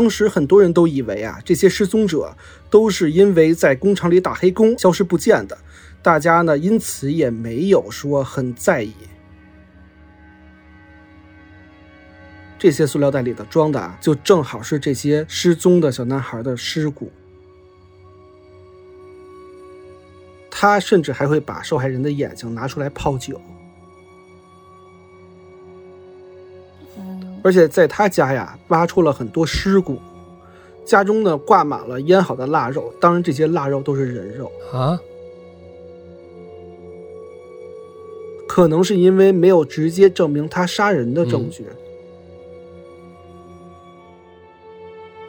[0.00, 2.34] 当时很多人都以为啊，这些失踪者
[2.70, 5.58] 都是因为在工厂里打黑工消失不见的，
[6.00, 8.94] 大家呢因此也没有说很在意。
[12.58, 17.12] 这些塑料袋里的装的啊，就正好是这些失踪的小男孩的尸骨。
[20.50, 23.38] 他甚至还会把受害人的眼睛拿出来泡酒。
[27.42, 29.98] 而且在他家呀，挖出了很多尸骨，
[30.84, 35.00] 家中呢挂满了腌好的腊肉，当然这些腊肉都是人肉啊。
[38.48, 41.64] 可能是因为没有直接证明他杀人的证据。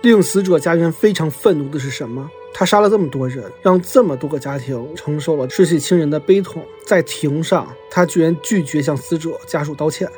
[0.02, 2.28] 令死者家人非常愤怒的是什么？
[2.54, 10.10] 他杀了这么多人，让这么多个家庭承受了失去亲人的悲痛，在庭上，他居然拒绝向死者家属道歉。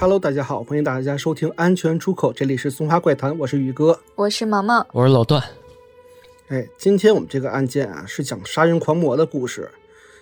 [0.00, 5.42] Hello，大家好，欢迎大家收听《安全出口》，这里是松花怪谈，我是宇哥，我是毛毛，我是老段。
[6.46, 9.68] 哎，今天我们这个案件啊，是讲杀人狂魔的故事。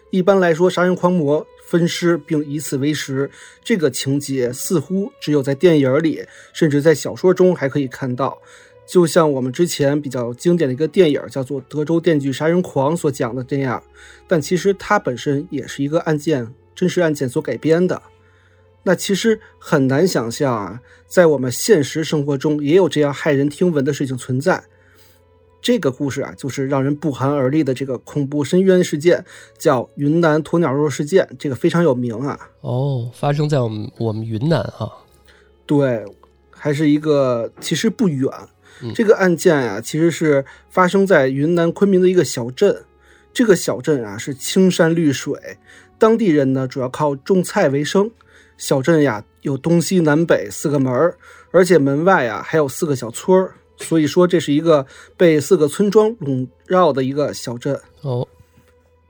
[0.09, 3.31] 一般来说，杀人狂魔分尸并以此为食，
[3.63, 8.39] 这个情节似乎只有在电影里，甚至在小说中还可以看到。
[8.87, 13.83] 就像我们之前比较经典的一个电影叫做《德州电锯杀人狂》所讲的这样，
[14.27, 18.01] 但其实它本身也是一个案件，真实案件所改编的。
[18.87, 24.63] 那其实很难想象啊，在我们现实生活中也有这样骇人听闻的事情存在。
[25.61, 29.25] 这个故事啊，就是让人不寒而栗的这个恐怖深渊事件，
[29.59, 32.39] 叫云南鸵鸟肉事件，这个非常有名啊。
[32.61, 34.89] 哦，发生在我们我们云南啊。
[35.67, 36.05] 对，
[36.51, 38.31] 还是一个其实不远。
[38.95, 42.85] 这个案件啊，其实是发生在云南昆明的一个小镇。
[43.33, 45.59] 这个小镇啊是青山绿水，
[45.99, 48.13] 当地人呢主要靠种菜为生。
[48.57, 51.17] 小镇呀，有东西南北四个门儿，
[51.51, 54.87] 而且门外呀还有四个小村儿，所以说这是一个
[55.17, 58.27] 被四个村庄笼绕的一个小镇哦。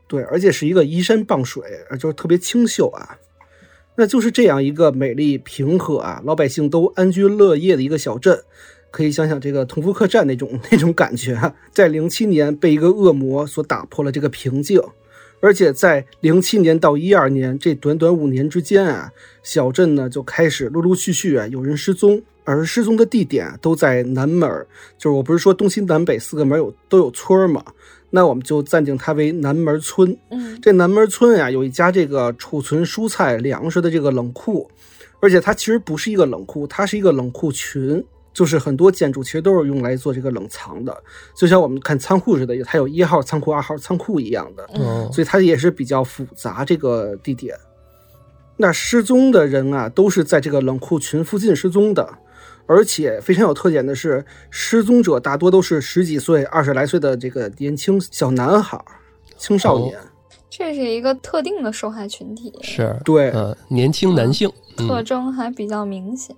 [0.09, 1.63] 对，而且是一个依山傍水，
[1.99, 3.19] 就是特别清秀啊。
[3.97, 8.43] 那就是这样一个美丽平和啊，老百姓都安居乐业的一个小镇，
[8.91, 14.81] 可以想想这个同福客栈那种 那种感觉，在零七年被一个恶魔所打破了这个平静。
[15.41, 24.49] 而且在零七年到一二年这短短五年之间啊，小镇呢就开始陆陆续续啊有人失踪，而失踪的地点都在南门
[24.99, 27.63] 就是我不是说东西南北四个门有都有村吗？
[28.11, 30.17] 那我们就暂定它为南门村。
[30.31, 34.71] 嗯，这南门村啊有一家这个储存蔬菜粮食的这个冷库，
[35.21, 38.03] 而且它其实不是一个冷库，它是一个冷库群。
[38.37, 40.95] 就是很多建筑其实都是用来做这个冷藏的，
[41.35, 44.69] 就像我们看仓库似的，它有一号仓库、二号仓库一样的，
[45.11, 47.57] 所以它也是比较复杂这个地点。
[48.59, 52.07] 那失踪的人啊，都是在这个冷库群附近失踪的，
[52.67, 58.79] 而且非常有特点的是，失踪者大多都是十几岁、二十来岁的这个年轻小男孩、
[59.39, 59.99] 青少年。
[60.51, 66.37] 这是一个特定的受害群体，是对，呃，年轻男性，特征还比较明显。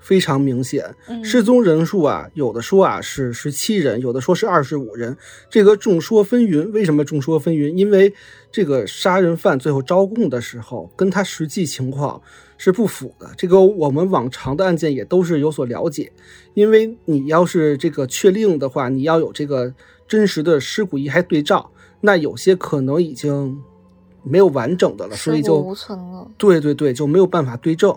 [0.00, 5.16] 非常明显，失踪人数啊，有的说啊是十七人，有的说是二十五人，
[5.48, 6.70] 这个众说纷纭。
[6.72, 7.74] 为什么众说纷纭？
[7.74, 8.12] 因为
[8.50, 12.20] 这个杀人犯最后招供的时候，跟他实际情况
[12.56, 13.30] 是不符的。
[13.36, 16.10] 这个我们往常的案件也都是有所了解，
[16.54, 19.72] 因为你要是这个确定的话，你要有这个
[20.08, 23.62] 真实的尸骨遗骸对照，那有些可能已经
[24.22, 26.26] 没有完整的了，所以就无存了。
[26.36, 27.94] 对对对，就没有办法对证。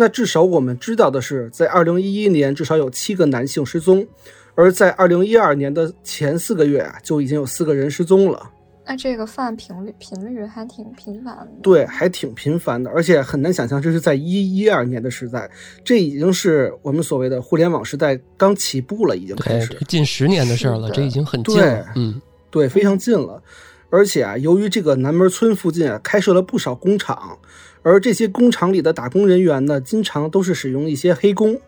[0.00, 4.06] 那至少我们知道的是，在二零一一年，至少有七个男性失踪，
[4.54, 8.48] 而在二零一二年的前四个月啊，就已经有四个人失踪了。
[8.86, 11.48] 那这个犯频率频率还挺频繁的。
[11.64, 15.50] 对，还挺频繁的，而且很难想象这是在一一二年的时代，
[15.84, 21.86] 这已经是我们所谓的互联网时代刚起步了，已经开始近十年的事儿了，这已经很近了。
[21.96, 22.22] 嗯，
[22.52, 23.42] 对，非常近了。
[23.90, 27.36] 而且啊，由于这个南门村附近啊，开设了不少工厂。
[27.82, 31.60] 而这些工厂里的打工人员呢，经常都是使用一些黑工，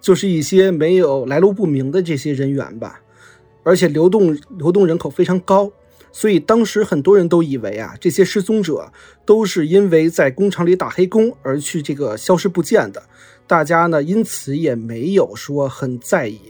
[0.00, 3.00] 就是一些没有来路不明的这些人员吧。
[3.62, 5.70] 而且流动流动人口非常高，
[6.12, 8.92] 所以当时很多人都以为啊，这些失踪者
[9.24, 13.02] 都是因为在工厂里打黑工而去这个消失不见的。
[13.46, 16.40] 大家呢，因此也没有说很在意。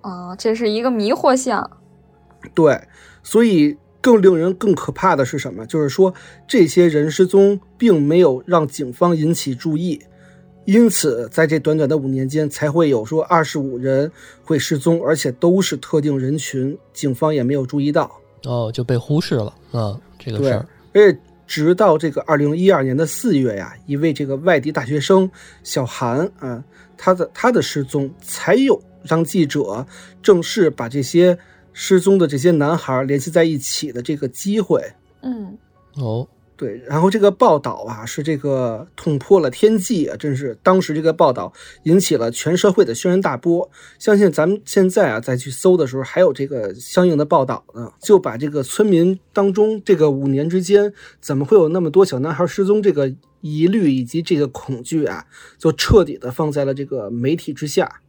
[0.00, 1.78] 啊，这是一个迷惑项。
[2.54, 2.80] 对，
[3.22, 3.76] 所以。
[4.00, 5.66] 更令人更可怕的是什么？
[5.66, 6.14] 就是说，
[6.48, 10.00] 这些人失踪并没有让警方引起注意，
[10.64, 14.10] 因此在这短短的五年间，才会有说二十五人
[14.42, 18.10] 会失踪，而且都是特定人群，警方也没有注意到。
[18.44, 20.66] 哦，就被忽视了啊，这个事儿。
[20.94, 25.30] 而且直到这个二零一二年的四月呀，一位这个外地大学生
[25.62, 26.64] 小韩啊，
[26.96, 29.84] 他的他的失踪，才有让记者
[30.22, 31.36] 正式把这些
[31.72, 34.82] 失踪的这些男孩联系在一起的这个机会。
[35.22, 35.56] 嗯，
[35.96, 36.28] 哦。
[36.56, 41.50] 对，然后这个报道啊，是这个捅破了天际啊，真是当时这个报道
[41.84, 43.70] 引起了全社会的轩然大波。
[43.98, 55.24] 相信咱们现在啊再去搜的时候，还有这个相应的报道呢，就把这个村民当中这个五年之间怎么会有那么多小男孩失踪这个疑虑以及这个恐惧啊，
[55.56, 58.02] 就彻底的放在了这个媒体之下，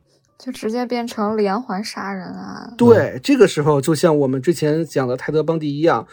[0.44, 2.74] 就直接变成连环杀人啊。
[2.78, 6.08] 对，这个时候就像我们之前讲的泰德邦迪一样。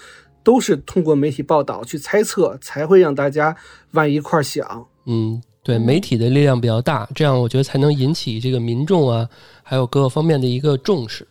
[0.44, 3.54] 都是通过媒体报道去猜测，才会让大家
[3.90, 4.86] 往一块儿想。
[5.04, 9.28] 嗯，对，媒体的力量比较大，这样我觉得才能引起这个民众啊，
[9.62, 11.28] 还有各个方面的一个重视。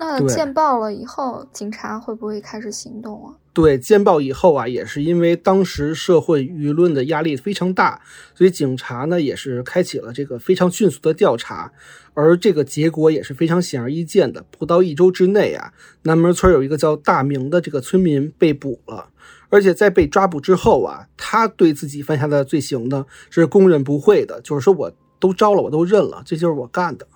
[0.00, 3.36] 那见报了以后，警察会不会开始行动啊？
[3.52, 8.00] 对，见报以后啊，也是因为当时社会舆论的压力非常大，
[8.34, 11.70] 所以警察呢也是开启了这个非常迅速的调查，
[12.14, 14.42] 而这个结果也是非常显而易见的。
[14.58, 15.74] 不到一周之内啊，
[16.04, 19.10] 南门村有一个叫大明的这个村民被捕了，
[19.50, 27.06] 而且在被抓捕之后啊，他对自己犯下的罪行呢是供认不讳的，就是说我都招了，我都认了，这就是我干的。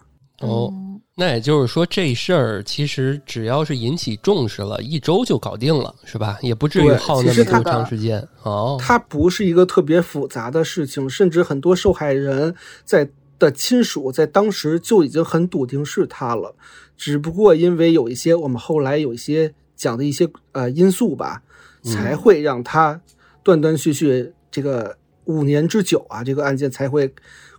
[0.41, 0.71] 哦，
[1.17, 6.37] 那也就是说，这事儿其实只要是引起重视了，一周就搞定了，是吧？
[6.43, 8.27] 也不至于耗那么多长时间。
[8.43, 12.53] 哦，它不是一个特别复杂的事情，甚至很多受害人
[12.85, 13.09] 在
[13.39, 16.57] 的亲属在当时就已经很笃定是他了，
[16.97, 21.43] 只不过因为有一些我们后来有一些讲的一些呃因素吧，
[21.85, 23.01] 才会让他
[23.45, 24.97] 断断续续这个
[25.27, 27.15] 五年之久啊，这个案件才会。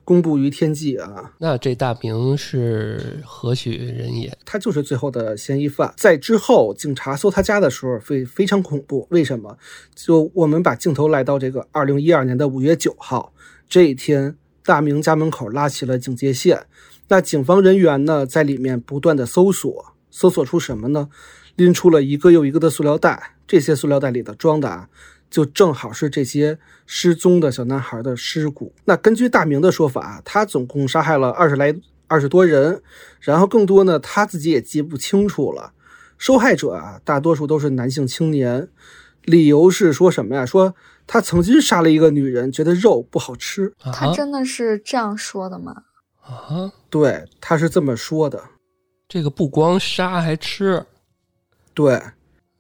[0.05, 1.33] 公布于天际啊！
[1.39, 4.31] 那这大明是何许人也？
[4.45, 5.91] 他就是最后的嫌疑犯。
[5.97, 9.07] 在之后，警察搜他家的时候，非非常恐怖。
[9.09, 9.57] 为什么？
[9.95, 13.33] 就我们把镜头来到这个二零一二年的五月九号
[13.67, 16.67] 这一天，大明家门口拉起了警戒线。
[17.07, 21.09] 那警方人员呢，在里面不断的搜索，搜索出什么呢？
[21.55, 24.87] 拎出了一个又一个的塑料袋，这些塑料袋里的装的啊。
[25.29, 28.73] 就正好是这些失踪的小男孩的尸骨。
[28.85, 31.75] 那根据大明的说法，他总共杀害了二十来、
[32.07, 32.81] 二十多人，
[33.19, 35.73] 然后更多呢，他自己也记不清楚了。
[36.17, 38.69] 受害者啊，大多数都是男性青年，
[39.23, 40.45] 理由是说什么呀？
[40.45, 40.73] 说
[41.05, 43.73] 他曾经杀了一个女人，觉得肉不好吃。
[43.79, 45.83] 他真的是这样说的吗？
[46.21, 48.41] 啊，对，他是这么说的。
[49.07, 50.85] 这个不光杀还吃，
[51.73, 52.01] 对。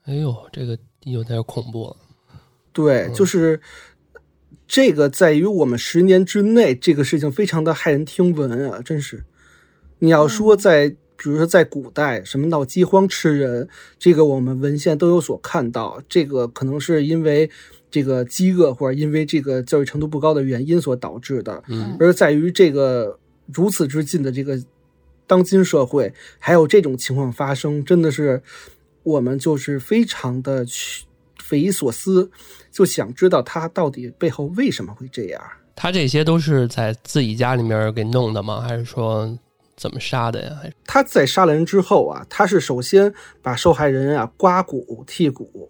[0.03, 1.95] 哎呦，这个有点恐怖了。
[2.75, 3.61] 对，就是
[4.67, 8.81] 这个，在于我们十年之内，这个事情非常的骇人听闻啊！
[8.83, 9.23] 真是，
[9.99, 16.01] 你要说在，比如说在古代，什么闹饥荒吃人，这个我们文献都有所看到。
[16.09, 17.49] 这个可能是因为
[17.89, 21.63] 这个饥饿，或者因为这个教育程度不高的原因所导致的。
[21.69, 23.17] 嗯，而在于这个
[23.53, 24.61] 如此之近的这个
[25.25, 28.43] 当今社会，还有这种情况发生，真的是
[29.03, 31.05] 我们就是非常的去。
[31.47, 32.31] 匪夷所思，
[32.71, 35.41] 就想知道他到底背后为什么会这样？
[35.75, 38.61] 他这些都是在自己家里面给弄的吗？
[38.61, 39.37] 还是说
[39.75, 40.57] 怎么杀的呀？
[40.61, 45.69] 还是他在杀了人之后啊，他是首先把受害人啊刮骨、剔骨、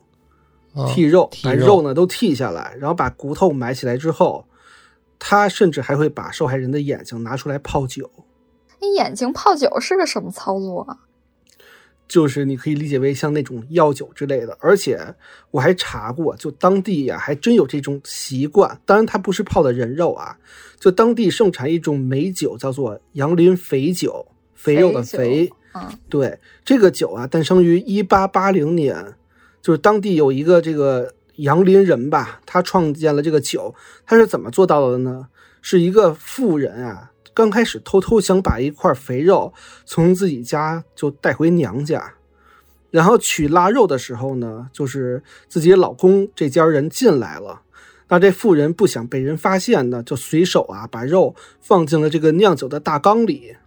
[0.74, 4.48] 剔肉，把肉呢都剔下来，然后把骨头埋起来之后，
[5.20, 8.10] 他甚至还会把受害人的眼睛拿出来泡酒。
[8.80, 11.00] 你眼睛泡酒是个什么操作啊？
[12.08, 15.00] 就是你可以理解为像那种药酒之类的，而且
[15.52, 18.80] 我还查过，就当地呀还真有这种习惯。
[18.86, 20.38] 当然，它不是泡的人肉啊，
[20.80, 25.52] 就当地盛产一种美酒，叫做杨林肥酒，肥肉的肥。
[25.74, 29.16] 嗯，对，这个酒啊，诞生于一八八零年，
[29.62, 33.76] 就是当地有一个这个杨林人吧，他创建了这个酒。
[34.06, 35.28] 他是怎么做到的呢？
[35.62, 37.12] 是一个富人啊。
[37.36, 39.54] 刚开始偷偷想把一块肥肉
[39.86, 42.14] 从自己家就带回娘家，
[42.90, 47.64] 然后取腊肉的时候呢，就是自己老公这家人进来了，
[48.08, 53.58] 那这妇人不想被人发现呢，就随手啊把肉放进了这个酿酒的大缸里，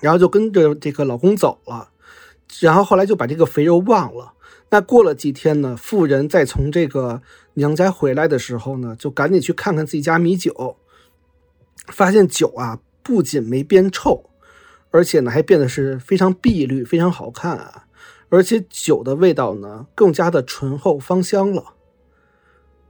[0.00, 1.90] 然后就跟着这个老公走了，
[2.60, 4.34] 然后后来就把这个肥肉忘了。
[4.70, 7.20] 那过了几天呢，妇人再从这个
[7.54, 10.76] 娘家回来的时候呢，就赶紧去看看自己家米酒。
[11.88, 14.30] 发现酒啊，不仅没变臭，
[14.90, 17.86] 而且呢还变得是非常碧绿，非常好看啊！
[18.30, 21.74] 而且酒的味道呢更加的醇厚芳香了，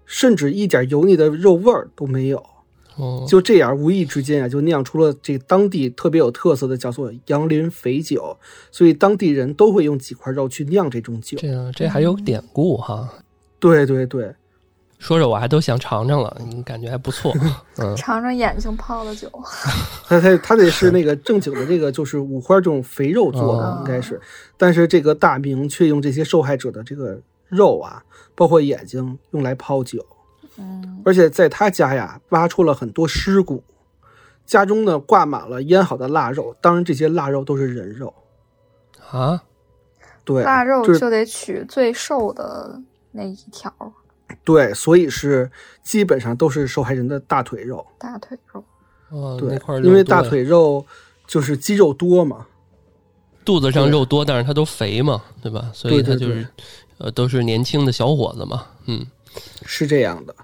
[0.06, 2.44] 甚至一点油腻的肉味儿都没有。
[2.96, 8.38] 哦，就这样无意之间啊，就酿出了这当地特别有特色的叫做杨林肥酒，
[8.70, 11.36] 所以当地人都会用几块肉去酿这种酒。
[11.36, 13.12] 这样，这还有典故哈。
[13.58, 14.32] 对对对，
[15.04, 16.34] 说着我还都想尝尝了，
[16.64, 17.30] 感觉还不错。
[17.76, 19.30] 嗯，尝尝眼睛泡的酒。
[20.08, 24.18] 它它它得是那个正经的这个，就是五花这种肥肉做的，应该是。
[24.56, 28.02] 但是这个大明却用这些受害者的这个肉啊，
[28.34, 30.02] 包括眼睛用来泡酒。
[30.56, 33.62] 嗯，而且在他家呀，挖出了很多尸骨，
[34.46, 38.14] 家中呢挂满了腌好的腊肉，当然这些腊肉都是人肉
[39.11, 39.42] 啊。
[40.25, 42.80] 对，腊肉就得取最瘦的
[43.12, 43.70] 那一条。
[44.45, 45.50] 对，所以是
[45.83, 47.87] 基本上都是受害人的大腿肉。
[47.99, 48.64] 大腿肉，
[49.11, 50.85] 哦，对，因为大腿肉
[51.26, 52.47] 就是肌肉多嘛，
[53.45, 55.71] 肚子上肉多，但是他都肥嘛，对吧？
[55.73, 56.47] 所以他就是，
[56.99, 59.07] 呃，都是年轻的小伙子嘛，嗯。
[59.66, 60.37] 是这样的，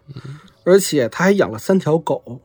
[0.65, 2.41] 而且他还养了三条狗，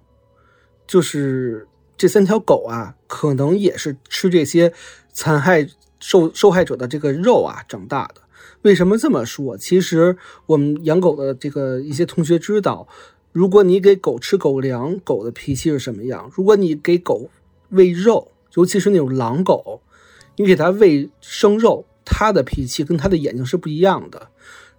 [0.86, 4.72] 就是这三条狗啊，可能也是吃这些
[5.12, 5.68] 残害
[6.00, 8.22] 受受害者的这个肉啊长大的。
[8.66, 9.56] 为什么这么说？
[9.56, 10.18] 其实
[10.48, 12.88] 我们养狗的这个一些同学知道，
[13.32, 16.32] 如果你给狗吃狗粮，狗的脾气是什么样？
[16.34, 17.30] 如果你给狗
[17.70, 19.82] 喂肉，尤其是那种狼狗，
[20.38, 24.30] 你给它喂生肉，它的脾气跟它的眼睛是不一样的。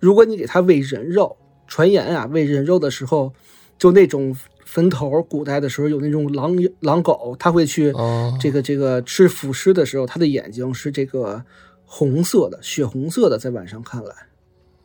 [0.00, 1.36] 如果你给它喂人肉，
[1.68, 3.32] 传言啊，喂人肉的时候，
[3.78, 7.92] 就那种坟头，古代的时候有那种狼狼狗，它会去
[8.40, 11.44] 这个这个吃腐尸的时候，它的眼睛是这个
[11.86, 14.14] 红色的，血红色的，在晚上看来。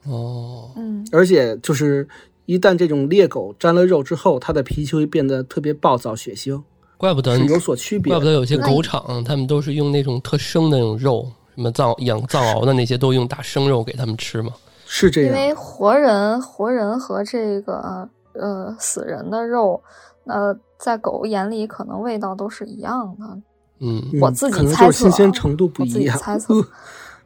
[0.06, 2.08] 哦，嗯，而且就是
[2.46, 6.62] 一旦这种猎狗沾了肉之后，它的脾气会变得特别暴躁血腥。
[6.98, 14.54] 怪不得有所区别，怪不得有些狗场他们都是用那种特生的那种肉，什么藏养藏獒的那些都用大生肉给他们吃嘛。
[14.86, 19.82] 是这样，因为活人、活人和这个呃死人的肉，
[20.26, 23.38] 呃，在狗眼里可能味道都是一样的。
[23.82, 26.18] 嗯，我自己猜测，新鲜程度不一样。
[26.18, 26.54] 猜测，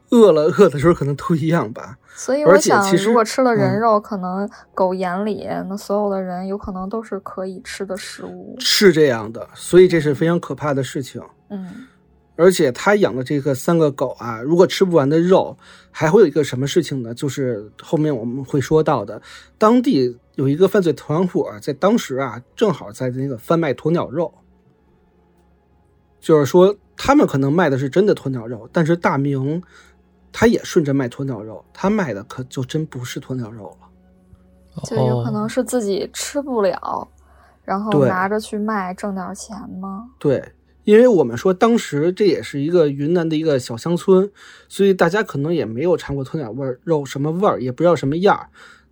[0.08, 1.96] 饿了饿的时候可能都一样吧。
[2.14, 8.56] 所以我想，如果吃了人肉，可能狗眼里那所有的人有可能都是可以吃的食物。
[8.58, 11.22] 是这样的，所以这是非常可怕的事情。
[11.50, 11.86] 嗯。
[12.38, 15.56] 而且他养的这个三个狗啊，如果吃不完的肉，
[15.90, 17.14] 还会有一个什么事情呢？
[17.14, 19.20] 就是后面我们会说到的，
[19.56, 24.32] 当地有一个犯罪团伙，在当时啊，正好在那个贩卖鸵鸟肉。
[26.26, 29.62] 就是说，他们可能卖的是真的鸵鸟肉，但是大明
[30.32, 37.06] 他也顺着卖鸵鸟肉，他卖的可就真不是鸵鸟肉了，就有可能是自己吃不了，
[37.62, 40.08] 然后拿着去卖挣点钱吗？
[40.18, 40.42] 对。
[40.82, 44.28] 因为我们说当时这也是一个云南的一个小乡村，
[44.68, 48.48] 所以大家可能也没有尝过鸵鸟味儿肉什么味儿，也不知道什么样儿。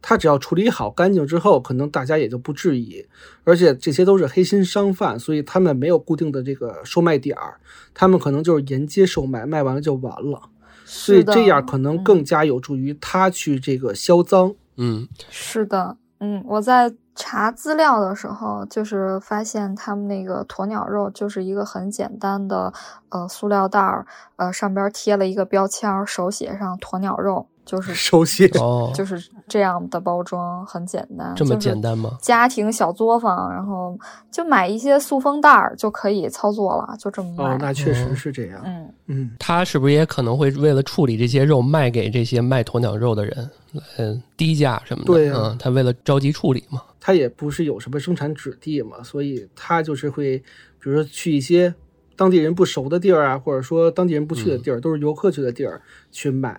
[0.06, 3.06] 它只要处理好干净之后，可能大家也就不质疑。
[3.44, 7.54] 而且这些都是黑心商贩，所以他们没有固定的这个售卖点儿，
[7.94, 10.50] 他们可能就是沿街售卖，卖完了就完了。
[10.84, 14.54] 所以这样可能更加有助于他去这个销赃。
[14.76, 16.94] 嗯，是的，嗯，我在。
[17.16, 22.73] 查资料的时候，就是发现他们那个鸵鸟肉就是一个很简单的
[23.08, 27.46] 呃塑料袋儿，呃上边贴了一个标签，手写上鸵鸟肉。
[27.64, 31.33] 就是 手写哦，就是这样的包装，很简单。
[31.35, 32.16] 这么简单吗？
[32.21, 33.99] 家庭小作坊，然后
[34.30, 37.54] 就买一些塑封袋儿就可以操作了，就这么卖。
[37.54, 38.61] 哦，那确实是这样。
[38.64, 43.50] 嗯嗯，他是不是也可能会为了处理这些肉卖给这些卖鸵鸟肉的人，
[43.99, 45.12] 嗯，低价什么的？
[45.12, 46.83] 对嗯，他为了着急处理嘛。
[47.00, 50.38] 他也不是有什么生产指地嘛，所以他就是会，
[50.78, 51.75] 比如说去一些
[52.16, 56.59] 当地人不熟的地儿啊，或者说当地人不去的地儿，都是游客去的地儿去卖。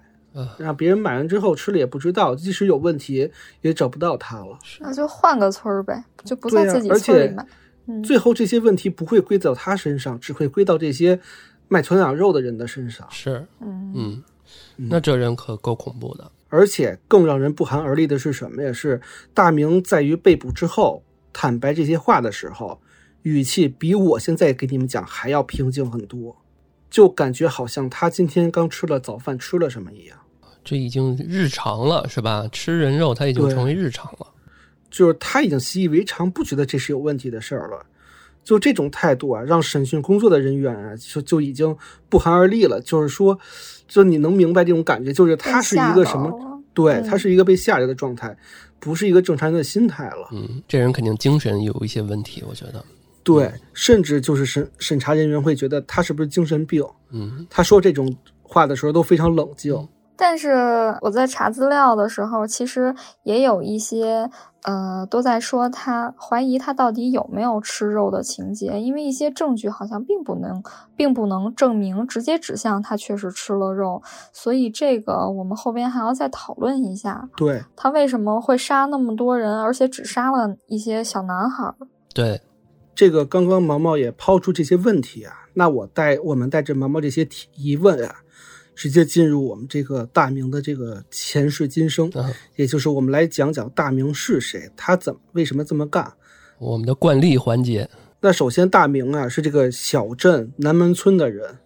[0.57, 4.59] 让别人买完之后吃了也不知道，即使有问题也找不到他了。
[4.79, 7.47] 那就换个村儿呗，就不在自己村里买。
[8.03, 11.19] 最后这些问题不会归到他身上，只会归到这些
[11.67, 13.07] 卖鸵鸟肉的人的身上。
[13.11, 14.23] 是，嗯嗯，
[14.75, 16.31] 那这人可够恐怖的。
[16.49, 18.73] 而且更让人不寒而栗的是什么呀？
[18.73, 18.99] 是
[19.33, 22.79] 大明在于被捕之后坦白这些话的时候，
[23.23, 26.35] 语气比我现在给你们讲还要平静很多，
[26.89, 30.17] 就感觉好像他今天刚吃了早饭，吃了什么一样。
[30.65, 32.45] 这已经日常了，是吧？
[32.51, 34.27] 吃人肉，他已经成为日常了。
[34.89, 37.85] 就是他已经习以为常，不觉得这是有问题的事儿了。
[38.43, 41.75] 就这种态度啊，让审讯工作的人员啊，就就已经
[42.09, 42.81] 不寒而栗了。
[42.81, 43.37] 就是说，
[43.87, 46.61] 就你能明白这种感觉，就是他是一个什么？
[46.73, 48.35] 对他是一个被吓着的状态，
[48.79, 50.27] 不是一个正常人的心态了。
[50.31, 52.83] 嗯，这人肯定精神有一些问题，我觉得。
[53.23, 56.85] 对，甚至就是审审查人员会觉得他是不是精神病？
[57.11, 59.75] 嗯，他说这种话的时候都非常冷静。
[60.17, 64.29] 但是我在查资料的时候，其实也有一些。
[64.67, 70.63] 呃，都在说他怀疑他到底有没有吃肉的情节，因为一些证据好像并不能，
[70.95, 74.01] 并不能证明直接指向他确实吃了肉，
[74.33, 77.29] 所以这个我们后边还要再讨论一下。
[77.37, 81.71] 对，他为什么会杀那么多人，而且只杀了一些小男孩？
[82.15, 82.41] 对，
[82.95, 88.15] 这个刚刚毛毛也抛出这些问题啊，那我带我们带着毛毛这些提疑问啊。
[88.75, 92.11] 直接进入我们这个大明的这个前世今生，
[92.55, 96.13] 也就是我们来讲讲大明是谁，他怎么为什么这么干？
[96.59, 97.89] 我们的惯例环节。
[98.21, 101.59] 那首先，大明啊是这个小镇南门村的人，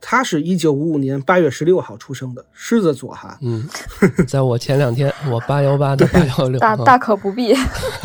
[0.00, 3.38] 他是一九五五年八月十六号出生的，狮子座哈。
[3.40, 3.66] 嗯，
[4.26, 7.54] 在我前两天，我八幺八的八幺六，大大可不必。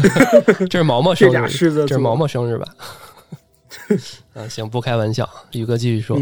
[0.70, 2.68] 这是毛毛生日，狮子，这是毛毛生日吧？
[4.34, 6.18] 啊，行，不开玩笑，宇哥继续说。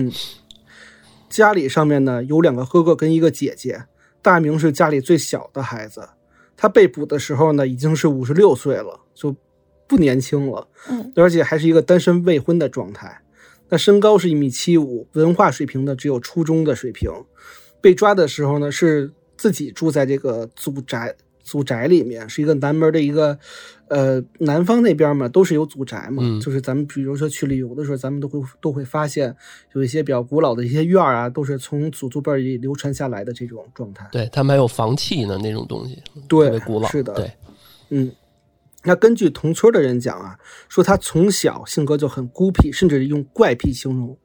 [1.31, 3.85] 家里上面呢有两个哥哥跟一个姐姐，
[4.21, 6.07] 大明是家里最小的孩子。
[6.57, 9.33] 他被捕的时候呢已经是五十六岁了，就
[9.87, 10.67] 不年轻了。
[10.89, 13.21] 嗯，而且还是一个单身未婚的状态。
[13.69, 17.09] 那身高是一米七五，文化水平呢只有初中的水平。
[17.79, 21.15] 被抓的时候呢是自己住在这个祖宅。
[21.43, 23.37] 祖宅里面是一个南门的一个，
[23.91, 26.23] 呃，南方那边嘛，都是有祖宅嘛。
[26.23, 29.35] 嗯，就是咱们比如说去旅游的时候，咱们都会都会发现
[29.73, 34.07] 有一些比较古老的一些院儿啊，都是从祖祖辈里流传下来的这种状态。
[34.11, 36.87] 对他们还有房契呢，那种东西，对，特别古老。
[36.87, 37.31] 是的，对，
[37.89, 38.11] 嗯。
[38.83, 44.17] 那根据同村的人讲啊，说他从小性格就很孤僻，甚至用怪癖形容。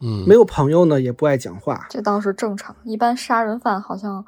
[0.00, 1.86] 嗯，没有朋友呢，也不爱讲话。
[1.88, 4.24] 这倒是正常，一般杀人犯好像。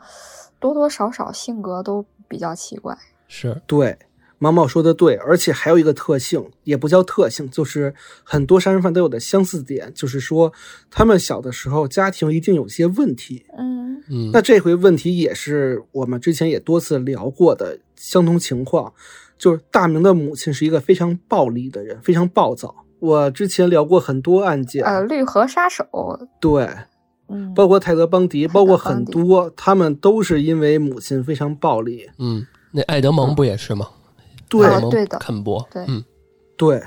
[0.58, 3.98] 多多少少性格都比较奇怪，是对
[4.42, 7.94] 毛毛说的对，而且还有一个特性，也不叫特性，就是
[8.24, 10.52] 很多杀人犯都有的相似点，就是说
[10.90, 13.46] 他们小的时候家庭一定有些问题。
[13.56, 18.92] 嗯嗯，那这回问题也是我们之前也多次聊过的相同情况，
[19.38, 22.74] 就是大明的母亲是一个非常暴力的人，非常暴躁。
[22.98, 25.86] 我之前聊过很多案件，呃，绿河杀手，
[26.40, 26.68] 对。
[27.54, 32.10] 包括泰德邦迪，包括很多，他们都是因为母亲非常暴力。
[32.18, 33.88] 嗯，那爱德蒙不也是吗？
[34.60, 36.04] 对，对的，肯伯，对，嗯，
[36.56, 36.82] 对，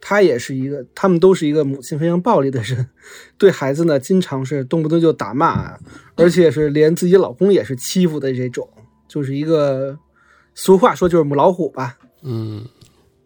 [0.00, 2.88] 他也是一个，他们都是一个母亲非常暴力的人，
[3.36, 5.78] 对孩子呢，经常是动不动就打骂，
[6.16, 8.68] 而且是连自己老公也是欺负的这种，
[9.06, 9.98] 就是一个
[10.54, 11.98] 俗话说就是母老虎吧。
[12.22, 12.66] 嗯，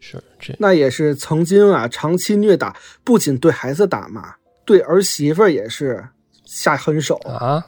[0.01, 6.09] 是这，那也是曾经啊，长期虐打，不仅对孩子打骂，对儿媳妇也是。
[6.49, 7.61] 下狠手啊！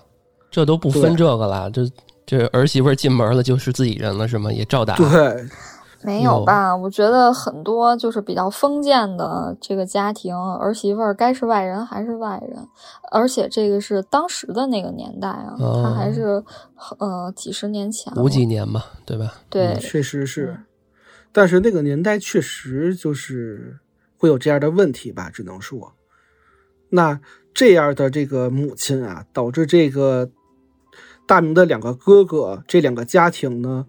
[0.52, 1.82] 这都不分这个了，这
[2.24, 4.52] 这儿媳妇进门了就是自己人了是吗？
[4.52, 4.94] 也照打？
[4.94, 5.08] 对，
[6.02, 6.74] 没有吧？
[6.76, 12.66] 我觉得很多就是比较封建的这个家庭，儿媳妇该是外人还是外人，
[13.10, 16.42] 而且这个是当时的那个年代啊，他还是
[16.98, 19.34] 呃几十年前，五几年嘛，对吧？
[19.50, 20.58] 对，确实是，
[21.32, 23.78] 但是那个年代确实就是
[24.16, 25.30] 会有这样的问题吧？
[25.30, 25.92] 只能说，
[26.90, 27.20] 那。
[27.54, 30.30] 这样的这个母亲啊，导致这个
[31.26, 33.84] 大明的两个哥哥，这两个家庭呢，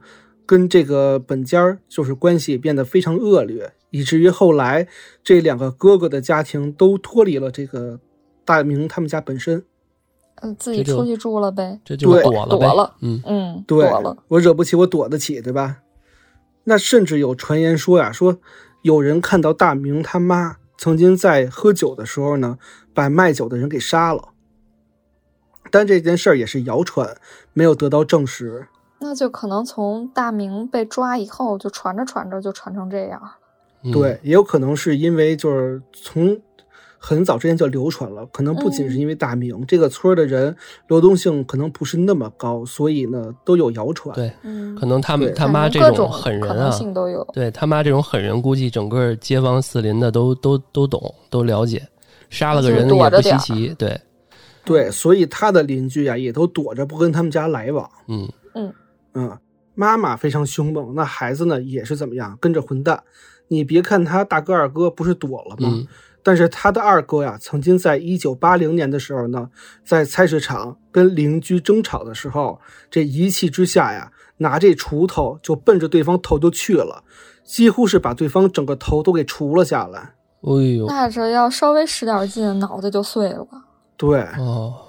[0.50, 4.88] 跟这个本家就是关系变得非常恶劣，以至于后来
[5.24, 8.00] 这两个哥哥的家庭都脱离了这个
[8.44, 9.64] 大明他们家本身，
[10.42, 15.84] 嗯，自己出去住了呗，这就躲了，躲了，嗯嗯，对，躲了，我惹不起，我躲得起，对吧？
[16.64, 18.40] 那甚至有传言说呀，说
[18.82, 22.58] 有人看到大明他妈曾经在喝酒的时候呢。
[22.92, 24.30] 把卖酒的人给杀了，
[25.72, 27.16] 但这件事儿也是谣传，
[27.54, 28.68] 没有得到证实。
[29.00, 33.22] 那就可能从大明被抓以后，就传着传着就传成这样。
[33.92, 36.40] 对，也有可能是因为就是从。
[37.02, 40.54] 很早之前就流传了，可能不仅是因为大明这个村的人
[40.88, 44.14] 流动性可能不是那么高，所以呢都有谣传。
[44.14, 46.78] 对，嗯，可能他们他妈这种狠人啊，
[47.32, 51.82] 对他妈这种狠人，估计整个街坊四邻的都都都懂，都了解，
[52.30, 53.74] 杀了个人也不稀奇。
[53.76, 53.98] 对，
[54.66, 57.90] 对，所以他的邻居啊也都躲着不跟他们家来往。
[58.10, 58.74] 嗯嗯
[59.14, 59.38] 嗯，
[59.76, 63.04] 妈妈非常凶猛，那孩子呢也是怎么样，跟着混蛋。
[63.48, 65.88] 你别看他大哥二哥不是躲了吗？
[66.22, 69.50] 但是他的二哥呀，曾经在一九八零年的时候呢，
[69.86, 72.60] 在菜市场跟邻居争吵的时候，
[72.92, 77.04] 这一气之下呀，拿这锄头就奔着对方头就去了，
[77.44, 80.14] 几乎是把对方整个头都给锄了下来。
[80.42, 83.48] 哎呦，那这要稍微使点劲，脑袋就碎了。
[83.98, 84.89] 对，哦。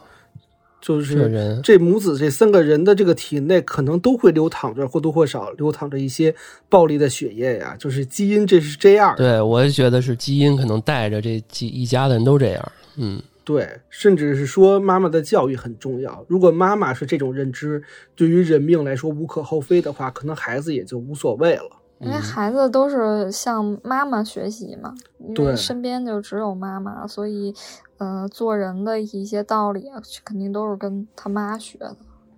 [0.81, 6.35] 就是这母子这三个人的这个体内，可能都会流淌着或多或少流淌着一些
[6.69, 7.77] 暴力的血液呀。
[7.79, 9.15] 就是基因，这是这样。
[9.17, 12.73] 对，我也觉得是基因，可能带着这几一家的人都这样。
[12.97, 16.25] 嗯，对，甚至是说妈妈的教育很重要。
[16.29, 17.83] 如果妈妈是这种认知，
[18.17, 21.77] 对于人命来说无可厚非的话，可能孩子也就无所谓了。
[22.01, 27.55] 因为孩子都是向妈妈学习嘛，因为身边就只有妈妈，所以，
[28.01, 31.95] 呃，做人的一些道理啊肯定都是跟他妈学的。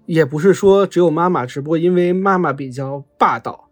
[0.07, 3.69] 也不是说只有妈妈，只不过因为妈妈比较霸道，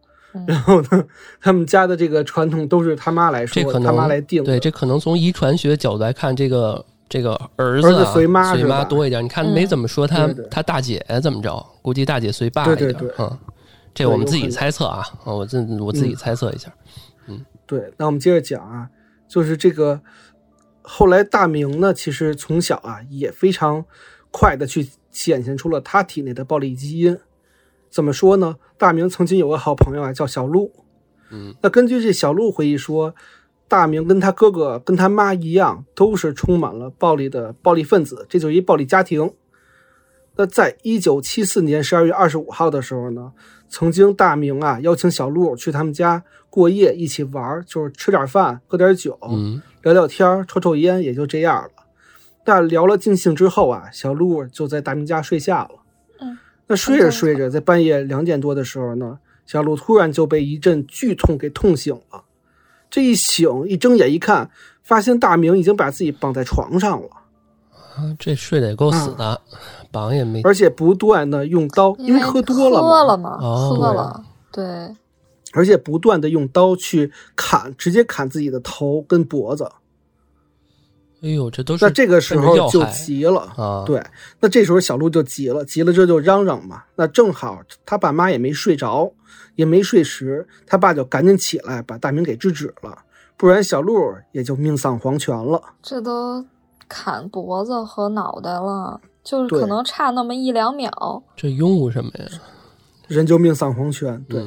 [0.47, 1.05] 然后呢，
[1.41, 4.43] 他们家的这个传统都是他妈来说，他妈来定。
[4.45, 9.23] 对，这可能从遗传学角度来看，这个这个儿子随妈随妈多一点。
[9.25, 11.67] 你看没怎么说他他大姐怎么着？
[11.83, 12.97] 估计大姐随爸一点。
[13.19, 13.39] 嗯。
[13.93, 16.73] 这我们自己猜测啊，我自我自己猜测一下，
[17.27, 18.89] 嗯，对，那我们接着讲啊，
[19.27, 20.01] 就是这个
[20.93, 23.85] 后来大明呢，其实从小啊也非常
[24.33, 27.17] 快的去显现出了他体内的暴力基因。
[27.89, 28.57] 怎么说呢？
[28.77, 30.73] 大明曾经有个好朋友啊，叫小鹿，
[31.31, 33.15] 嗯，那根据这小鹿回忆说，
[33.69, 39.33] 大明跟他哥哥跟他妈一样，都是充满了暴力的暴力分子，这就是一暴力家庭。
[40.35, 43.33] 那在一九七四年十二月二十五号的时候呢？
[43.69, 49.17] 曾经，大明啊邀请小鹿去他们家过夜，一起玩，就是吃点饭，喝点酒，
[49.83, 51.71] 聊聊天，抽抽烟，也就这样了。
[52.45, 55.71] 但聊了尽兴之后啊，小鹿就在大明家睡下了。
[56.21, 62.25] 嗯，那睡着睡着，在半夜两点多的时候呢，小鹿突然就被一阵剧痛给痛醒了。
[62.89, 64.51] 这一醒，一睁眼一看，
[64.83, 67.09] 发现大明已经把自己绑在床上了。
[67.73, 69.41] 啊，这睡得也够死的。
[69.93, 74.65] 绑也没，而且不断的用刀，因为喝多了嘛，喝了嘛，喝了，对，
[75.53, 79.71] 而且不断的用刀去砍，直接砍自己的头跟脖子。
[81.23, 83.85] 哎呦，这都是那这个时候就急了啊！
[83.87, 84.03] 对，
[84.41, 86.83] 那这时候小鹿就急了，急了这就嚷嚷嘛。
[86.97, 89.13] 那正好他爸妈也没睡着，
[89.55, 92.97] 也没睡实，他爸就赶紧起来把大明给制止了，
[93.37, 95.63] 不然小鹿也就命丧黄泉了。
[95.83, 96.45] 这都
[96.89, 99.01] 砍脖子和脑袋了。
[99.23, 102.25] 就是可能差那么一两秒，这拥护什么呀？
[103.07, 104.25] 人就命丧黄泉。
[104.27, 104.43] 对，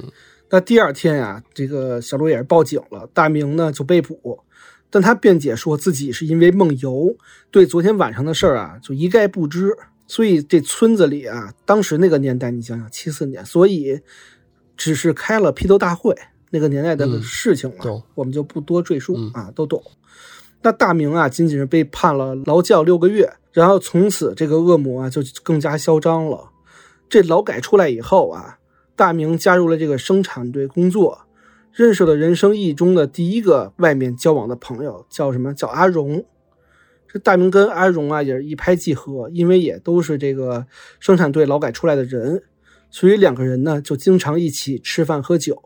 [0.50, 4.40] 那第二天呀，这个小鹿也是报警了，大明呢就被捕，
[4.90, 7.16] 但他辩解说自己是因为梦游，
[7.50, 9.76] 对昨天晚上的事儿啊就一概不知。
[10.06, 14.00] 所以这村子里啊，当时那个年代，你想想七四年，所以
[14.78, 16.16] 只是开了批斗大会，
[16.52, 19.82] 那个年代的事情了，我们就不多赘述啊，都懂。
[20.62, 23.34] 那大明啊，仅仅是被判了劳教六个月。
[23.54, 26.50] 然后从此，这个恶魔啊就更加嚣张了。
[27.08, 28.58] 这劳改出来以后啊，
[28.96, 31.26] 大明加入了这个生产队工作，
[31.72, 35.54] 认识了人生意义中的第一个外面交往的朋友，叫什么？
[35.54, 36.26] 叫阿荣。
[37.08, 40.66] 这大明跟阿荣啊也是一拍即合，因为也都是这个
[41.00, 42.44] 生产队劳改出来的人，
[42.90, 45.62] 所以两个人呢就经常一起吃饭喝酒。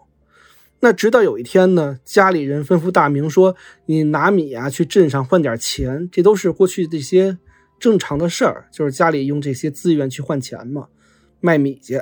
[0.79, 3.55] 那直到有一天呢，家里人吩咐大明说
[3.87, 7.37] ：“你拿米啊去镇上换点钱。”这都是过去这些。
[7.79, 10.87] 正常的事儿就是家里用这些资源去换钱嘛，
[11.39, 12.01] 卖米去。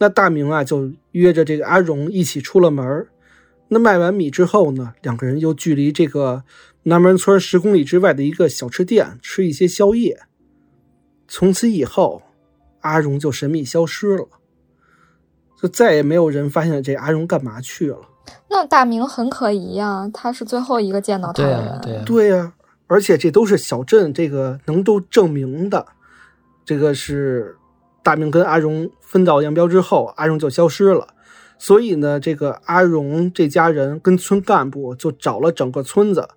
[0.00, 3.06] 那大明啊就约着这个阿荣一起出了门
[3.68, 6.42] 那卖完米之后呢，两个人又距离这个
[6.84, 10.22] 南门村十公里之外的一个小吃店吃一些宵夜。
[11.28, 12.22] 从此以后，
[12.80, 14.26] 阿荣就神秘消失了，
[15.60, 17.98] 就再也没有人发现这阿荣干嘛去了。
[18.48, 21.80] 那大明很可疑呀，他是最后一个见到他的人。
[21.82, 22.52] 对呀，对呀。
[22.88, 25.86] 而且这都是小镇这个能够证明的，
[26.64, 27.56] 这个是
[28.02, 31.08] 大明跟阿荣分道扬镳之后，阿荣就消失了。
[31.58, 36.28] 所以呢，这个阿荣这家人跟村干部就找了整个村子，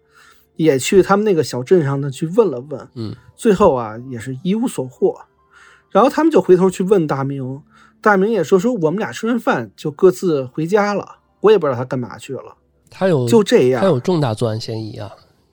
[0.58, 2.88] 也去他们那个小镇上呢去问了问。
[2.96, 5.22] 嗯，最后啊也是一无所获。
[5.90, 7.62] 然后他们就回头去问大明，
[8.02, 12.58] 大明也说说我们俩吃完饭就各自回家了，我也不知道他干嘛去了。
[12.90, 15.12] 他有就这样，他有重大作案嫌疑啊。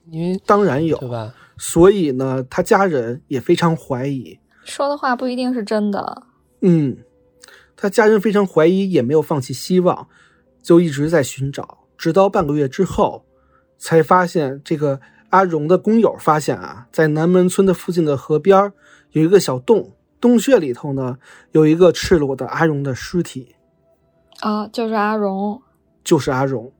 [0.09, 1.33] 因为当然有，对吧？
[1.57, 6.23] 所以呢，他家人也非常怀疑，说的话不一定是真的。
[6.61, 6.97] 嗯，
[7.75, 10.07] 他家人非常怀疑，也没有放弃希望，
[10.61, 13.25] 就一直在寻找，直到半个月之后，
[13.77, 18.71] 才发现这个阿荣的工友发现啊，在南门村的附近的河边
[19.11, 21.17] 有一个小洞，洞穴里头呢
[21.51, 23.55] 有一个赤裸的阿荣的尸体。
[24.41, 25.61] 啊，就是阿荣，
[26.03, 26.71] 就是阿荣。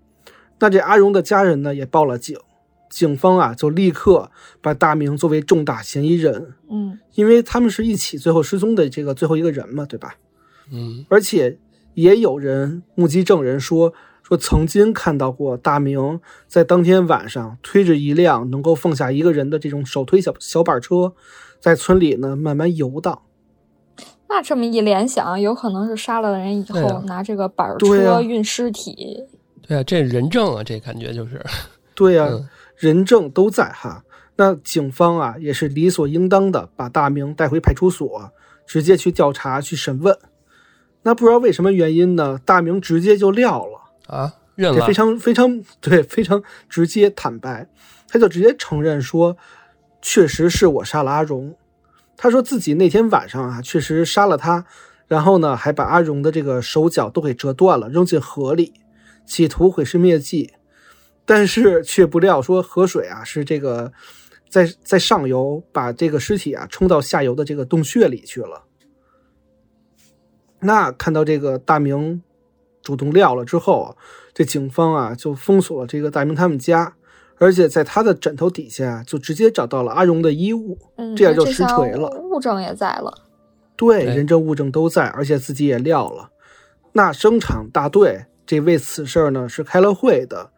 [0.60, 2.38] 那这阿荣的家人呢也报了警。
[2.92, 4.30] 警方啊，就立刻
[4.62, 6.54] 把大明作为重大嫌疑人。
[6.70, 10.16] 嗯，因为他们是一起最后失踪的这个最后一个人嘛，对吧？
[10.72, 11.58] 嗯，而且
[11.96, 21.14] 也有人目击证人说，说曾经看到过大明在当天晚上推着一辆能够放下一个人的这种手推小小板车，
[21.60, 23.22] 在村里呢慢慢游荡。
[24.30, 29.26] 那这么一联想，有可能是杀了人以后拿这个板车运尸体。
[29.68, 31.42] 对啊，这人证啊，这感觉就是。
[31.96, 32.30] 对呀。
[32.82, 34.04] 人证都在哈，
[34.38, 38.32] 那警方啊也是理所应当的把大明带回派出所，
[38.66, 40.18] 直接去调查去审问。
[41.04, 42.40] 那不知道为什么原因呢？
[42.44, 47.70] 大明直接就撂了啊，认了，非常非常 对，非常直接坦白，
[48.08, 49.38] 他就直接承认说，
[50.02, 51.56] 确实是我杀了阿荣。
[52.18, 54.66] 他说自己那天晚上啊，确实杀了他，
[55.08, 58.74] 然后呢，还把阿荣的这个手脚都给折断了，扔进河里，
[59.24, 60.54] 企图毁尸灭迹。
[61.26, 63.92] 但是却不料说河水啊是这个
[64.50, 68.64] 在在上游把这个尸体啊冲到下游的这个洞穴里去了。
[70.60, 72.22] 那看到这个大明
[72.82, 73.96] 主动撂了之后，
[74.34, 76.96] 这警方啊就封锁了这个大明他们家，
[77.38, 80.78] 而且在他的枕头底下就直接找到了阿荣的衣物，
[81.16, 82.10] 这样就实锤了。
[82.30, 83.12] 物证也在了，
[83.76, 86.30] 对，人证物证都在，而且自己也撂了。
[86.94, 90.52] 那生产大队这为此事儿呢是开了会的，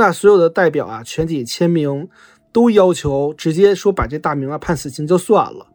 [0.00, 2.08] 那所有的代表啊全体签名，
[2.50, 5.66] 都要求直接说把这大明啊判死刑就算了，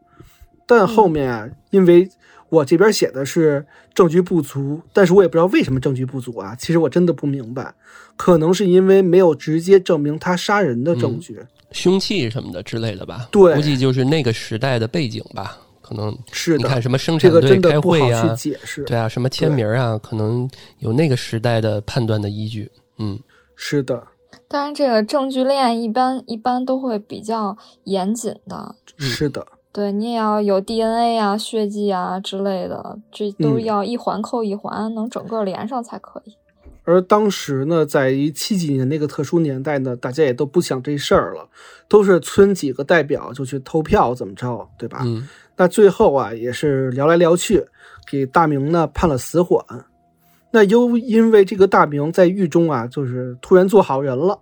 [0.66, 2.10] 但后面啊因为。
[2.48, 6.56] 我这边写的是证据不足，但是我也不知道为什么证据不足啊。
[6.56, 7.74] 其实我真的不明白，
[8.16, 11.40] 可能是因为没有直接证明他杀人的证据，
[11.72, 13.28] 凶器什么的之类的吧。
[13.32, 15.58] 对，估计就是那个时代的背景吧。
[15.82, 16.56] 可能是。
[16.58, 18.34] 你看什么生产队开会呀？
[18.86, 19.98] 对啊，什么签名啊？
[19.98, 22.72] 可能有那个时代的判断的依据。
[23.00, 23.20] 嗯，
[23.56, 24.02] 是的。
[24.48, 28.76] 当然，这个证据链一般一般都会比较严谨的。
[28.98, 29.46] 是的。
[29.74, 36.34] 对你也要有 DNA 啊、血迹啊之类的，这都要一环扣一环，能整个连上才可以。
[36.86, 41.50] 而当时呢，在于七几年那个特殊年代呢，大家也都不想这事儿了，
[41.90, 45.00] 都是村几个代表就去投票，怎么着，对吧？
[45.04, 45.28] 嗯。
[45.58, 47.66] 那最后啊，也是聊来聊去，
[48.10, 49.60] 给大明呢判了死缓。
[50.52, 54.40] 那又因为这个大明在狱中啊，就是突然做好人了，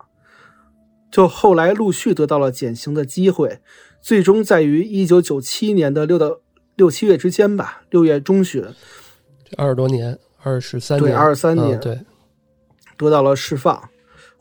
[1.12, 3.60] 就后来陆续得到了减刑的机会。
[4.02, 6.40] 最终在于一九九七年的六到
[6.76, 8.62] 六七月之间吧，六月中旬，
[9.46, 12.02] 这二十多年，二十三年，对，二十三年，对，
[12.98, 13.90] 得到了释放，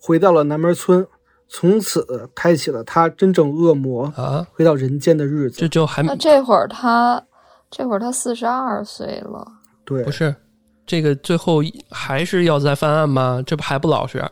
[0.00, 1.06] 回到了南门村，
[1.48, 5.60] 从此开启了他真正恶魔啊回到人间的日子。
[5.60, 7.24] 这就还那这会儿他
[7.70, 9.46] 这会儿他四十二岁了，
[9.84, 10.34] 对，不是
[10.86, 13.42] 这个最后还是要再犯案吗？
[13.46, 14.24] 这不还不老实？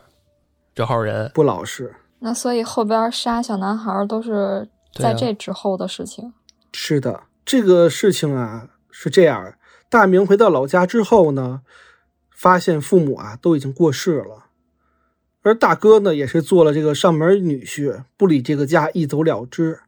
[0.75, 1.93] 这号人不老实。
[2.19, 4.67] 那所以后边杀小男孩都是。
[4.93, 6.33] 在这之后的事情，
[6.73, 9.53] 是的，这个事情啊是这样。
[9.87, 11.61] 大明回到老家之后呢，
[12.35, 14.47] 发现父母啊都已经过世了，
[15.43, 19.79] 而大哥呢也是做了这个上门女婿，不理这个家，一走了之。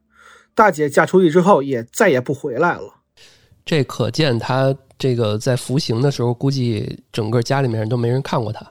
[0.56, 3.02] 大姐嫁出去之后也再也不回来了。
[3.66, 8.66] 这可见他这个在服刑的时候，估计整个家里面人都没人看过他。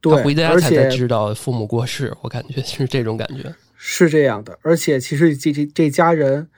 [0.00, 3.52] 他回家才才知道父母过世，我感觉是这种感觉。
[3.76, 6.48] 是这样的，而且其实这这这家人，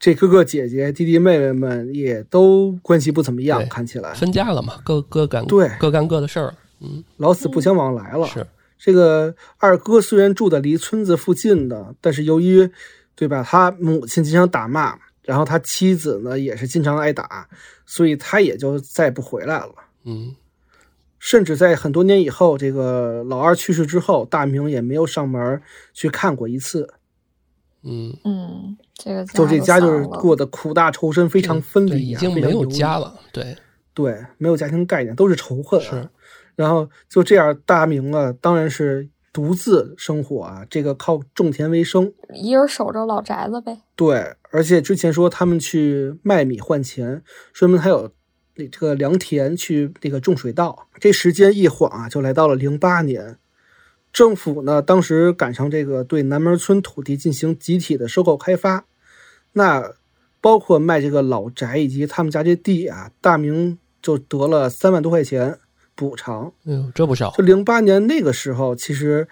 [0.00, 8.26] 这哥哥姐姐、弟弟妹妹们也都关系不怎么样，看起来分家了嘛，各各干对各干各的事儿，嗯，老死不相往来了。
[8.26, 8.44] 是
[8.80, 12.68] 这个二哥虽然住的离村子附近的，但是由于
[13.14, 14.98] 对吧，他母亲经常打骂，
[15.28, 17.46] 然后他妻子呢也是经常挨打，
[17.84, 19.74] 所以他也就再也不回来了。
[20.04, 20.34] 嗯。
[21.18, 25.60] 甚至在很多年以后，这个老二去世之后，大明也没有上门
[25.92, 26.88] 去看过一次。
[27.82, 33.14] 嗯嗯，这个就这家就是过得苦大仇深，非常分离，已经没有家了。
[33.32, 33.54] 对
[33.92, 35.78] 对，没有家庭概念，都是仇恨。
[35.80, 36.08] 是，
[36.54, 43.76] 然后就这样，大明啊，当然是独自生活啊，这个靠种田为生，一人守着老宅子呗。
[43.96, 48.12] 对，而且之前说他们去卖米换钱，说明他有。
[48.72, 53.38] 这个良田去那个种水稻，这时间一晃啊，就来到了零八年。
[54.12, 58.84] 政府呢，当时赶上这个对南门村土地进行集体的收购开发，
[59.52, 59.92] 那
[60.40, 65.60] 包括卖这个老宅以及他们家这地啊，大明就得了三万多块钱
[65.94, 66.52] 补偿。
[66.64, 67.30] 嗯，这不少。
[67.38, 69.28] 就零八年那个时候，其实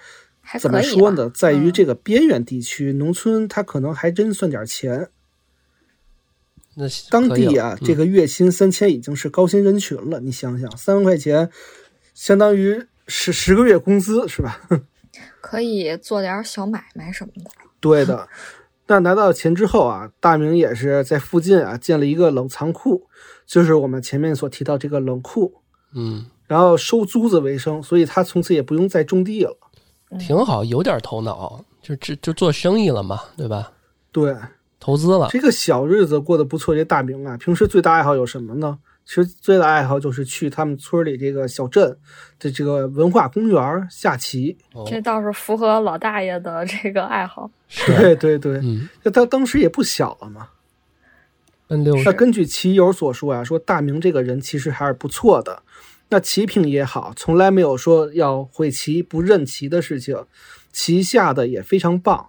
[0.60, 5.10] 怎么说呢，在于这个边远地区，农村他可能还真算点钱。
[6.76, 10.20] 那当地啊，这个月薪三千已经是高薪人群了。
[10.20, 11.50] 你想想，三万块钱，
[12.14, 14.60] 相当于十十个月工资，是吧？
[15.40, 17.50] 可以做点小买卖什么的。
[17.80, 18.28] 对的。
[18.88, 23.08] 那拿到钱之后啊，大明也是在附近啊建了一个冷藏库，
[23.46, 25.54] 就是我们前面所提到这个冷库。
[25.94, 26.26] 嗯。
[26.46, 29.56] 然后收租子为生，所以他从此也不用再种地了。
[30.18, 33.72] 挺好，有点头脑，就就就做生意了嘛，对吧？
[34.12, 34.34] 对。
[34.78, 36.74] 投资了，这个小日子过得不错。
[36.74, 38.78] 这大明啊，平时最大爱好有什么呢？
[39.06, 41.96] 其实最大爱好就是去他们村里这个小镇
[42.38, 44.56] 的这个文化公园下棋。
[44.86, 47.50] 这倒是符合老大爷的这个爱好。
[47.86, 48.62] 对对对，
[49.02, 50.50] 那他当时也不小了嘛。
[51.68, 55.62] 那根据棋友所说啊，说大明这个人其实还是不错的。
[56.08, 60.24] 那棋品也好，从来没有说要会棋不认棋的事情。
[60.72, 62.28] 棋下的也非常棒，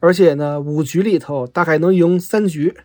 [0.00, 2.76] 而且呢，五局里头大概能赢三局，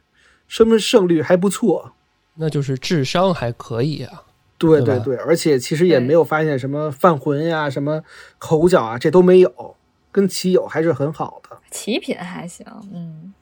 [0.47, 1.93] 说明胜率还不错。
[2.35, 4.23] 那就是智商还可以啊，
[4.57, 8.03] 对对对，而且其实也没有发现什么犯浑呀、什么
[8.39, 9.75] 口角啊，这都没有，
[10.11, 11.57] 跟棋友还是很好的。
[11.69, 13.33] 棋品还行，嗯。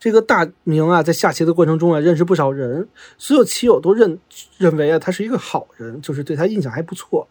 [0.00, 4.18] 这个大明啊，在下棋的过程中啊，认识不少人，所有棋友都认
[4.56, 7.28] 认为啊，他是一个好人，就是对他印象还不错。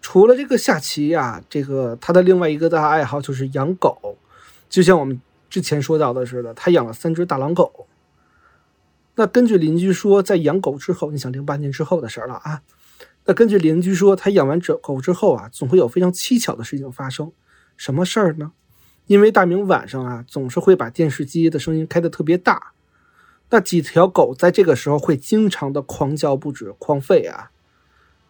[0.00, 4.16] 除了这个下棋呀，这个他的另外一个大爱好就是养狗，
[4.70, 7.86] 就像我们之前说到的似的，他养了三只大狼狗。
[9.14, 12.62] 那根据邻居说，在养狗之后，你想零八年之后的事了啊。
[13.26, 17.30] 那根据邻居说，他养完这狗之后啊，总会有非常蹊跷的事情发生。
[17.76, 18.52] 什么事儿呢？
[19.12, 22.72] 因为大明晚上啊，总是会把电视机的声音开得特别大，
[23.50, 27.50] 那几条狗在这个时候会经常的狂叫不止、狂吠啊。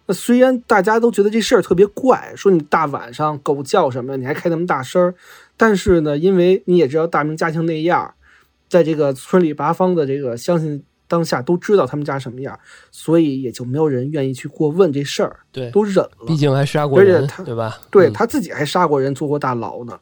[0.06, 5.14] 那虽然大家都觉得这事儿特别怪，说你大晚上狗叫什么，你还开那么大声儿，
[5.56, 8.14] 但是呢，因为你也知道大明家庭那样。
[8.68, 12.58] 在这个村里八方的这个相信当下都知道他们家什么样，
[12.90, 16.26] 所以也就没有人愿意去过问这事儿，对，都忍了。
[16.26, 17.78] 毕竟还杀过人，对吧？
[17.88, 20.00] 对他自己还杀过人，坐过大牢呢，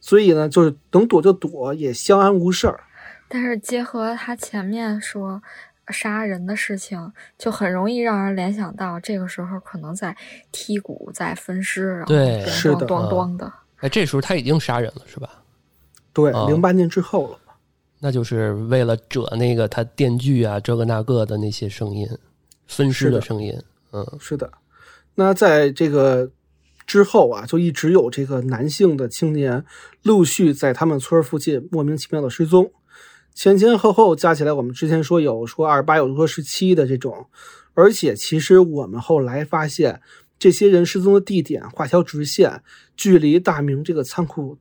[0.00, 2.80] 所以呢，就是能躲就躲，也相安无事儿。
[3.28, 5.40] 但是结合他前面说
[5.88, 10.16] 杀人的事情，就很容易让人联想到这个时候可能在
[10.52, 13.52] 剔骨、在分尸，然后对，是的，咣咣的。
[13.76, 15.28] 哎，这时候他已经杀人了，是吧？
[16.12, 17.38] 对，零八年之后了。
[18.00, 22.08] 那就是为了遮那个他电锯啊，这个那个的那些声音，
[22.66, 23.56] 分尸的声音。
[23.92, 24.50] 嗯，是的。
[25.14, 26.28] 那在这个
[26.90, 29.64] 之后啊，就一直有这个男性的青年
[30.02, 32.72] 陆续在他们村附近莫名其妙的失踪，
[33.32, 37.26] 前前后后加起来，我们之前说有说二十八，有说十七的这种。
[37.74, 40.00] 而且其实我们后来发现，
[40.36, 42.60] 这些人失踪的地点画条直线，
[42.96, 44.58] 距离大明这个仓库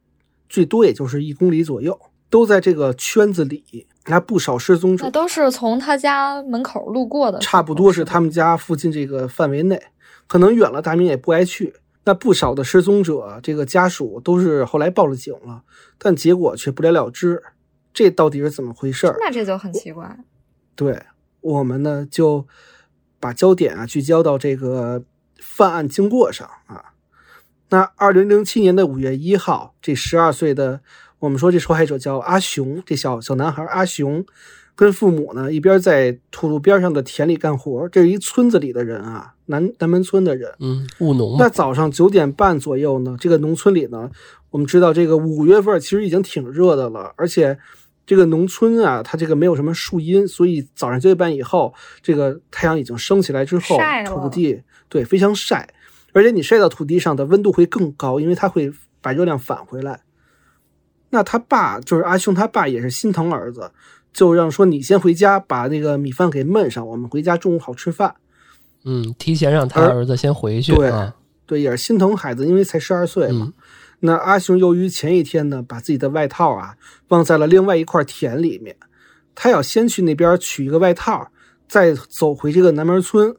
[0.47, 1.99] 最多也就是一公里左右。
[2.29, 9.81] 都在这个圈子里，那不少失踪者，那都是从他家门口路过的，差不多是他们家附近这个范围内，
[10.27, 11.73] 可能远了大明也不爱去。
[12.09, 15.61] 那不少的失踪者，这个家属都是后来报了警了，
[15.99, 17.43] 但结果却不了了之，
[17.93, 19.13] 这到底是怎么回事？
[19.19, 20.17] 那这就很奇怪。
[20.75, 21.03] 对
[21.41, 22.47] 我们呢，就
[23.19, 25.03] 把焦点啊聚焦到这个
[25.39, 26.93] 犯案经过上啊。
[27.69, 30.81] 那二零零七年的五月一号，这十二岁的。
[31.19, 34.25] 我们说这受害者叫阿雄，这小小男孩阿雄，
[34.73, 37.87] 跟父母呢一边在土路边上的田里干活。
[37.89, 40.53] 这是一村子里的人啊，南南门村的人。
[40.59, 41.35] 嗯，务农。
[41.37, 44.09] 那早上九点半左右呢，这个农村里呢，
[44.51, 47.57] 我们知道这个五月份其实已经挺热的了，而且
[48.05, 55.73] 这个农村啊，它这个没有什么树荫，所以早上九点半以后，这个太阳已经升起来之后，土地对非常晒，
[56.13, 60.01] 而且你晒到土地上的温度会更高，因为它会把热量返回来。
[61.11, 63.71] 那他爸就是阿雄，他爸也是心疼儿子，
[64.13, 68.15] 就让说你先回家把那个米饭给焖上，我们回家中午好吃饭。
[68.85, 70.75] 嗯，提前让他儿子先回去。
[70.75, 70.91] 对，
[71.45, 73.53] 对，也是心疼孩子，因为才十二岁嘛。
[73.99, 76.75] 那阿雄由于前一天呢，把自己的外套啊
[77.09, 78.75] 忘在了另外一块田里面，
[79.35, 81.31] 他要先去那边取一个外套，
[81.67, 83.35] 再走回这个南门村。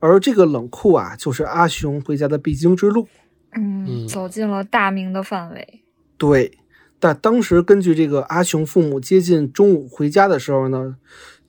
[0.00, 3.06] 而这个冷库啊，就是阿雄回家的必经之路。
[3.54, 5.82] 嗯，走进了大明的范围。
[6.18, 6.58] 对。
[6.98, 10.94] 但当时根据这个阿雄父母接近中午回家的时候呢，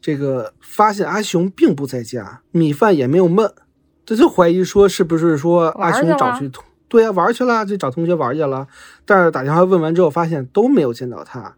[0.03, 3.49] 这个发现阿雄并不在家，米饭也没有焖，
[4.05, 8.67] 这就怀疑说是不是说阿雄找去同对呀玩去了，就找同学玩去了。
[9.05, 11.55] 但是打电话问完之后，发现都没有见到他，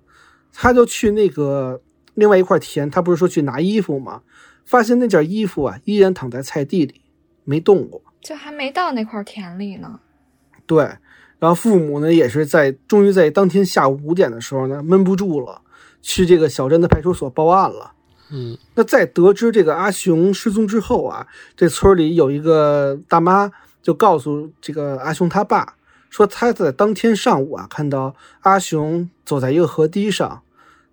[0.53, 1.81] 他就去那个
[2.13, 4.21] 另外一块田，他不是说去拿衣服吗？
[4.63, 7.01] 发现那件衣服啊依然躺在菜地里，
[7.45, 9.99] 没动过，就还没到那块田里呢。
[10.67, 10.87] 对。
[11.39, 15.63] 然后父母呢，也是在终于在当天下午五点的时候呢，闷不住了，
[16.03, 17.93] 去这个小镇的派出所报案了。
[18.29, 23.51] 嗯，那在得知这个阿雄失踪之后啊，这村里有一个大妈
[23.83, 25.75] 就告诉这个阿雄他爸
[26.09, 30.41] 说，他在当天上午啊，看到阿雄走在一个河堤上，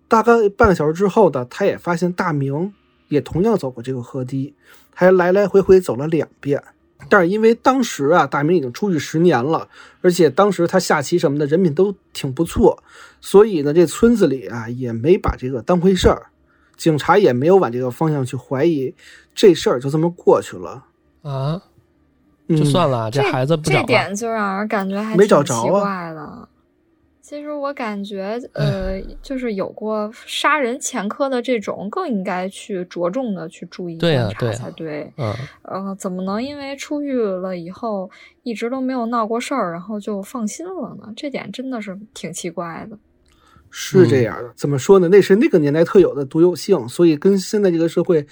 [0.07, 2.73] 大概半个小时之后的，他也发现大明
[3.07, 4.53] 也同样走过这个河堤，
[4.93, 6.63] 还来来回回走了两遍。
[7.09, 9.67] 但是因为当时啊，大明已经出去十年了，
[10.01, 12.83] 而且当时他下棋什么的人品都挺不错，
[13.19, 16.27] 所以呢，这村子里啊也没把这个当回事儿。
[16.83, 18.93] 警察也没有往这个方向去怀疑，
[19.33, 20.83] 这事儿就这么过去了
[21.21, 21.61] 啊，
[22.49, 26.49] 就算了，这孩子不这点就让人感觉还没找着啊。
[27.21, 35.09] 其实我感觉，呃，就是有过杀人前科的这种，更应该去着重的去注意观察才对。
[35.15, 38.11] 嗯，呃，怎么能因为出狱了以后
[38.43, 41.13] 一直都没有闹过事儿，然后就放心了呢？
[41.15, 42.97] 这点真的是挺奇怪的。
[43.75, 45.09] 是这样的，怎么说呢？
[45.09, 48.27] 那是那个年代特有的独有性，所以跟现在这个社会，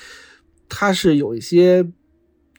[0.69, 1.91] 它是有一些。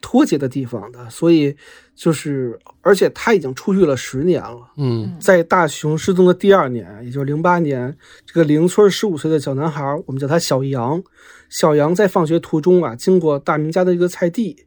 [0.05, 1.55] 脱节的地方的，所以
[1.95, 4.69] 就是，而且他已经出狱了十年了。
[4.75, 11.01] 嗯，在大雄失踪的第二年，也就是零八年，这个邻村十五岁的小男孩，我们叫他小杨。
[11.47, 14.65] 小杨在放学途中啊，经过大明家的一个菜地，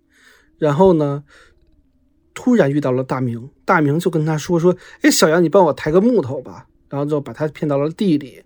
[0.57, 1.23] 然后呢，
[2.33, 3.51] 突然遇到了大明。
[3.67, 8.43] 大明就跟他说：“说，哎，小杨，你帮我抬个木头吧。”然后就把他骗到了地里。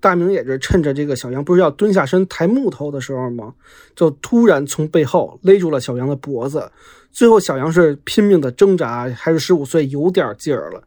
[0.00, 3.54] 大明也是趁着这个小杨不是要蹲下身抬木头的时候吗？
[3.94, 6.72] 就突然从背后勒住了小杨的脖子。
[7.12, 10.82] 最后小杨是拼命的挣扎，还是十五岁有点劲儿了，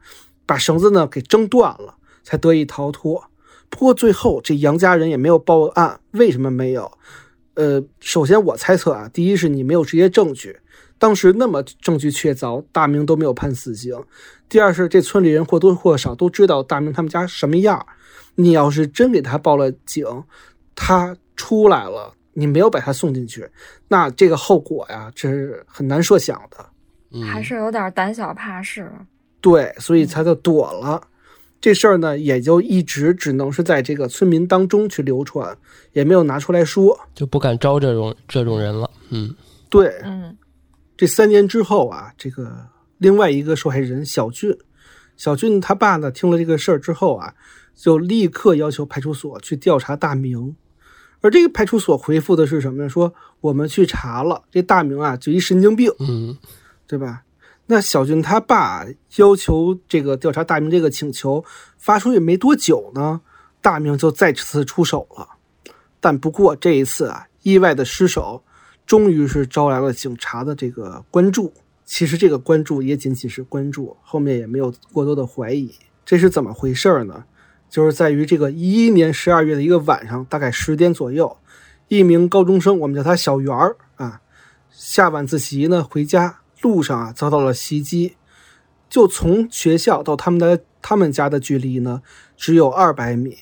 [0.45, 3.23] 把绳子呢给挣断了，才得以逃脱。
[3.69, 6.91] 不过最后这杨家人也没有报案，为什么没有？
[7.53, 10.59] 呃，首先我猜测啊，第一是你没有直接证据，
[10.97, 13.95] 当时那么证据确凿，大明都没有判死刑。
[14.47, 17.85] 第二是这村里人或多或少都知道大明他们家什么样。
[18.35, 20.05] 你要是真给他报了警，
[20.75, 23.47] 他出来了，你没有把他送进去，
[23.87, 26.65] 那这个后果呀，这是很难设想的。
[27.23, 28.91] 还是有点胆小怕事。
[29.39, 31.01] 对，所以他就躲了。
[31.61, 35.57] 这事儿呢，也就一直只能是在这个村民当中去流传，
[35.93, 38.89] 也没有拿出来说，就不敢招这种这种人了。
[39.09, 39.33] 嗯，
[39.69, 40.35] 对，嗯，
[40.97, 42.67] 这三年之后啊，这个
[42.97, 44.57] 另外一个受害人小俊，
[45.17, 47.33] 小俊他爸呢，听了这个事儿之后啊。
[47.77, 50.55] 就立刻要求派出所去调查大明，
[51.19, 52.87] 而这个派出所回复的是什么呀？
[52.87, 56.37] 说我们去查了，这大明啊就一神经病，嗯，
[56.87, 57.23] 对吧？
[57.65, 58.85] 那小俊他爸
[59.17, 61.43] 要求这个调查大明这个请求
[61.77, 63.19] 发出去没多久呢，
[63.61, 65.27] 大明就再次出手了，
[65.99, 68.41] 但不过这一次啊，意外的失手，
[68.85, 71.53] 终于是招来了警察的这个关注。
[71.83, 75.71] 其实这个关注也仅仅是关注，后面也没有过多的怀疑。
[76.03, 77.25] 这是怎么回事呢？
[77.69, 81.37] 就是在于这个一一年十二月的一个晚上，大概十点左右，
[81.87, 84.21] 一名高中生，我们叫他小圆儿啊，
[84.71, 88.15] 下晚自习呢回家路上啊遭到了袭击，
[88.89, 92.01] 就从学校到他们的他们家的距离呢
[92.37, 93.37] 只有二百米，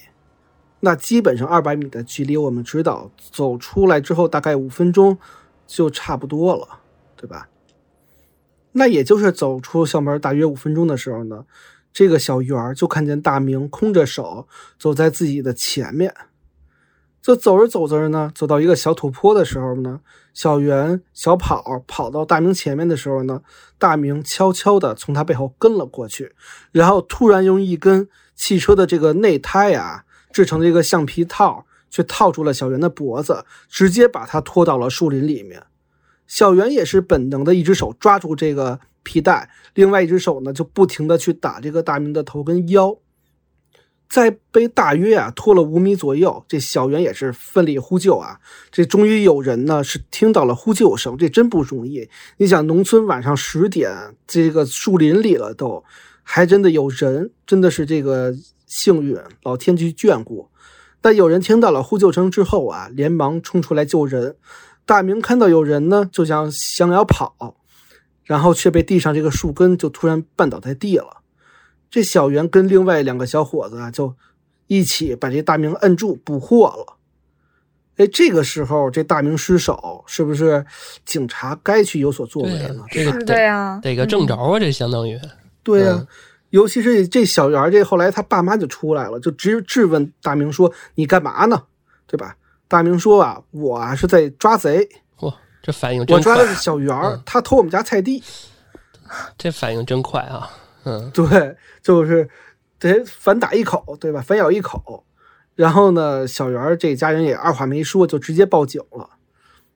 [0.86, 5.18] 那基本上二百米的距离，我们知道走出来之后大概五分钟
[5.66, 6.68] 就差不多了，
[7.16, 7.48] 对吧？
[8.74, 11.46] 那也就是走出校门大约五分钟的时候呢。
[11.94, 14.48] 这个小圆就看见大明空着手
[14.80, 16.12] 走在自己的前面，
[17.22, 20.02] 就走着走着呢，走到一个小土坡的时候呢，
[20.34, 23.44] 小圆小跑跑到大明前面的时候呢，
[23.78, 26.34] 大明悄悄地从他背后跟了过去，
[26.72, 35.64] 然后突然用一根汽车的这个内胎啊制成的一个橡皮套，却套住了小圆的脖子，直接把他拖到了树林里面。
[36.28, 38.82] 小圆也是本能的一只手抓住这个。
[39.06, 42.98] 皮带，另外一只手呢就不停的去打这个大明的头跟腰，
[44.08, 48.40] 在被大约啊拖了五米左右，这小袁也是奋力呼救啊，
[48.72, 52.08] 这终于有人呢是听到了呼救声，这真不容易。
[52.38, 53.92] 你想，农村晚上十点，
[54.26, 55.84] 这个树林里了都，
[56.24, 58.34] 还真的有人，真的是这个
[58.74, 60.50] 幸运，老天去眷顾。
[61.00, 64.36] 但有人听到了呼救声之后啊，连忙冲出来救人。
[64.84, 67.58] 大明看到有人呢，就想想要跑。
[68.24, 71.18] 然后却被地上这个树根就突然绊倒在地了，
[71.92, 74.16] 这小袁跟另外两个小伙子啊，就
[74.68, 76.98] 一起把这大明摁住捕获了。
[77.98, 80.66] 哎，这个时候这大明失手，是不是
[81.04, 82.86] 警察该去有所作为了？
[82.90, 85.20] 这个对呀，得个正着啊，这相当于
[85.62, 86.08] 对呀。
[86.54, 91.64] 尤其是这小圆，这后来他爸妈就出来了，就直质问大明说：“你干嘛呢？
[92.06, 92.38] 对吧？”
[92.70, 94.88] 大明说：“啊，我啊是在抓贼。”
[95.64, 98.22] 这反应我抓的是小圆儿，他偷我们家菜地。
[99.36, 100.48] 这反应真快啊！
[100.84, 102.30] 嗯，对，就是
[102.78, 104.22] 得反打一口，对吧？
[104.22, 105.04] 反咬一口。
[105.56, 109.10] 然后呢，小圆这家人也二话没说，就直接报警了。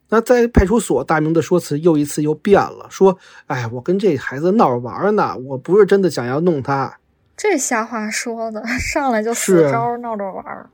[0.10, 6.98] 那在派出所，大明的说辞又一次又变了，说：“哎，我跟这孩子闹着玩呢，我不是真的想要弄他。”
[7.36, 10.70] 这瞎话说的， 上来就四招闹着玩。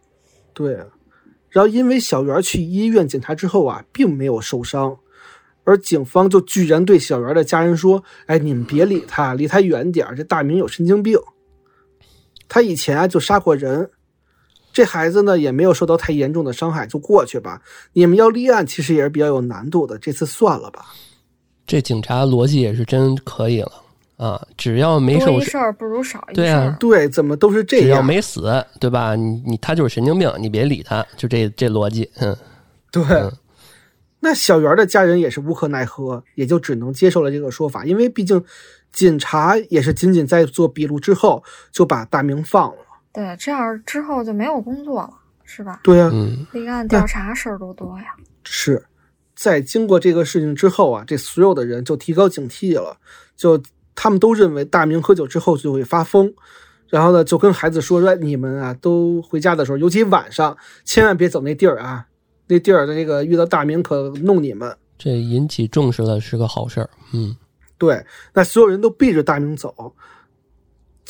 [0.53, 0.79] 对。
[1.49, 4.97] 然后因为小圆去医院检查之后啊，并没有受伤。
[5.65, 11.17] 而警方就居然对小袁的家人说：“哎，你们别理他，离他远点这大明有神经病，
[12.47, 13.89] 他以前啊就杀过人。”
[14.73, 17.61] 这孩子呢也没有受到太严重的伤害，就过去吧。
[17.93, 20.87] 你们要立案，其实也是比较有难度的，这次算了吧。
[21.65, 23.71] 这警察逻辑也是真可以了
[24.17, 24.45] 啊！
[24.57, 27.85] 只要没受事儿不如少一事对啊，对，怎么都是这样。
[27.85, 29.15] 只要没死，对吧？
[29.15, 32.09] 你你他就是神经病，你别理他，就这这逻辑。
[32.15, 32.35] 嗯，
[32.91, 33.03] 对。
[34.19, 38.43] 那小圆的家人也是无可奈何，也就只能接受了这个说法，因为毕竟
[38.91, 42.77] 警察也是仅仅在做笔录之后就把大明放了。
[43.13, 45.79] 对，这样之后就没有工作了，是吧？
[45.83, 46.11] 对呀，
[46.51, 48.15] 立案调查事儿都多呀。
[48.43, 48.83] 是
[49.35, 52.97] 在经过这个事情之后啊，这所有的人就提高警惕了，
[53.35, 53.61] 就
[53.93, 56.33] 他们都认为大明喝酒之后就会发疯，
[56.89, 62.07] 然后呢就跟孩子说说你们啊都回家的时候，尤其晚上千万别走那地儿啊。
[62.45, 66.89] 那地儿的那个遇到大明可弄你们，这引起重视了是个好事儿。
[67.13, 67.33] 嗯，
[67.77, 69.73] 对，那所有人都避着大明走，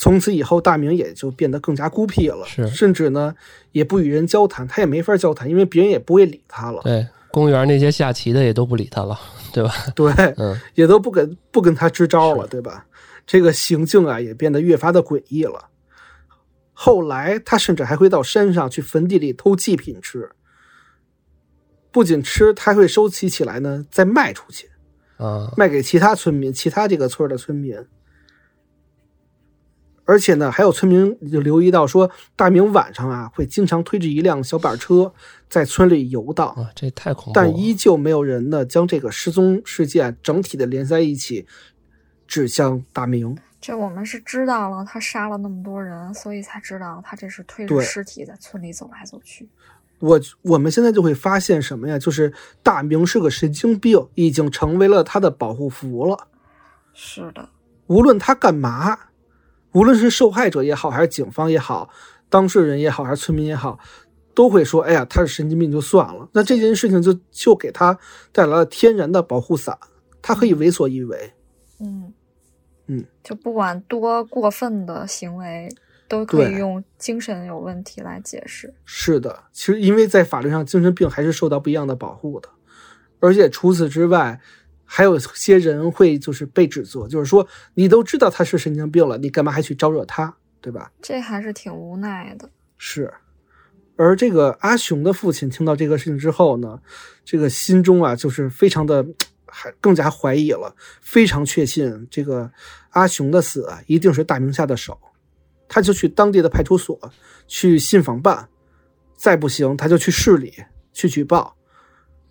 [0.03, 3.33] 从此以后大明也就变得更加孤僻了，是，甚至呢
[3.71, 6.81] 也不与人交谈，他也没法交谈，因为别人也不会理他了。
[6.83, 9.17] 对，公园那些下棋的也都不理他了，
[9.53, 9.73] 对吧？
[9.95, 12.85] 对，嗯，也都不跟不跟他支招了，对吧？
[13.25, 15.69] 这个行径啊也变得越发的诡异了。
[16.73, 20.29] 后来他甚至还会到山上去坟地里偷祭品吃。
[21.91, 24.69] 不仅吃，他会收集起来呢，再卖出去，
[25.15, 27.77] 啊，卖给其他村民，其他这个村的村民。
[30.05, 35.13] 而且呢，还有村民就留意到说，大明晚上啊，会经常推着一辆小板车
[35.47, 36.49] 在村里游荡。
[36.49, 37.31] 啊，这太恐怖！
[37.33, 41.47] 但依旧没有人呢，将这个失踪事件整体的连在一起，
[42.27, 43.37] 指向大明。
[43.61, 49.47] 这我们是知道了，他杀了那么多人，所以才知道他这是推着尸体在村里走来走去。
[49.99, 51.97] 我我们现在就会发现什么呀？
[51.97, 56.27] 就是大明是个神经病，已经成为了他的保护符了。
[56.93, 57.47] 是的，
[57.87, 58.99] 无论他干嘛，
[59.73, 61.89] 无论是受害者也好，还是警方也好，
[62.29, 63.77] 当事人也好，还是村民也好，
[64.33, 67.97] 都会说：“哎呀，他是神经病就算了。”那这件事情就就给他
[68.31, 69.77] 带来了天然的保护伞，
[70.21, 71.33] 他可以为所欲为。
[71.79, 72.13] 嗯
[72.87, 75.69] 嗯，就不管多过分的行为。
[76.05, 78.71] 都可以用精神有问题来解释。
[78.85, 82.47] 是的，其实因为在法律上，精神病还是受到不一样的保护的。
[83.19, 84.39] 而且除此之外，
[84.95, 90.31] 还有些人会就是被指责，就是说你都知道他是神经病了，你干嘛还去招惹他，
[90.61, 90.91] 对吧？
[91.01, 92.47] 这还是挺无奈的。
[92.77, 93.11] 是。
[93.95, 96.79] 而这个阿雄的父亲听到这个事情之后呢，
[97.25, 99.03] 这个心中啊就是非常的
[99.49, 102.51] 还更加怀疑了，非常确信这个
[102.91, 104.95] 阿雄的死啊一定是大明下的手。
[105.67, 106.99] 他就去当地的派出所
[107.47, 108.47] 去信访办，
[109.15, 110.53] 再不行他就去市里
[110.91, 111.55] 去举报。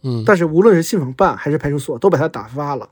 [0.03, 2.89] 嗯，但是无论是信访办还是派出所，都把他打发了，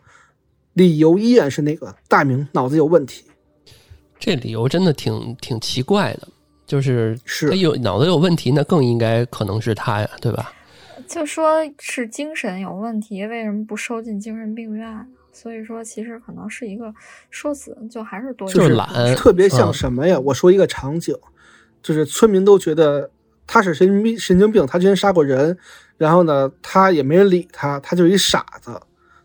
[0.74, 3.24] 理由依然是那个大明脑子有问题。
[4.18, 6.28] 这理由真的挺挺奇怪的，
[6.66, 10.52] 就是是他有脑子有问题，那更应该可能是他呀，对吧？
[11.08, 15.06] 就说是精神有问题，为什么不收进精神病院？
[15.32, 16.92] 所以说，其实可能是一个
[17.30, 20.18] 说死，就还是多就是懒，特别像什么呀？
[20.20, 21.16] 我说一个场景，
[21.82, 23.10] 就是村民都觉得
[23.46, 25.56] 他是神经病，神经病，他之前杀过人，
[26.00, 28.70] 然后呢，他也没人理他，他就是一傻子，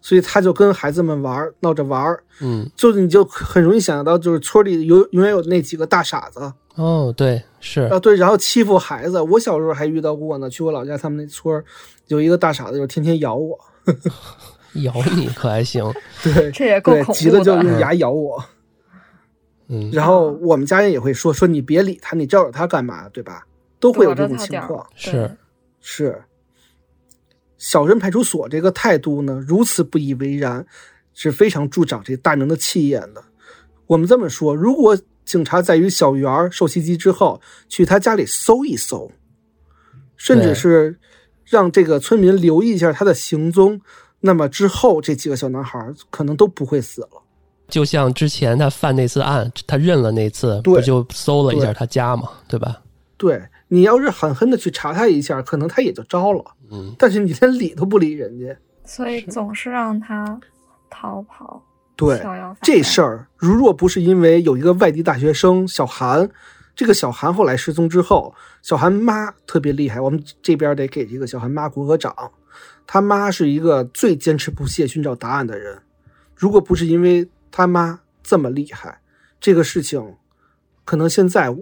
[0.01, 6.51] 所以他就跟孩子们玩，闹着玩嗯，就是你就很容易想象到，就是村里有永远有那几个大傻子。
[6.75, 9.21] 哦，对，是啊，对，然后欺负孩子。
[9.21, 11.63] 我小时候还遇到过呢，去我老家他们那村
[12.07, 13.57] 有一个大傻子，就天天咬我。
[14.83, 15.81] 咬你可还行？
[16.21, 18.43] 对，这也够恐怖急了就用 牙咬我。
[19.69, 23.07] 嗯，然后我们家人也会说说你别理他，你招惹他干嘛？
[23.07, 23.47] 对吧？
[23.79, 24.85] 都会有这种情况。
[24.93, 25.31] 是
[25.79, 26.21] 是，
[27.57, 30.65] 小镇派出所这个态度呢，如此不以为然，
[31.13, 33.23] 是非常助长这大明的气焰的。
[33.87, 39.11] 我们这么说，如果警察在与小圆受袭击之后去他家里搜一搜，
[40.17, 40.99] 甚至是
[41.45, 43.81] 让这个村民留意一下他的行踪。
[44.21, 45.79] 那么之后，这几个小男孩
[46.09, 47.09] 可能都不会死了。
[47.67, 52.81] 就像之前他犯那次案，他认了那次，不就搜了一下他家嘛，对吧？
[53.17, 56.43] 对你要是狠狠的去查他一下，可能他也就招了。
[56.71, 60.39] 嗯，但是你连理都不理人家，所以总是让他
[60.89, 61.63] 逃跑。
[61.95, 62.21] 对
[62.61, 66.29] 这事儿，如若不是因为有一个外地大学生小韩，
[66.75, 72.13] 这个小韩后来失踪之后，小韩妈特别厉害，我们这边得给这个小韩妈鼓个掌。
[72.85, 75.81] 他妈是一个最坚持不懈寻找答案的人，
[76.35, 78.99] 如果不是因为他妈这么厉害，
[79.39, 80.15] 这个事情
[80.83, 81.55] 可能现在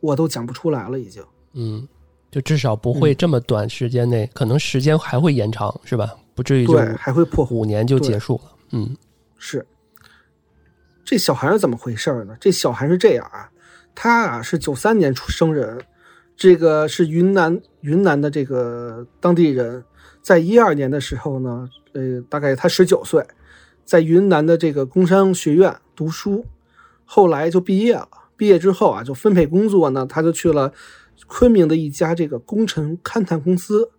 [0.00, 1.00] 我都讲不出来了。
[1.00, 1.24] 已经，
[1.54, 1.88] 嗯，
[2.32, 6.12] 就至少不会这么短时间内，可能时间还会延长，是吧？
[6.34, 8.52] 不至于对，还会破五年就结束了。
[8.70, 8.96] 嗯，
[9.36, 9.64] 是。
[11.04, 12.34] 这小韩是怎么回事呢？
[12.40, 13.50] 这小韩是这样啊，
[13.94, 15.78] 他啊是九三年出生人。
[16.34, 19.84] 这个是云南云南的这个当地人，
[20.22, 23.22] 在一二年的时候呢，呃，大概他十九岁，
[23.84, 26.46] 在云南的这个工商学院读书，
[27.04, 28.08] 后来就毕业了。
[28.34, 30.72] 毕业之后啊，就分配工作呢，他就去了
[31.26, 33.90] 昆明的一家这个工程勘探公司。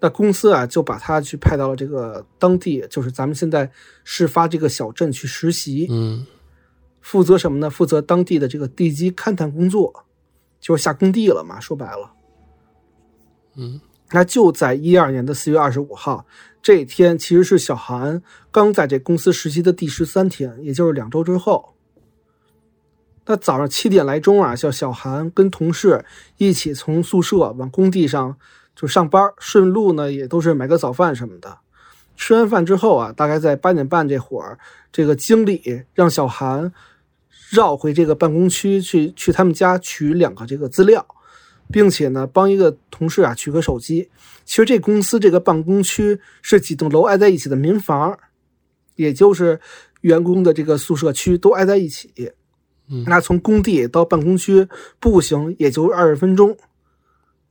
[0.00, 3.70] 那公司啊，就把他去派到了这个当地，就是咱们现在
[4.04, 5.86] 事发这个小镇去实习。
[5.90, 6.26] 嗯，
[7.00, 7.70] 负责什么呢？
[7.70, 10.04] 负责当地的这个地基勘探工作。
[10.60, 12.10] 就是下工地了嘛，说白了，
[13.54, 13.78] 嗯，
[14.12, 16.24] 那就在一二年的四月二十五号
[16.62, 21.73] 这一天，其实是小韩刚在这公司实习的第十三天，也就是两周之后。
[23.26, 26.04] 那早上七点来钟啊，叫小韩跟同事
[26.36, 28.36] 一起从宿舍往工地上
[28.76, 31.58] 就上班，顺路呢也都是买个早饭什么的。
[32.16, 34.58] 吃完饭之后啊，大概在八点半这会儿，
[34.92, 36.72] 这个经理让小韩。
[37.50, 41.06] 绕回这个办公区去，去他们家取两个这个资料，
[41.70, 44.10] 并且呢，帮一个同事啊取个手机。
[44.44, 48.18] 其实这公司这个办公区是几栋楼挨在一起的民房，
[48.96, 49.60] 也就是
[50.00, 52.32] 员工的这个宿舍区都挨在一起。
[53.06, 54.68] 那从工地到办公区
[55.00, 56.56] 步行也就二十分钟。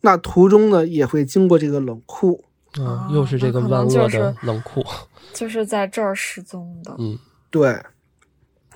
[0.01, 4.83] 那途中呢也会经过这个冷库，啊，又是这个万恶的冷库，
[5.33, 6.95] 就是在这儿失踪的。
[6.99, 7.17] 嗯，
[7.49, 7.81] 对。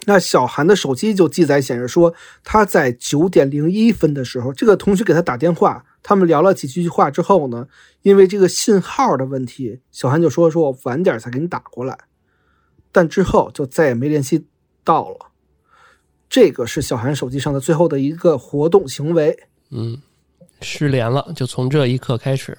[0.06, 7.68] 那小韩的手机就记载显示说，他在九点零一分的时候，这个同学给他打电话，他们聊了几句话之后呢，
[8.04, 11.98] 因为这个信号的问题，小韩就说说我晚点再给你打过来，
[12.94, 14.48] 但之后就再也没联系
[14.86, 15.27] 到了。
[16.30, 19.38] 这个是小韩手机上的最后的一个活动行为，
[19.72, 20.02] 嗯，
[20.62, 22.58] 失联了，就从这一刻开始，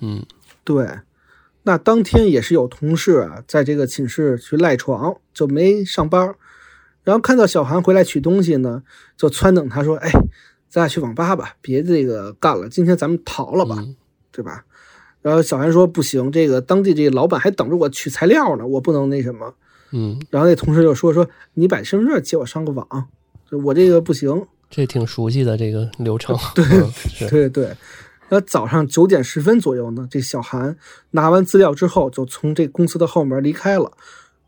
[0.00, 0.24] 嗯，
[0.64, 0.88] 对。
[1.62, 6.34] 那当天也是有同事啊，在这个寝室去赖床，就没上班。
[7.04, 8.82] 然后看到小韩回来取东西呢，
[9.16, 10.10] 就撺掇他说：“哎，
[10.70, 13.84] 咱俩去网吧吧，别这个干了，今天咱们逃了吧，
[14.32, 14.64] 对吧？”
[15.20, 19.54] 然后小韩说：“不行，这个当地这个老板还等着我取材料呢，我不能那什么。”
[19.92, 20.20] 嗯。
[20.30, 23.08] 然后那同事就说：“说你把身份证借我上个网，
[23.64, 26.36] 我这个不行。”这挺熟悉的这个流程。
[26.54, 27.76] 对对对。
[28.28, 30.76] 那早上九点十分左右呢，这小韩
[31.10, 33.92] 拿完资料之后，就从这公司的后门离开了。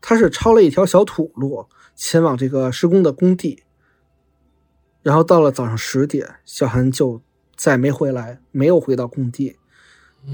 [0.01, 1.67] 他是抄了一条小土路。
[1.95, 3.61] 前往这个施工的工地，
[5.03, 7.21] 然后到了早上十点，小韩就
[7.55, 9.57] 再没回来，没有回到工地。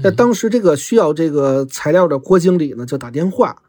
[0.02, 3.62] 那当时这个需要这个材料的郭经理呢，就打电话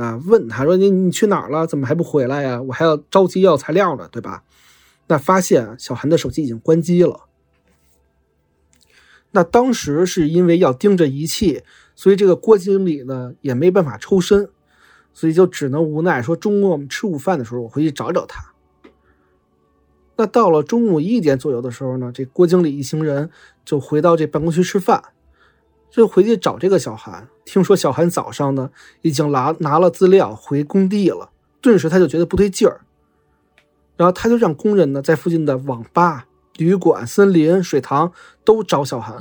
[0.00, 1.66] 啊，问他说：“你你去哪儿了？
[1.66, 2.62] 怎么还不回来呀？
[2.62, 4.44] 我还要着急要材料呢，对吧？”
[5.08, 7.26] 那发现小韩的手机已经关机了。
[9.32, 11.62] 那当时是因为要盯着仪器，
[11.94, 14.48] 所以这个郭经理呢也没办法抽身。
[15.12, 18.54] 所以就只能无奈说，中午我们吃午饭的时候，我回去找找他。
[20.16, 23.28] 那到了中午一点左右的时候呢，这郭经理一行人
[23.64, 25.02] 就回到这办公区吃饭，
[25.90, 27.28] 就回去找这个小韩。
[27.50, 28.70] 听说小韩早上呢
[29.02, 31.30] 已经拿拿了资料回工地了，
[31.60, 32.82] 顿时他就觉得不对劲儿，
[33.96, 36.26] 然后他就让工人呢在附近的网吧、
[36.58, 38.12] 旅馆、森林、水塘
[38.44, 39.18] 都找小韩。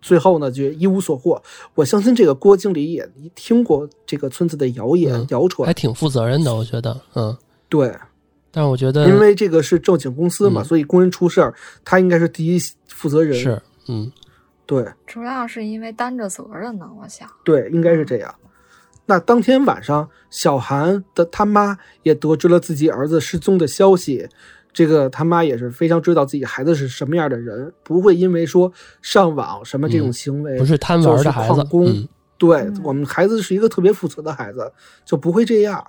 [0.00, 1.42] 最后呢，就一无所获。
[1.74, 6.54] 我相信这个郭经理也听过这个村子的谣言、谣传，还挺负责任的。
[6.54, 7.36] 我觉得，嗯，
[7.68, 7.94] 对。
[8.50, 13.38] 但是我觉得，因为这个是正经公司嘛，所以工人出事儿，他应该是第一负责人。
[13.38, 14.10] 是，嗯，
[14.66, 14.86] 对。
[15.06, 17.28] 主要是因为担着责任呢，我想。
[17.44, 18.34] 对，应该是这样。
[19.06, 24.28] 那当天晚上，小韩的他妈也得知了自己儿子失踪的消息。
[24.72, 31.64] 这个他妈也是非常知道自己孩子是什么样的人，不会因为说上网什么这种行为不是贪玩的孩子。
[32.36, 34.72] 对我们孩子是一个特别负责的孩子，
[35.04, 35.86] 就不会这样。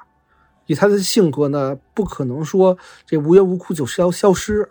[0.67, 4.69] 以他的性格呢，不可能说这无缘无故就消消失，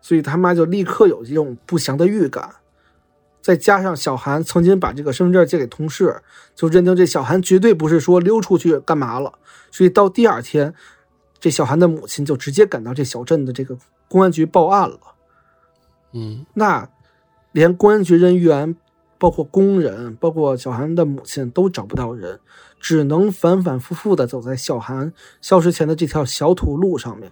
[0.00, 2.48] 所以他妈就立刻有这种不祥的预感。
[3.40, 6.22] 再加上小韩曾经把这个身份证借给同事，
[6.54, 9.34] 就认定这小韩绝对不是说溜出去干嘛了。
[9.70, 10.74] 所以到第二天。
[11.40, 13.78] 这小韩的母亲就直接赶到这小镇的这个
[14.08, 14.98] 公安局报案了。
[16.10, 16.90] 嗯，那
[17.52, 18.74] 连公安局人员、
[19.18, 22.40] 包括工人、包括小韩的母亲都找不到人，
[22.80, 27.30] 只能反反复复的走在小韩消失前的这条小土路上面。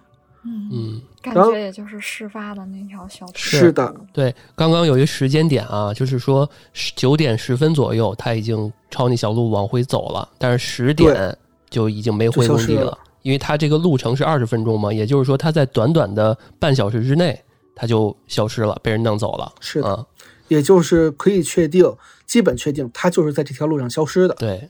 [0.71, 3.33] 嗯，感觉也就是事发的那条小土。
[3.35, 6.49] 是的，对，刚刚有一时间点啊，就是说
[6.95, 11.37] 九点十分左右，他已经朝那小路往回走了，但是十点
[11.69, 12.97] 就已经没回工地了。
[13.23, 17.37] 因为他这个路程是二十分钟嘛，也就是说他在短短的半小时之内
[17.75, 19.51] 他就消失了，被人弄走了。
[19.59, 20.05] 是的，
[20.47, 21.93] 也就是可以确定，
[22.25, 24.35] 基本确定他就是在这条路上消失的。
[24.35, 24.69] 对，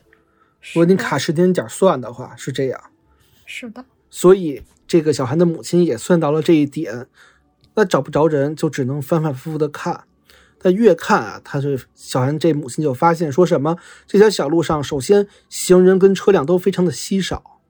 [0.72, 2.80] 如果你卡时间点算的话是这样。
[3.46, 3.84] 是的。
[4.10, 7.06] 所以这个小韩的母亲也算到了这一点。
[7.74, 10.04] 那找不着人，就只能反反复复的看。
[10.60, 13.76] 但越看啊，他这小韩这母亲就发现说什么，
[14.08, 17.60] 这条小路上，首先行人跟车辆都非常的稀少。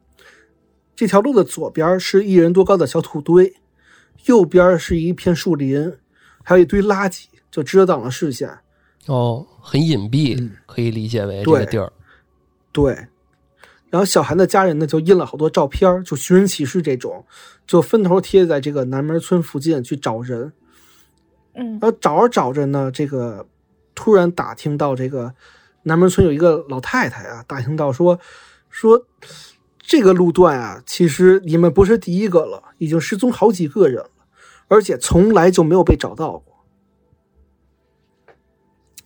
[0.97, 3.57] 这条路的左边是一人多高的小土堆，
[4.25, 5.99] 右边是一片树林，
[6.43, 8.59] 还有一堆垃圾，就遮挡了视线。
[9.07, 11.93] 哦，很隐蔽，可以理解为这个地儿。
[12.73, 13.09] 对。
[13.91, 17.25] 然后小韩的家人呢，就印了好多照片，就寻人启事这种，
[17.67, 20.53] 就分头贴在这个南门村附近去找人。
[21.55, 23.47] 嗯，然后找着找着呢，这个
[23.95, 25.35] 突然打听到这个
[25.85, 28.21] 南门村有一个老太太啊，打听到说
[28.69, 29.07] 说
[29.79, 34.11] 这个路段啊，其实你们不是第一个了，已经失踪好几个人了，
[34.69, 36.45] 而且从来就没有被找到过。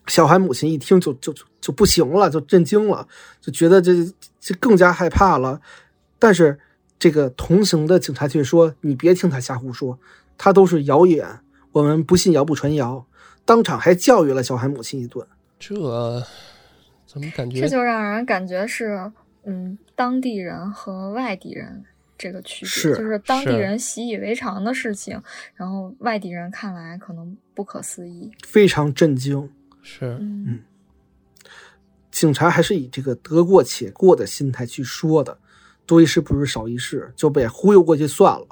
[0.08, 3.06] 小韩母亲一听就就就不行了，就震惊了，
[3.40, 3.94] 就觉得这
[4.42, 5.62] 这更加害怕了。
[6.18, 6.58] 但是
[6.98, 9.98] 这个同行的警察却说：“你别听他瞎胡说，
[10.36, 11.26] 他都是谣言。”
[11.72, 13.06] 我们不信谣不传谣，
[13.46, 15.26] 当场还教育了小韩母亲一顿。
[15.58, 15.74] 这
[17.06, 17.62] 怎么感觉？
[17.62, 19.10] 这就让人感觉是，
[19.44, 21.82] 嗯，当地人和外地人
[22.18, 25.18] 这个区别，就是当地人习以为常的事情，
[25.54, 29.50] 然后外地人看来可能不可思议，非常震惊。
[29.82, 30.60] 是，嗯，
[32.22, 35.40] 警察还是以这个得过且过的心态去说的，
[35.84, 38.46] 多一事不如少一事，就被忽悠过去算了。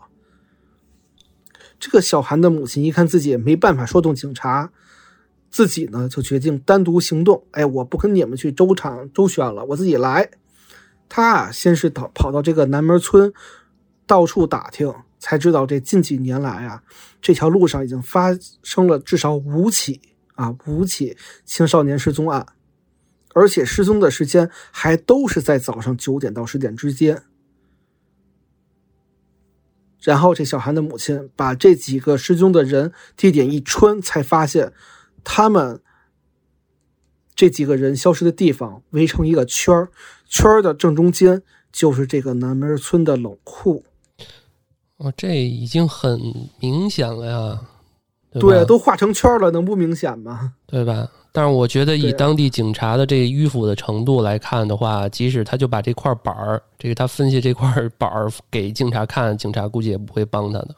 [1.79, 4.73] 这个小韩的母亲一看自己也没办法说动警察，
[5.53, 7.47] 自己呢就决定单独行动。
[7.53, 10.29] 哎，我不跟你们去周场周旋了，我自己来。
[11.09, 13.33] 他啊，先是跑跑到这个南门村，
[14.05, 16.83] 到处打听，才知道这近几年来啊，
[17.23, 20.01] 这条路上已经发生了至少五起
[20.35, 22.45] 啊五起青少年失踪案，
[23.35, 27.23] 而且失踪的时间还都是在早上九点到十点之间。
[30.03, 34.73] 然后，这小韩的母亲把这几个失踪的人地点一穿，才发现，
[35.23, 35.83] 他们
[37.35, 39.91] 这几个人消失的地方围成一个圈儿，
[40.27, 43.85] 圈儿的正中间就是这个南门村的冷库。
[44.97, 46.19] 哦，这已经很
[46.59, 47.61] 明显了呀。
[48.39, 50.53] 对，都画成圈了，能不明显吗？
[50.67, 51.09] 对吧？
[51.33, 60.75] 但是我觉得，以当地警察的这迂腐的程度来看的话，即使他就把这块板儿，这个他分析这块板儿给警察看，警察估计也不会帮他的。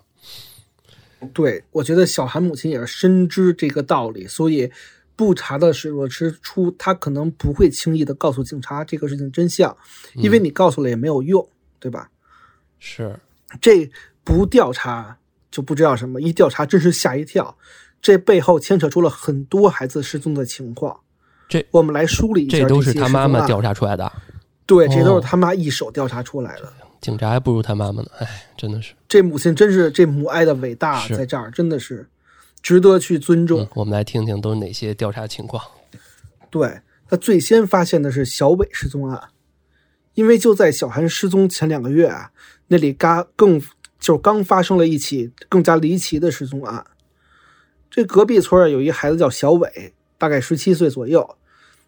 [1.32, 4.70] 对，我觉得小韩母亲也是深知这个道理，所以
[5.16, 9.74] 不查的水落石出，他可能不会轻易的告诉警察这个事情真相，
[10.16, 11.46] 因为你告诉了也没有用，
[11.78, 12.10] 对吧？
[12.78, 13.18] 是，
[13.60, 13.90] 这
[14.24, 15.16] 不调查
[15.52, 17.56] 就不知道什么，一调查真是吓一跳。
[18.00, 20.98] 这背后牵扯出了很多孩子失踪的情况，
[21.48, 22.58] 这我们来梳理一下。
[22.58, 24.12] 这都是他妈妈调查出来的，
[24.66, 26.72] 对，这都是他妈一手调查出来的。
[27.00, 28.94] 警察还不如他妈妈呢，哎，真的是。
[29.06, 32.08] 这母亲真是这母爱的伟大，在这儿真的是
[32.60, 33.68] 值得去尊重。
[33.74, 35.62] 我们来听听都是哪些调查情况。
[36.50, 39.20] 对他最先发现的是小伟失踪案，
[40.14, 42.32] 因为就在小韩失踪前两个月啊，
[42.66, 43.60] 那里嘎更
[44.02, 46.84] 就刚发生了一起更加离奇的失踪案。
[47.88, 51.36] 这隔壁村啊，有一孩子叫小伟，大概十七岁左右。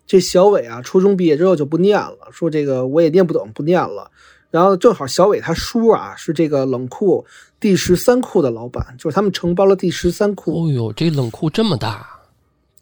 [0.07, 4.13] 这小伟啊，初中毕业之后就不念了，说这个我也念不懂，不念了。
[4.53, 7.27] 然后正好小伟他叔啊，是这个冷库
[7.59, 10.67] 第十三库的老板，就是他们承包了第十三库。
[10.67, 12.07] 哦呦，这冷库这么大？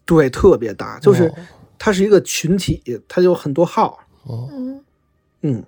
[0.05, 1.33] 对，特别大，就是
[1.79, 3.97] 它是一个群体，它有很多号。
[4.25, 4.47] 哦，
[5.41, 5.63] 嗯，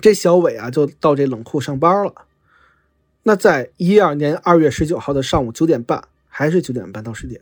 [0.00, 2.14] 这小伟啊，就到这冷库上班了。
[3.26, 6.02] 那在一二年二月十九号的上午九点半。
[6.38, 7.40] 还是九点半到十点，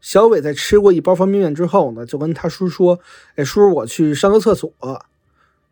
[0.00, 2.98] 小伟在吃过一包方便面之后呢，就跟他叔说
[3.36, 4.72] ：“哎，叔叔，我去上个厕所，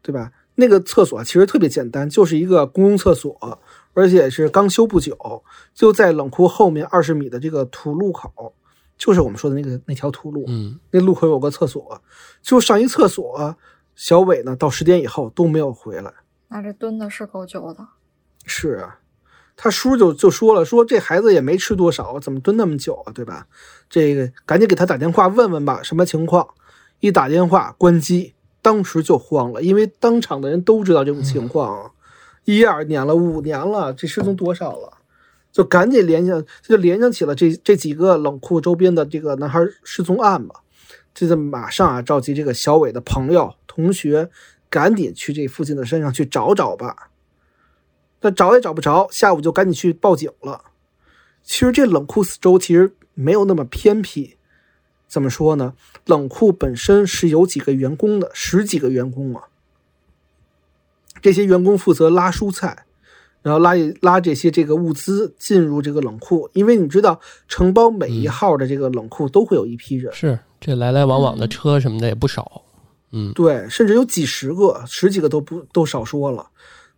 [0.02, 0.30] 对吧？
[0.56, 3.62] 那个厕所其实特别简单，就是一个公共厕所，
[3.94, 5.42] 而且是刚修不久，
[5.72, 8.52] 就在冷库后面二十米的这个土路口，
[8.98, 10.44] 就是我们说的那个那条土路。
[10.48, 12.02] 嗯，那路口有个厕所，
[12.42, 13.56] 就上一厕所。
[13.94, 16.12] 小伟呢，到十点以后都没有回来。
[16.48, 17.88] 那这蹲的是够久的。
[18.44, 19.00] 是啊。
[19.60, 23.48] 他叔就就说了，说这孩子也没吃多少，怎么蹲那么久啊，对吧？
[23.90, 26.46] 这个赶紧给他打电话问问吧，什么情况？
[27.00, 31.90] 一打电话关机，当时就慌了，因为当场的人都知道这种情况，
[32.44, 34.98] 一二年了，五年了，这失踪多少了？
[35.50, 40.54] 就赶紧联想，就联想起了这这几个冷库周边的这个男孩失踪案吧，
[41.12, 44.30] 这就马上啊召集这个小伟的朋友同学，
[44.70, 47.10] 赶紧去这附近的山上去找找吧。
[48.20, 50.62] 但找也找不着，下午就赶紧去报警了。
[51.42, 54.36] 其实这冷库四周其实没有那么偏僻，
[55.06, 55.74] 怎么说呢？
[56.06, 59.44] 冷库本身是有几个员工的，十几个员工啊。
[61.20, 62.84] 这些员工负责拉蔬菜，
[63.42, 72.62] 然后拉拉这些这个物资进入这个冷库，因为你知道承包每一号的这个冷库都会有一批人，是这来来往往的车什么的也不少。
[73.10, 76.50] 嗯，对，甚至有几十个、十几个都不都少说了。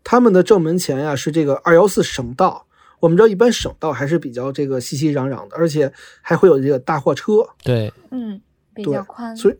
[0.02, 2.66] 他们的正门前呀是这个二幺四省道，
[3.00, 8.40] 我们知道一般省道还是比较这个熙熙攘攘的，而且还会有这个大货车，对，嗯，
[8.74, 9.56] 比较宽，所以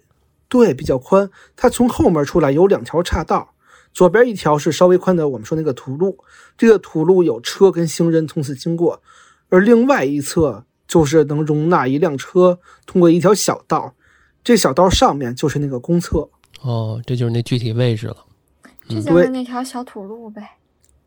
[0.49, 1.31] 对比较宽。
[1.57, 3.55] 它从后门出来有两条岔道，
[3.93, 6.19] 左边一条是稍微宽的，我们说那个土路，
[6.59, 9.03] 这个土路有车跟行人从此经过，
[9.49, 13.95] 而另外一侧就是能容纳一辆车通过一条小道，
[14.43, 16.29] 这小道上面就是那个公厕。
[16.63, 18.17] 哦，这就是那具体位置了。
[18.91, 20.59] 这就对是那条小土路呗。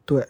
[0.06, 0.28] 对，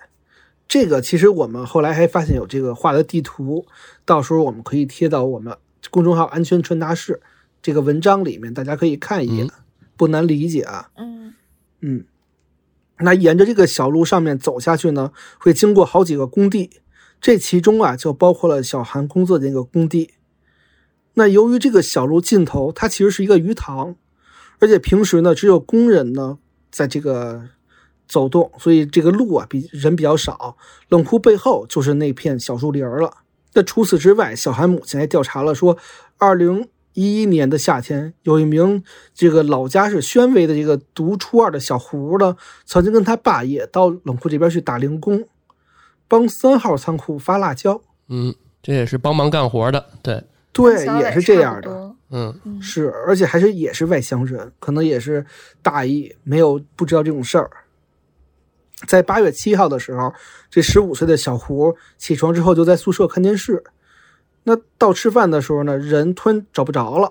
[0.67, 3.65] 这个其实我们后来还发现有这个画的地图，
[4.03, 5.55] 到时候我们可以贴到我们
[5.89, 7.21] 公众号“安全传达室”
[7.61, 9.49] 这个文章里面，大家可以看一眼，
[9.95, 10.89] 不难理解啊。
[10.97, 11.33] 嗯
[11.81, 12.05] 嗯，
[12.99, 16.69] 那沿着这个小路上面走下去呢，会经过好几个工地，
[17.19, 20.11] 这其中啊就包括了小韩工作的那个工地。
[21.15, 23.95] 那由于这个小路尽头它其实是一个鱼塘，
[24.59, 26.39] 而且平时呢只有工人呢
[26.73, 27.41] 在这个
[28.07, 30.57] 走动，所以这个路啊比人比较少。
[30.89, 33.19] 冷库背后就是那片小树林儿了。
[33.53, 35.77] 那除此之外，小韩母亲还调查了说，
[36.17, 45.27] 二零一一年的夏天，有一名这个老家是宣威的这个读初二的小胡呢，曾经跟他爸也到冷库这边去打零工，
[46.07, 47.79] 帮三号仓库发辣椒。
[48.09, 49.85] 嗯，这也是帮忙干活的。
[50.01, 50.23] 对，
[50.53, 51.93] 对，也是这样的。
[52.11, 55.25] 嗯，嗯是，而且还是也是外乡人，可能也是
[55.63, 57.49] 大意，没有不知道这种事儿。
[58.85, 60.13] 在八月七号的时候，
[60.49, 63.63] 这十五岁的小胡起床之后就在宿舍看电视。
[64.43, 67.09] 那到吃饭的时候呢，人突然找不着了，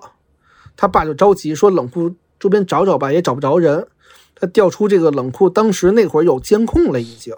[0.77, 3.87] 他爸就着急说冷库周边找找吧，也找不着人。
[4.35, 7.35] 他调出这个冷库，当时那会儿有监控了，已经。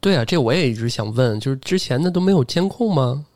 [0.00, 3.26] 对啊，这我也一直想问，就是之前的都没有监控吗？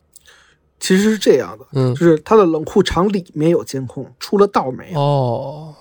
[0.78, 5.00] 其实是这样的，嗯就，是他的冷库厂里面有监控，出了道没有？
[5.00, 5.74] 哦，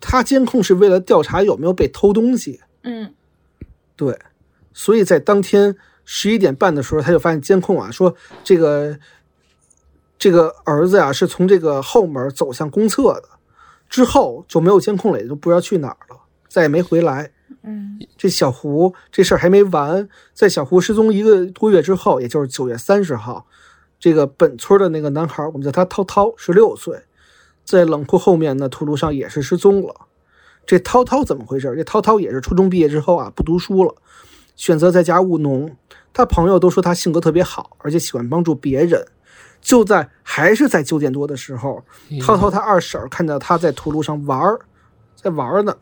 [0.00, 2.60] 他监控是为了调查有没有被偷东西。
[2.84, 3.14] 嗯
[3.96, 4.18] 对，
[4.72, 8.98] 所以在当天十一点半的时候，他就发现监控啊，说这个
[10.18, 13.24] 这个儿子呀、是从这个后门走向公厕的，
[13.88, 16.16] 之后就没有监控了，也就不知道去哪儿了，
[16.48, 17.30] 再也没回来。
[17.64, 23.46] 嗯这小胡这事儿还没完，在小胡失踪一个多月之后，也就是九月三十号，
[24.02, 27.04] 这个本村的那个男孩，我们叫他涛涛，十六岁，
[27.64, 29.94] 在冷库后面呢土路上也是失踪了。
[30.66, 31.72] 这涛涛怎么回事？
[31.76, 33.94] 这涛涛也是初中毕业之后啊，不读书了，
[34.56, 35.76] 选择在家务农。
[36.12, 39.06] 他朋友都说他性格特别好，而且喜欢帮助别人。
[39.60, 41.84] 就在还是在九点多的时候，
[42.20, 44.58] 涛涛他二婶看到他在土路上玩儿，
[45.14, 45.76] 在玩儿呢。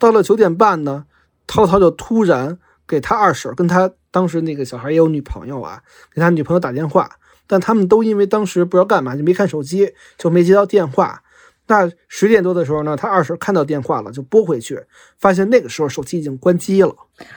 [0.00, 1.04] 到了九点半呢，
[1.46, 2.58] 涛涛就突然
[2.88, 7.08] 给他二婶跟他当时那个小孩也有女朋友啊，给他女朋友打电话，
[7.52, 11.22] 但他们都因为当时不知道干嘛就没看手机，就没接到电话。
[11.66, 14.80] 那十点多的时候呢，他二婶看到电话了，就拨回去，
[15.18, 16.94] 发现那个时候手机已经关机了。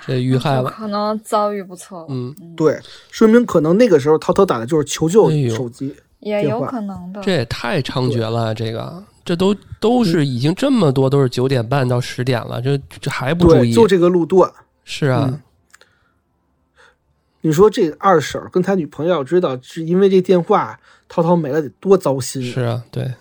[0.07, 0.70] 这遇害了。
[0.72, 2.05] 可能遭遇不测。
[2.07, 2.80] 嗯，对，
[3.11, 5.93] 说明可能那个时候涛涛打的就是求救手机。
[6.22, 7.20] 也有可能的。
[7.22, 13.74] 这也太猖獗了，这个这都都是已经这么多都是九点半到十点了，这这还不注，意？
[13.74, 14.49] 就这个路段。
[14.86, 15.41] 是啊，嗯
[17.45, 22.51] 你说这二婶跟他女朋友要知道是因为这电话，涛涛没了得多糟心啊！
[22.51, 23.13] 是啊，对，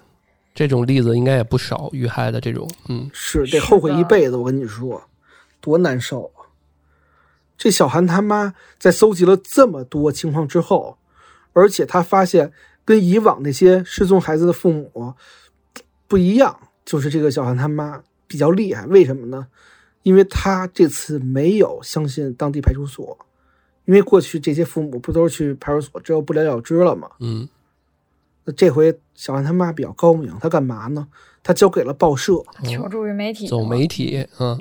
[0.55, 4.37] 这种例子应该也不少，遇害的这种，嗯，是得后悔一辈子。
[4.37, 5.03] 我跟你说，
[5.61, 6.49] 多难受啊！
[7.59, 10.97] 这小韩他妈在搜集了这么多情况之后，
[11.53, 12.51] 而且他发现
[12.83, 15.15] 跟以往那些失踪孩子的父母
[16.09, 18.87] 不一样，就是这个小韩他妈比较厉害。
[18.87, 19.49] 为什么呢？
[20.03, 23.19] 因为他这次没有相信当地派出所，
[23.85, 27.11] 因为过去这些父母不都是去派出所之后不了了之了吗？
[27.21, 27.49] 嗯，
[28.45, 31.07] 那这回小韩他妈比较高明，他干嘛呢？
[31.43, 32.43] 他交给了报社。
[32.65, 34.59] 求助于媒体，走媒体，嗯，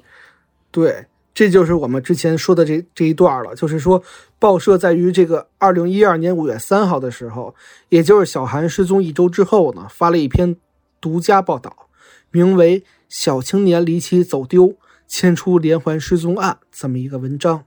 [0.71, 4.03] 对，这就是我们之前说的这这一段了，就是说
[4.37, 7.55] 报社在于这个二零一二年五月三号的时候，
[7.87, 10.57] 也就是小韩失踪一周之后呢，发了一篇
[10.99, 11.87] 独家报道，
[12.31, 14.75] 名为《小青年离奇走丢，
[15.07, 17.63] 牵出连环失踪案》这么一个文章。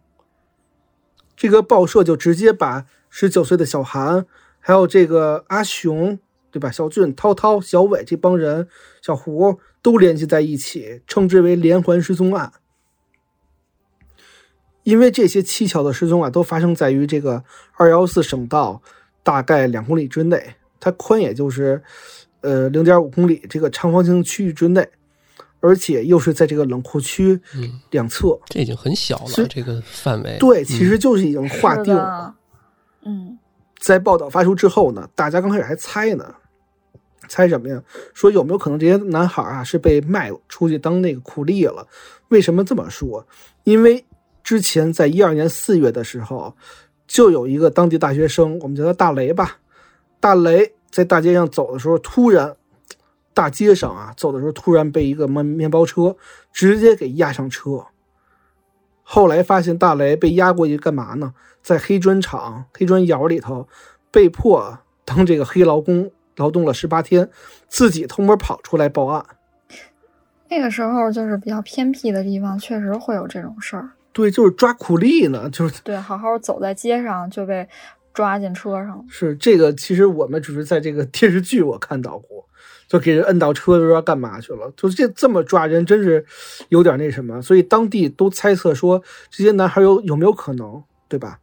[1.36, 4.26] 这个报社就直接把十九岁的小韩，
[4.58, 6.18] 还有这个阿雄，
[6.50, 6.70] 对吧？
[6.70, 8.66] 小俊、涛涛、小伟这帮人，
[9.02, 12.52] 小胡都联系在一起，称之为连环失踪案。
[14.82, 17.42] 因为这些蹊跷的失踪啊，都发生在于这个
[17.74, 18.80] 二幺四省道
[19.22, 21.82] 大概两公里之内，它宽也就是
[22.40, 24.88] 呃零点五公里这个长方形区域之内，
[25.66, 27.38] 而而且又是在这个冷库区
[27.90, 30.36] 两侧，这已经很小了，这个范围。
[30.38, 32.34] 对，其实就是已经划定了。
[33.04, 33.36] 嗯，
[33.78, 36.34] 在报道发出之后呢，大家刚开始还猜呢，
[37.28, 37.82] 猜什么呀？
[38.14, 41.86] 说有没有可能这些男孩啊是被卖出去当那个苦力了？
[42.28, 43.26] 为什么这么说？
[43.64, 44.02] 因为
[44.42, 46.56] 之前在一二年四月的时候，
[47.06, 49.58] 就有一个当地大学生，我们叫他大雷吧，
[50.20, 52.56] 大雷在大街上走的时候，突然。
[53.36, 56.16] 大街上啊，走的时候突然被一个面面包车
[56.54, 57.84] 直接给压上车。
[59.02, 61.34] 后来发现大雷被压过去干嘛呢？
[61.62, 63.68] 在黑砖厂、黑砖窑里头，
[64.10, 67.28] 被迫当这个黑劳工劳动了十八天，
[67.68, 69.26] 自己偷摸跑出来报案。
[70.48, 73.90] 那个时候就是比较偏僻的地方，确实会有这种事儿。
[74.14, 77.68] 对，就是抓苦力呢，就是对，好好走在街上就被
[78.14, 79.04] 抓进车上了。
[79.10, 82.48] 是这个，其实我们只是在这个电视剧我看到过。
[82.88, 84.72] 就给人摁到车不知道干嘛去了？
[84.76, 86.24] 就这这么抓人，真是
[86.68, 87.40] 有点那什么。
[87.42, 91.38] 所以当地都猜测说，这些男孩有有没有可能，对吧？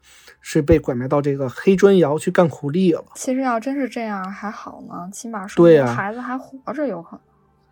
[0.46, 3.02] 是被拐卖到这个黑砖窑去干苦力了。
[3.16, 7.20] 其实要真是这样还好呢，起码说孩子还活着有可能。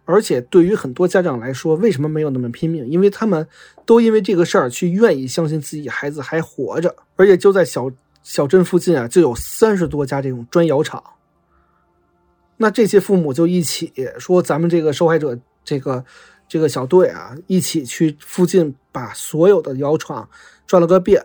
[0.06, 2.88] 而且对于很多家长来说，为什么没有那么拼命？
[2.88, 3.46] 因为他们
[3.86, 6.96] 都因为这个事儿去愿意相信自己孩子还活着。
[7.18, 7.92] 而且就在小
[8.24, 11.04] 小镇附近啊，就有三十多家这种砖窑厂。
[12.62, 16.06] 那这些父母就一起说：“咱们这个受害者，这个
[16.48, 20.30] 这个小队啊，一起去附近把所有的窑厂
[20.68, 21.24] 转了个遍。”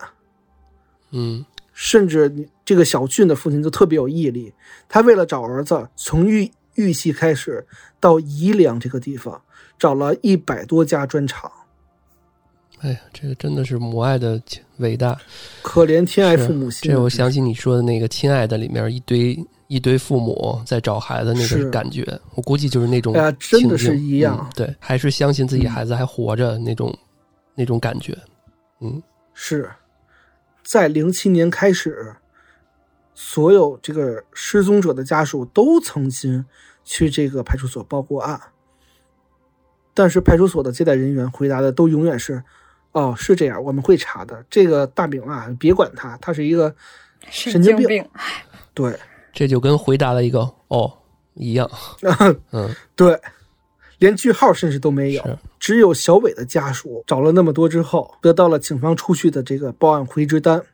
[1.12, 4.55] 嗯，甚至这个小俊的父亲就特别有毅力，
[4.89, 7.66] 他为了找儿子，从玉玉溪开始
[8.01, 9.43] 到宜良这个地方，
[9.78, 11.53] 找了一百多家砖厂。
[12.78, 14.41] 哎呀，这个真的是母爱的
[14.78, 15.20] 伟大，
[15.61, 16.91] 可怜天爱父母心。
[16.91, 19.39] 这我想起你说的那个《亲爱的》里面一堆。
[19.68, 22.04] 一堆父母在找孩子那个感觉，
[22.34, 26.96] 我估计就是那种，哎真的是一样，对，还是相信自己孩子还活着那种，
[27.54, 28.16] 那种感觉，
[28.80, 29.02] 嗯，
[29.34, 29.68] 是
[30.62, 32.14] 在零七年开始，
[33.14, 36.44] 所有这个失踪者的家属都曾经
[36.84, 38.40] 去这个派出所报过案，
[39.92, 42.40] 但是派出所的接待人员回答的都永远是，
[42.92, 46.72] 哦，是这样，我们会查的，这个大饼啊，别管他，他是一个
[47.28, 48.08] 神经病，
[48.72, 48.96] 对。
[49.37, 50.91] 这就跟回答了一个“哦”
[51.37, 51.70] 一样，
[52.53, 53.20] 嗯，对，
[53.99, 60.64] 连句号甚至都没有，只有小伟的家属找了那么多之后，得到了警方出具的这个报案回执单，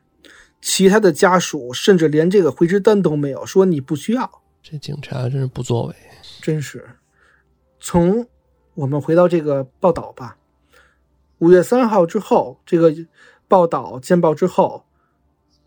[0.61, 4.31] 其他的家属甚至连这个回执单都没有，说你不需要。
[4.61, 5.95] 这警察真是不作为，
[6.41, 6.87] 真是。
[7.81, 8.25] 从
[8.75, 10.37] 我们回到这个报道吧，
[11.39, 12.95] 五月三号之后，这个
[13.49, 14.85] 报道见报之后，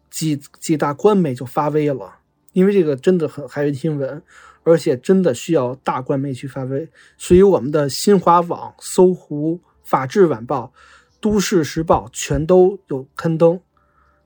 [0.09, 2.21] 几几大官媒就发威了。
[2.57, 4.23] 因为这个真的很骇人听闻，
[4.63, 6.89] 而且真的需要大官媒去发威，
[7.19, 10.73] 所以我们的新华网、搜狐、法制晚报、
[11.21, 13.61] 都市时报全都有刊登。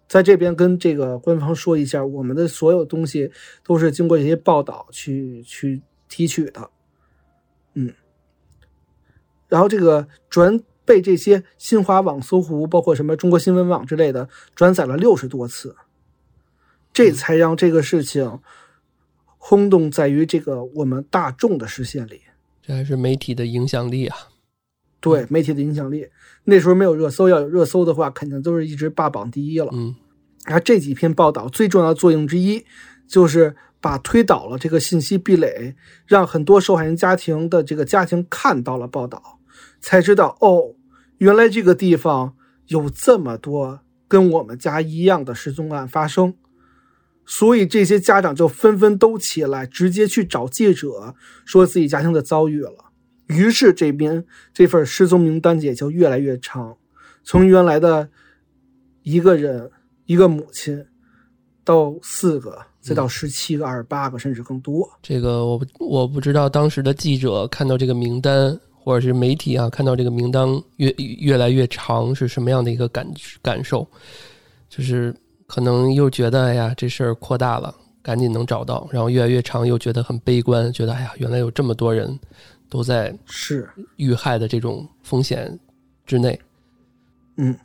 [0.07, 3.33] 在这边跟这个官方说一下，我们的所有东西
[3.65, 6.71] 都是经过这些报道去去提取的。
[7.75, 7.93] 嗯，
[9.49, 15.75] 然后这个转被这些新华网、搜狐，包括什么中国新闻网之类的转载了六十多次。
[16.93, 18.41] 这才让这个事情
[19.39, 22.23] 轰动在于这个我们大众的视线里，
[22.61, 24.17] 这还是媒体的影响力啊！
[25.01, 26.07] 对媒体的影响力，
[26.45, 29.71] 那时候没有热搜，要有热搜的话，肯定都是一直霸榜第一了。
[29.73, 29.95] 嗯，
[30.45, 32.65] 然后这几篇报道最重要的作用之一，
[33.09, 35.75] 就是把推倒了这个信息壁垒，
[36.07, 39.39] 让很多受害人家庭的这个家庭看到了报道，
[39.81, 40.75] 才知道哦，
[41.17, 42.35] 原来这个地方
[42.67, 46.35] 有这么多跟我们家一样的失踪案发生。
[47.31, 51.15] 所以这些家长就纷纷都起来，直接去找记者，
[51.45, 52.91] 说自己家庭的遭遇了。
[53.29, 56.77] 于是这边这份失踪名单也就越来越长，
[57.23, 58.09] 从原来的
[59.05, 59.71] 一个人、
[60.07, 60.85] 一个母亲，
[61.63, 64.91] 到四个，再到十七个、二十八个，甚至更多。
[65.01, 73.07] 这个我我不知道，当时的记者看到这个名单，或者是媒体啊看到这个名单越越来越长，是什么样的一个感
[73.41, 73.89] 感受？
[74.69, 75.15] 就是。
[75.51, 77.75] 可能又觉得哎呀，这事儿扩大了，
[78.05, 82.17] 赶紧能找到，然后越来越长，又觉得很悲观，觉得哎呀，原来有这么多人
[82.69, 85.59] 都在是遇害的这种风险
[86.07, 86.41] 之内。
[87.37, 87.59] 嗯，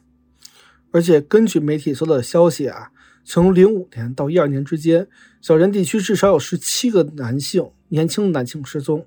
[0.91, 2.89] 而且根据媒体收到的消息啊，
[3.23, 5.07] 从零五年到一二年之间，
[5.39, 9.05] 小镇地区至少有十七个男性年轻男性失踪，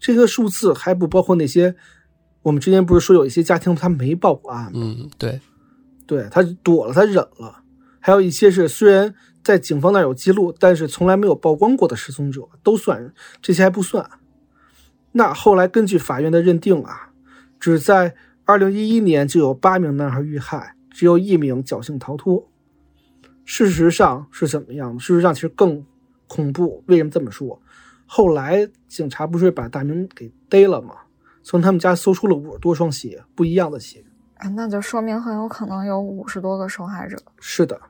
[0.00, 1.76] 这个数字还不包括那些
[2.40, 4.70] 我们之前不是说有一些家庭他没报过案吗？
[4.76, 5.38] 嗯，对，
[6.06, 7.60] 对他躲了，他忍了。
[8.06, 14.06] 还有一些是虽然在警方那有记录，但是从来没有曝光过的失踪者都算，这些还不算。
[15.12, 17.08] 那后来根据法院的认定啊，
[17.58, 22.46] 只在二零一一年就有八名男孩遇害，只有一名侥幸逃脱。
[23.46, 25.00] 事实上是怎么样的？
[25.00, 25.82] 事实上其实更
[26.28, 26.84] 恐怖。
[26.86, 27.58] 为什么这么说？
[28.04, 30.94] 后来警察不是把大明给逮了吗？
[31.42, 34.04] 从他们家搜出了五十多双鞋，不一样的鞋。
[34.36, 37.16] 啊，那就说明很有可能有五十多个受害者。
[37.38, 37.80] 是的，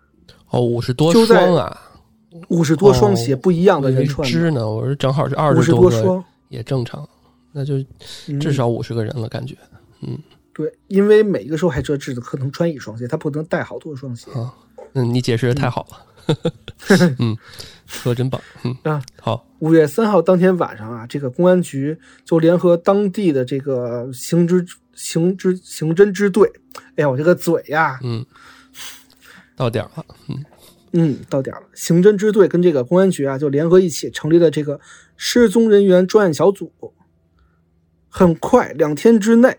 [0.50, 1.80] 哦，五十多双啊，
[2.48, 4.68] 五十多双鞋，不一样的人穿的呢。
[4.68, 7.08] 我说正好是二十多双，也正常，
[7.52, 7.74] 那就
[8.40, 9.56] 至少五十个人了，感觉。
[10.02, 10.18] 嗯，
[10.52, 14.30] 对，因为每一个受害者只可能穿一双鞋，他不能带好多双鞋。
[14.32, 14.54] 啊，
[14.92, 16.06] 嗯，你解释的太好了。
[17.18, 17.36] 嗯，
[17.86, 18.40] 说的真棒。
[18.64, 19.46] 嗯啊，好。
[19.58, 26.50] 五月三号当天晚上啊，这个公安局就联合当地的这个刑侦刑侦刑侦支队，
[26.96, 28.24] 哎呀，我这个嘴呀，嗯，
[29.56, 30.44] 到点了，嗯
[30.92, 31.62] 嗯，到点了。
[31.74, 34.80] 刑侦支队跟这个公安局啊，就联合一起成立了这个
[35.16, 36.72] 失踪人员专案小组。
[38.08, 39.56] 很快，两天之内，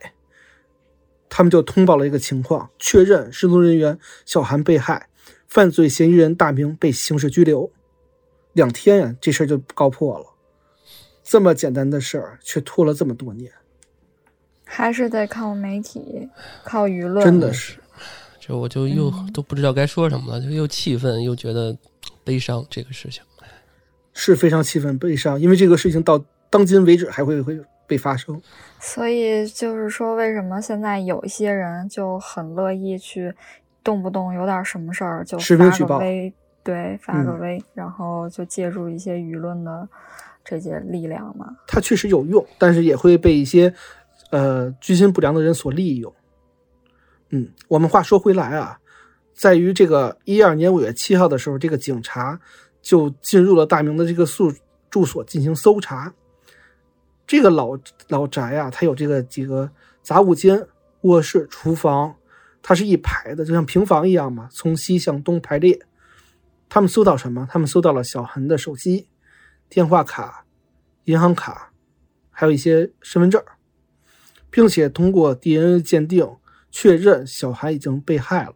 [1.27, 5.09] 他们就通报了一个情况，确认失踪人员小韩被害，
[5.47, 7.71] 犯罪嫌疑人大明被刑事拘留。
[8.53, 10.25] 两天呀，这事儿就告破了。
[11.21, 13.51] 这么简单的事儿，却拖了这么多年，
[14.63, 16.29] 还是得靠媒体，
[16.63, 17.25] 靠舆论。
[17.25, 17.79] 真的是，
[18.45, 21.75] 这我就又都不知道该说什么了，就又气愤又觉得
[22.23, 22.63] 悲伤。
[22.69, 23.23] 这个事情
[24.13, 28.39] 是非常气愤悲伤，因为这个事情到当今为止还会会被发生。
[28.79, 33.33] 所以就是说，为什么现在有一些人就很乐意去，
[33.83, 36.31] 动不动有点什么事儿就发个微。
[36.63, 39.87] 对，发个微，然后就借助一些舆论的
[40.43, 41.47] 这些力量嘛。
[41.67, 43.73] 它确实有用，但是也会被一些
[44.29, 46.13] 呃居心不良的人所利用。
[47.29, 48.79] 嗯，我们话说回来啊，
[49.33, 52.39] 在于这个一二年五月七号的时候，这个警察
[52.81, 54.53] 就进入了大明的这个宿
[54.89, 56.13] 住所进行搜查。
[57.27, 59.69] 这个老老宅啊，它有这个几个
[60.03, 60.67] 杂物间、
[61.01, 62.15] 卧室、厨房，
[62.61, 65.79] 它是一排的，就像平房一样嘛，从西向东排列。
[66.69, 67.47] 他们搜到什么？
[67.49, 69.07] 他们搜到了小恒的手机、
[69.69, 70.45] 电话卡、
[71.05, 71.71] 银行卡，
[72.29, 73.43] 还有一些身份证，
[74.49, 76.27] 并且通过 DNA 鉴定
[76.77, 78.55] 确认小孩已经被害了，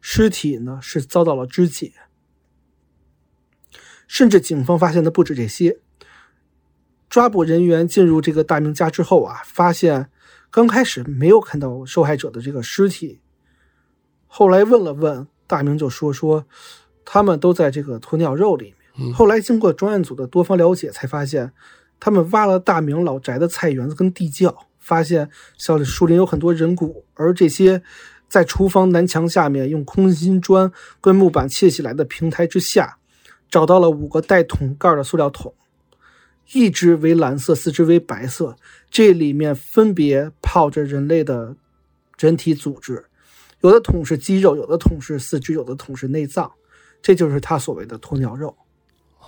[0.00, 1.92] 尸体呢是遭到了肢解。
[4.06, 5.80] 甚至警方发现的不止这些，
[7.10, 10.08] 抓捕人员进入这个大明家之后啊，发现
[10.48, 13.18] 刚开始没有看到受害者的这个尸体，
[14.28, 16.46] 后来问了问大明，就说说。
[17.08, 19.12] 他们都在这个鸵鸟肉里面。
[19.12, 21.52] 后来经过专案组的多方了解，才发现
[22.00, 25.28] 他们挖了大明老宅的菜园子跟地窖，发现
[25.58, 27.82] 小树林有很多人骨，而这些
[28.28, 30.70] 在厨房南墙下面用空心砖
[31.00, 32.98] 跟木板砌起来的平台之下，
[33.50, 35.52] 找到了五个带桶盖的塑料桶，
[36.52, 38.54] 一只为蓝色，四只为白色，
[38.88, 41.56] 这里面分别泡着人类的
[42.16, 43.06] 人体组织，
[43.62, 46.52] 有的桶是肌肉，有的桶是四肢，有的桶是内脏。
[47.02, 48.56] 这就是他所谓的鸵鸟肉，
[49.18, 49.26] 哦，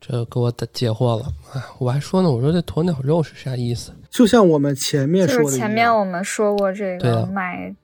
[0.00, 1.32] 这给我解惑了。
[1.54, 3.92] 哎，我还说呢，我说这鸵鸟肉是啥意思？
[4.12, 7.74] 就像我们前面说的，前面我们说过这个卖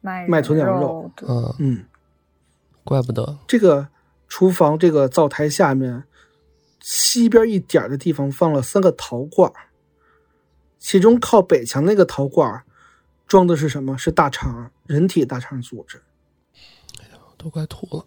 [0.00, 1.84] 卖卖鸵鸟肉，嗯嗯，
[2.84, 3.88] 怪不得这个
[4.28, 6.04] 厨房这个灶台下面
[6.80, 9.52] 西边一点的地方放了三个陶罐，
[10.78, 12.62] 其中靠北墙那个陶罐
[13.26, 13.98] 装的是什么？
[13.98, 16.00] 是大肠，人体大肠组织。
[17.00, 18.06] 哎呀，都快吐了。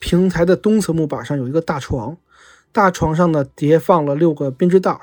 [0.00, 2.16] 平台的东侧木板上有一个大床，
[2.72, 4.98] 大床上呢叠放了六个编织袋，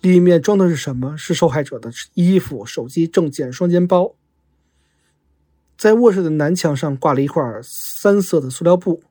[0.00, 1.16] 里面装的是什么？
[1.16, 4.14] 是受害者的衣服、手机、证件、双肩包。
[5.76, 9.02] 在卧室的南墙上挂了一块三色的塑料布，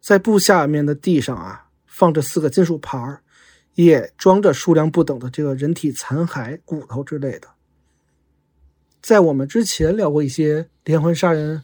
[0.00, 3.20] 在布下面的地上啊放着四个金属盘，
[3.74, 7.48] 也装着数量不等的这个人体残骸、骨头之类的。
[9.00, 11.62] 在我们之前聊过一些连环杀人。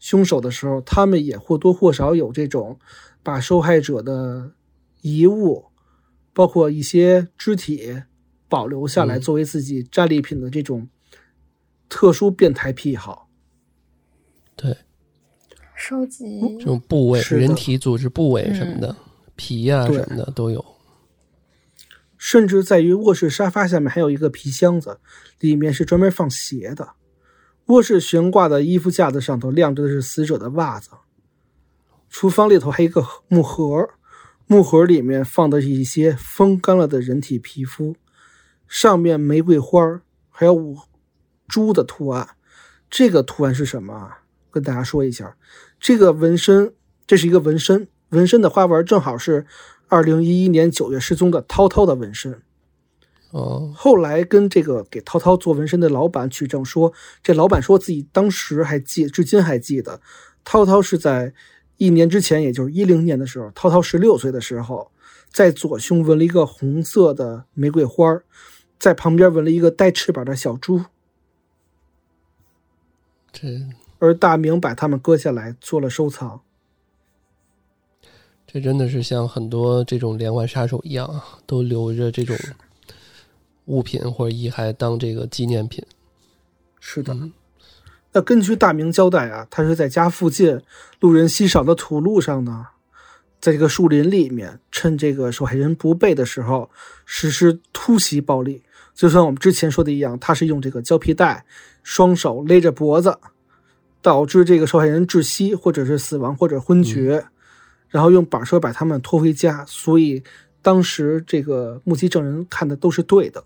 [0.00, 2.78] 凶手的时候，他们也或多或少有这种
[3.22, 4.52] 把受害者的
[5.00, 5.64] 遗物，
[6.34, 8.02] 包括一些肢体
[8.48, 10.88] 保留下来作为自己战利品的这种
[11.88, 13.30] 特殊变态癖好。
[14.54, 14.76] 对，
[15.74, 18.94] 收集这种部位、人体组织部位什么的，
[19.36, 20.62] 皮呀什么的都有。
[22.16, 24.98] 甚至在于卧室沙发下面还有一个皮箱子，
[25.40, 26.94] 里面是专门放鞋的。
[27.66, 30.90] 卧室悬挂的衣服架子上头晾着的是死者的袜子。
[32.08, 33.88] 厨房里头还有一个木盒，
[34.46, 37.96] 木盒里面放的是一些风干了的人体皮肤，
[38.68, 40.00] 上面玫瑰花
[40.30, 40.78] 还有五
[41.48, 42.30] 猪的图案。
[42.90, 44.12] 这个图案是什么？
[44.50, 45.36] 跟大家说一下，
[45.80, 46.74] 这个纹身，
[47.06, 49.46] 这是一个纹身，纹身的花纹正好是
[49.88, 52.40] 二零一一年九月失踪的涛涛的纹身。
[53.30, 60.00] 哦，后来跟这个给涛涛做纹身的老板取证说，这老板说自己当时还记，至今还记得，
[60.44, 61.34] 涛涛是在
[61.76, 64.90] 一年之前，也就是一零年的时候，涛涛十六岁的时候，
[65.28, 68.20] 在左胸纹了一个红色的玫瑰花
[68.78, 70.84] 在旁边纹了一个带翅膀的小猪。
[73.32, 73.66] 这
[73.98, 76.40] 而大明把它们割下来做了收藏。
[78.46, 82.36] 这真的是像很多这种连环杀手一样啊，都留着这种
[83.64, 85.84] 物品或者遗骸当这个纪念品。
[86.78, 87.16] 是的。
[88.14, 90.60] 那根据大明交代啊，他是在家附近
[91.00, 92.68] 路人稀少的土路上呢，
[93.40, 96.70] 在这个树林里面，趁这个受害人不备的时候
[97.04, 98.62] 实施突袭暴力。
[98.94, 101.44] 就像我们之前说的一样，他是用这个胶皮带
[101.82, 103.18] 双手勒着脖子，
[104.00, 107.26] 导致这个受害人窒息或者是死亡或者昏厥。
[107.88, 110.22] 然后用板车把他们拖回家，所以
[110.62, 113.42] 当时这个目击证人看的都是对的。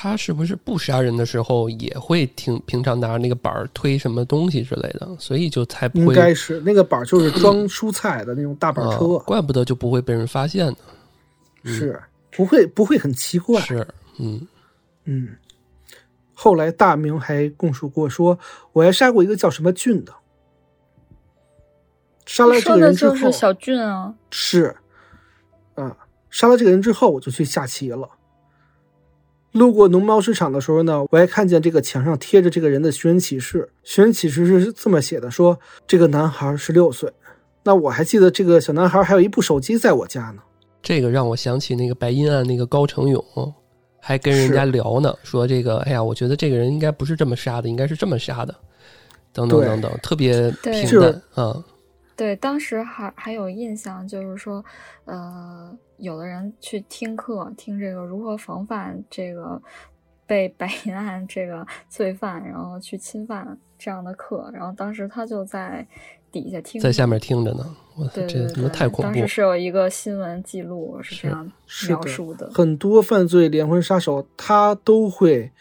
[0.00, 5.08] 他是不是不杀人的时候也会挺平常拿着那个板儿推什么东西之类的？
[5.18, 6.06] 所以就才不会。
[6.06, 10.76] 应该是那个板儿就是装蔬菜的那种大板车，怪不得就不会被人发现呢。
[11.64, 12.00] 是
[12.30, 13.60] 不会不会很奇怪。
[13.62, 13.84] 是
[14.18, 14.46] 嗯
[15.04, 15.30] 嗯。
[16.32, 18.38] 后来大明还供述过说，
[18.72, 20.14] 我还杀过一个叫什么俊的。
[22.24, 24.76] 杀了这个人之后，是小俊啊，是，
[25.74, 25.96] 啊，
[26.30, 28.08] 杀了这个人之后，我就去下棋了。
[29.58, 33.68] 路过农贸市场的时候呢，我还看见这个墙上贴着这个人的寻人启事。
[33.82, 37.12] 寻人启事是这么写的：说这个男孩十六岁。
[37.64, 40.40] 那我还记得这个小男孩还有一部手机在我家呢。
[40.80, 43.22] 这个让我想起那个白银案那个高成勇，
[44.00, 48.54] 还跟人家聊呢，说这个，哎呀，我觉得这个人应该不是这么杀的，应该是这么杀的，
[49.32, 51.62] 等等等等，特别平淡啊。
[52.18, 54.62] 对，当时还还有印象，就是说，
[55.04, 59.62] 呃，有的人去听课，听这个如何防范这个
[60.26, 65.86] 被白银案这个罪犯，然后去侵犯这样的课，然后当时他就在
[66.32, 67.64] 底下听，在下面听着呢。
[68.12, 69.02] 对这他妈太恐怖！
[69.02, 71.48] 当时是有一个新闻记录是这样
[71.88, 75.52] 描述的，很多犯罪连环杀手他都会。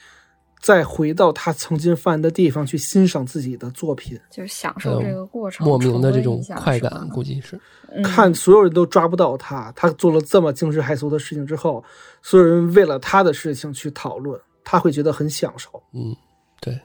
[0.60, 7.60] 再回到他曾经犯的地方去欣赏自己的作品，就是享受这个过程，莫名的这种快感，估计是。
[8.04, 11.84] 看所有人都抓不到他，他做了这么惊世骇俗的事情之后，
[12.22, 15.82] 所有人为了他的事情去讨论，他会觉得很享受。
[15.94, 16.16] 嗯，
[16.60, 16.80] 对。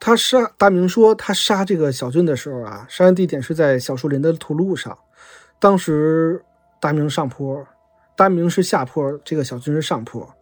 [0.00, 4.98] 他杀大明说，他杀这个小俊的时候啊，杀人地点是在小树林的土路上，
[5.58, 6.44] 当时
[6.80, 7.64] 大明上坡。
[8.16, 10.32] 大明是下坡，这个小军是上坡，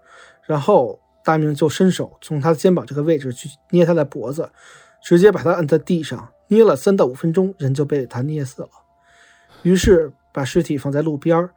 [0.45, 4.51] 然后大明就伸手从他肩膀这个位置去捏他的脖子，
[5.03, 8.69] 直接把他摁在地上，捏了三到五分钟，人就被他捏死了。
[9.63, 11.49] 于是把尸体放在路边，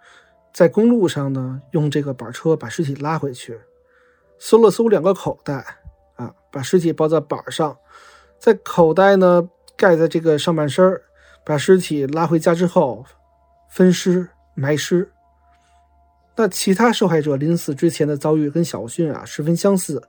[0.54, 3.60] 在公路上呢，用这个板车把尸体拉回去，
[4.40, 5.66] 搜了搜两个口袋，
[6.16, 7.78] 啊，把尸体包在板上，
[8.40, 11.02] 在口袋呢盖在这个上半身
[11.44, 13.04] 把尸体拉回家之后，
[13.70, 15.12] 分尸埋尸。
[16.36, 20.02] 那其他受害者临死之前的遭遇跟小训啊十分相似，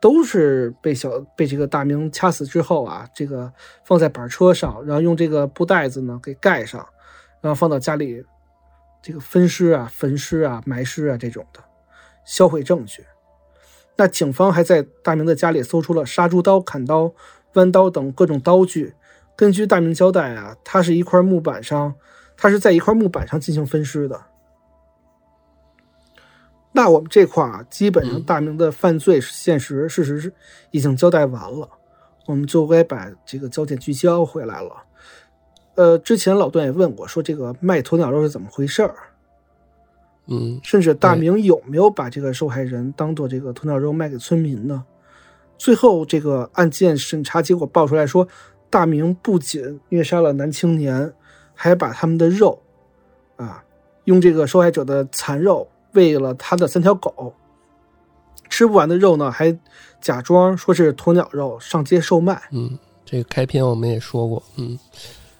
[0.00, 3.52] 都是被小被这个大明掐死之后啊，这个
[3.84, 6.86] 放在板车上，然后用这个布袋子呢给盖上，
[7.40, 8.24] 然后放到家里，
[9.02, 11.60] 这个分尸啊、焚尸啊、埋尸啊这种的，
[12.24, 13.04] 销毁证据。
[13.96, 17.12] 那警方还在大明的家里搜出了杀猪刀、砍刀、
[17.54, 18.94] 弯刀等各种刀具。
[19.34, 21.94] 根据大明交代啊，他是一块木板上，
[22.36, 24.20] 他是在一块木板上进行分尸的。
[26.76, 30.30] 那我们这块啊，基本上大明的犯罪现实事实是
[30.72, 31.66] 已经交代完了，
[32.26, 34.70] 我们就该把这个焦点聚焦回来了。
[35.76, 38.94] 呃，之前老段也问过，说这个卖鸵鸟肉是怎么回事儿？
[40.26, 44.84] 嗯，甚至大明有没有把这个受害人当做这个鸵鸟肉卖给村民呢？
[45.56, 48.28] 最后这个案件审查结果爆出来说，
[48.68, 51.10] 大明不仅虐杀了男青年，
[51.54, 52.60] 还把他们的肉，
[53.36, 53.64] 啊，
[54.04, 55.66] 用这个受害者的残肉。
[55.92, 57.34] 喂了他的三条狗，
[58.48, 59.58] 吃不完的肉呢，还
[60.00, 62.42] 假装说是鸵鸟肉上街售卖。
[62.50, 64.42] 嗯，这个开篇我们也说过。
[64.56, 64.78] 嗯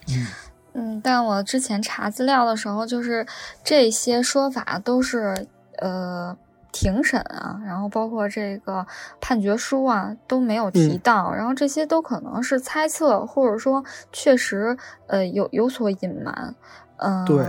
[0.08, 0.26] 嗯
[0.72, 3.26] 嗯，但我之前查资料的时候，就是
[3.64, 5.46] 这些说法都是
[5.78, 6.36] 呃
[6.72, 8.86] 庭审啊，然后包括这个
[9.20, 16.54] 判决书啊都没有提到，然后这些都可能是猜测，或者说确实呃有有所隐瞒。
[16.98, 17.46] 嗯，对。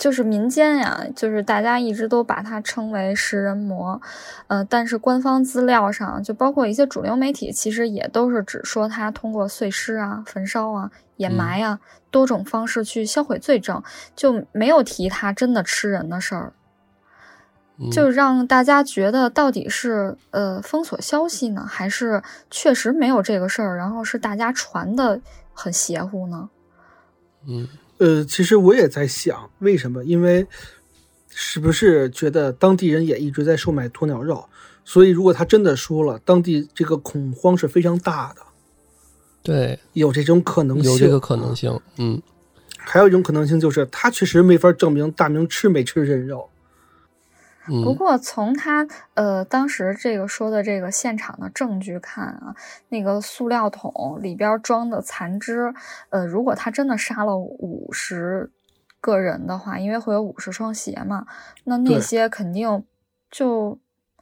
[0.00, 4.00] 就是民间呀，就是大家一直都把它称为食人魔，
[4.46, 11.78] 呃，但是官方资料上，就包括一些主流媒体，其实也都是只说他通过碎尸啊、焚烧啊、掩埋啊
[12.10, 13.82] 多种方式去销毁罪证，
[14.16, 16.54] 就没有提他真的吃人的事儿，
[17.92, 25.20] 就让大家觉得到底是呃封锁消息呢，还是确实没有这个事儿，然后是大家传的
[25.52, 26.48] 很邪乎呢？
[27.46, 27.68] 嗯。
[28.00, 30.02] 呃，其实我也在想，为什么？
[30.04, 30.46] 因为
[31.28, 34.48] 是不是觉得当地人也一直在售卖鸵鸟肉，
[34.86, 38.40] 所以如果他真的说了，当地这个恐慌是非常大的。
[39.42, 41.78] 对，有这种可能性，有这个可能性。
[41.98, 42.20] 嗯，
[42.78, 46.48] 还有一种可能性就是他确实没法证明大明吃没吃人肉。
[47.84, 52.54] 不过从他呃当时这个说的这个现场的证据看啊，
[52.88, 55.72] 那个塑料桶里边装的残肢，
[56.08, 58.50] 呃，如果他真的杀了五十
[59.00, 61.26] 个人的话，因为会有五十双鞋嘛，
[61.64, 62.84] 那那些肯定
[63.30, 63.78] 就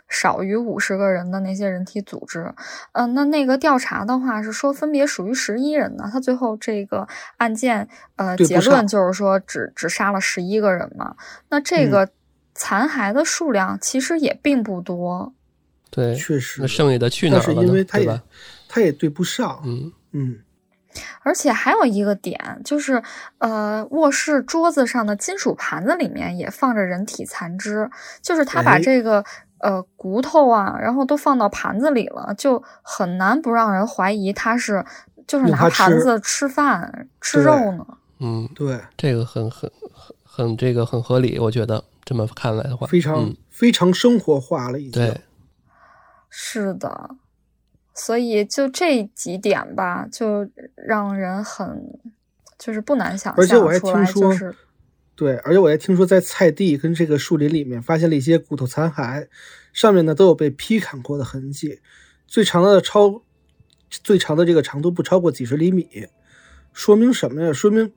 [0.09, 2.55] 少于五十个人的那些人体组织。
[2.93, 7.09] 嗯，那那个调查的话是说分别属于十一人呢，他最后这个
[7.39, 11.17] 案件呃结论就是说只只杀了十一个人嘛，
[11.49, 12.09] 那这个。
[12.59, 15.33] 残骸的数量其实也并不多，
[15.91, 16.61] 对，确实。
[16.61, 17.55] 那剩下的去哪儿了？
[17.55, 18.21] 呢因为他也，
[18.69, 19.63] 他也对不上。
[19.65, 20.41] 嗯嗯。
[21.23, 23.01] 而且还有一个点，就是
[23.39, 27.89] 呃，卧室桌子上的金属盘子里面也放着人体残肢，
[28.21, 29.25] 就是他把这个
[29.59, 34.85] 呃骨头啊，然后都放到盘子里了，就很难不让人怀疑他是
[35.29, 37.87] 就是拿盘子吃饭吃肉呢。
[38.19, 41.85] 嗯，对，这个很很很很这个很合理，我觉得。
[42.09, 44.93] 这么看来的话，非常非常生活化了，已经。
[44.93, 45.21] 对，
[46.31, 47.11] 是的，
[47.95, 52.01] 所以就这几点吧，就让人很
[52.59, 53.35] 就是不难想象。
[53.37, 54.55] 而且我还听说，
[55.15, 59.29] 对，而且我还听说，在菜地跟这个树林里面发现了一些骨头残骸，
[59.75, 61.83] 上面呢都有被劈砍过的痕迹，
[62.27, 63.23] 最长的超
[63.91, 66.09] 最长的这个长度不超过几十厘米，
[66.73, 67.53] 说明什么呀？
[67.53, 67.93] 说明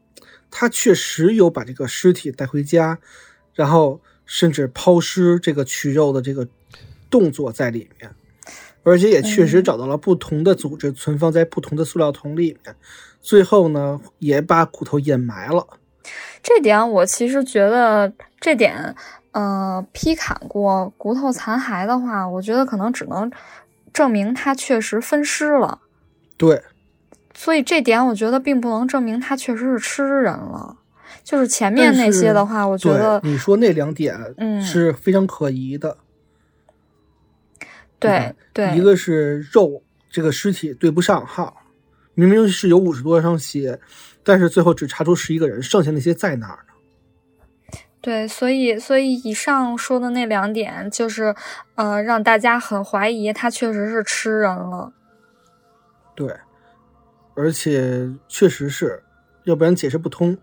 [0.50, 3.00] 他确实有把这个尸体带回家。
[3.54, 6.48] 然后甚至抛尸这个取肉的这个
[7.10, 8.10] 动作在里面，
[8.84, 12.76] 而且也确实找到了不同的组织存放在不同的塑料桶里面，
[13.22, 15.68] 最后呢也把骨头掩埋了。
[16.42, 18.96] 这点我其实觉得这点，
[19.32, 23.32] 呃，劈砍过骨头残骸的话，我觉得可能只能
[23.94, 25.80] 证明他确实分尸了。
[26.38, 26.64] 对，
[27.36, 30.78] 所以这点我觉得并不能证明他确实是吃人了。
[31.24, 34.16] 就是前面那些的话，我觉得你说那两点
[34.62, 35.98] 是非常可疑的。
[38.00, 41.62] 对对，一个是肉这个尸体对不上号，
[42.16, 43.80] 明明是有五十多双鞋，
[44.24, 46.74] 但是最后只查出十一个人，剩下那些在哪儿呢？
[48.02, 51.36] 对，所以所以以上说的那两点，就是
[51.76, 54.92] 呃，让大家很怀疑他确实是吃人了。
[56.16, 56.36] 对，
[57.36, 59.04] 而且确实是，
[59.44, 60.36] 要不然解释不通。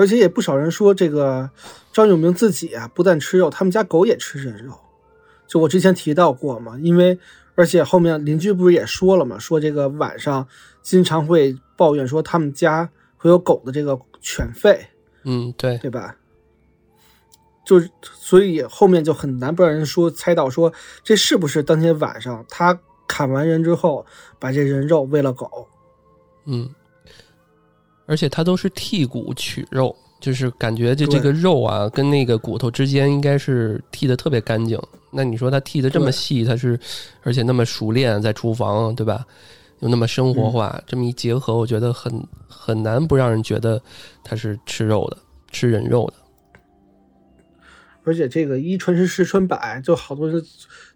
[0.00, 1.50] 而且也不少人说，这个
[1.92, 4.74] 张永明自己啊，不但吃肉，他们家狗也吃人肉。
[5.46, 7.18] 就我之前提到过嘛，因为
[7.54, 10.48] 而且后面邻居不是也说了嘛，说这个晚上
[10.80, 14.78] 经常会抱怨说他们家会有狗的这个犬吠。
[15.24, 16.16] 嗯，对，对吧？
[17.64, 20.72] 就所以后面就很难不让人说猜到说
[21.04, 24.06] 这是不是当天晚上他砍完人之后
[24.38, 25.68] 把这人肉喂了狗？
[26.46, 26.74] 嗯。
[28.10, 34.76] 而且它都是剔骨取肉，就是感觉这这个肉啊，跟那个骨头之间应该是剔的特别干净。
[35.12, 36.76] 那你说它剔的这么细，它是
[37.22, 39.24] 而且那么熟练，在厨房对吧？
[39.78, 42.12] 又那么生活化，这么一结合，我觉得很
[42.48, 43.80] 很难不让人觉得
[44.24, 45.16] 他是吃肉的，
[45.52, 46.14] 吃人肉的。
[48.02, 50.28] 而且这个一传十，十传百，就好多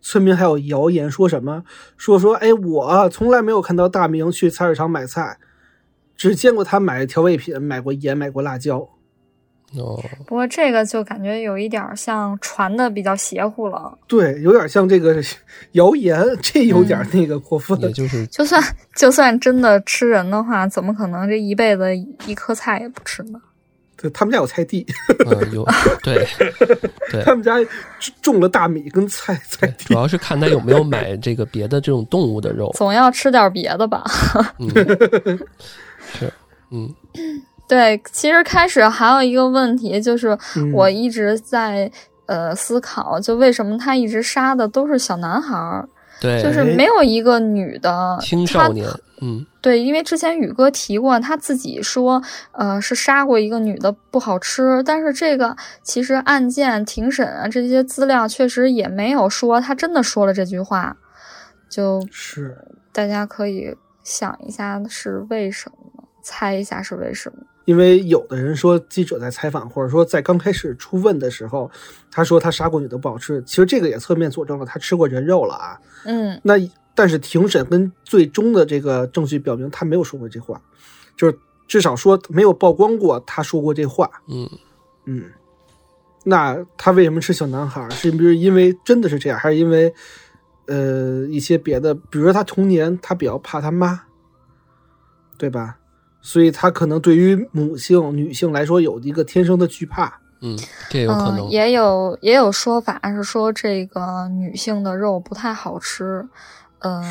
[0.03, 1.63] 村民还有谣言说什么，
[1.97, 5.39] 说说哎，我从来没有看到大明去菜市场买菜。
[6.17, 8.89] 只见过他买调味品，买过盐，买过辣椒。
[9.77, 13.99] 哦，不过这个就感觉有一点像传的比较邪乎了。
[14.07, 15.21] 对，有点像这个
[15.73, 17.81] 谣言，这有点那个过分。
[17.81, 18.63] 也就是，就算
[18.95, 21.97] 就算真的吃人的话，怎么可能这一辈子
[22.27, 23.41] 一颗菜也不吃呢？
[23.97, 24.87] 对他们家有菜地，
[25.53, 25.67] 有
[26.03, 26.27] 对
[27.11, 27.55] 对，他们家
[28.21, 29.87] 种了大米跟菜菜地。
[29.87, 34.05] 主要是看他有没有买这个别的这种动物的肉，总要吃点别的吧。
[36.15, 36.33] 是，
[36.71, 36.95] 嗯，
[37.69, 40.39] 对，其实开始还有一个问题，就是
[40.73, 41.91] 我一直在
[42.27, 45.89] 呃思考，就为什么他一直杀的都是小男孩儿，
[46.21, 48.89] 对，就是没有一个女的青少年，
[49.21, 52.23] 嗯，对，因为之前宇哥提过，他自己说，
[52.53, 54.83] 呃，是杀过一个女的，不好吃。
[54.85, 60.97] 但是这个其实案件庭审啊，这些资料确实也没有说他真的说了这句话，
[61.69, 62.57] 就是。
[62.95, 63.75] 大家可以
[64.05, 65.94] 想一下是为什么，
[66.25, 67.39] 猜一下是为什么。
[67.67, 71.71] 因为有的人说记者在采访，或者说在刚开始出问的时候，
[72.11, 75.79] 他说他杀过女的不好吃，其实这个也侧面佐证了他吃过人肉了啊。
[76.05, 76.59] 嗯，那。
[76.97, 80.63] 但是庭审跟最终的这个证据表明，他没有说过这话，
[81.17, 81.37] 就是
[81.67, 84.09] 至少说没有曝光过他说过这话。
[84.29, 84.49] 嗯
[85.05, 85.25] 嗯，
[86.23, 87.91] 那他为什么吃小男孩？
[87.91, 89.93] 是不是因为真的是这样，还是因为
[90.69, 91.93] 呃一些别的？
[91.93, 94.01] 比如说他童年他比较怕他妈，
[95.37, 95.77] 对吧？
[96.25, 100.21] 所以他可能对于母性女性来说有一个天生的惧怕。
[100.41, 101.49] 嗯，这有可能。
[101.51, 106.27] 也有也有说法是说这个女性的肉不太好吃。
[106.81, 107.03] 嗯，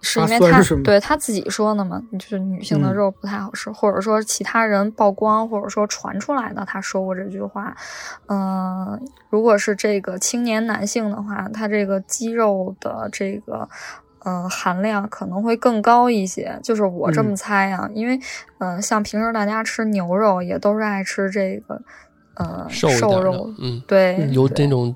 [0.00, 7.76] 是因为他对他自己说的嘛，就是女性的肉不太好吃，或者说其他人曝光，或者说传出来的，他说过这句话。
[8.28, 13.68] 嗯，如果是这个青年男性的话，他这个肌肉的这个
[14.26, 17.88] 呃含量可能会更高一些，就是我这么猜啊。
[17.94, 18.18] 因为
[18.58, 21.80] 嗯，像平时大家吃牛肉也都是爱吃这个
[22.34, 24.94] 呃瘦肉，嗯，对，有那种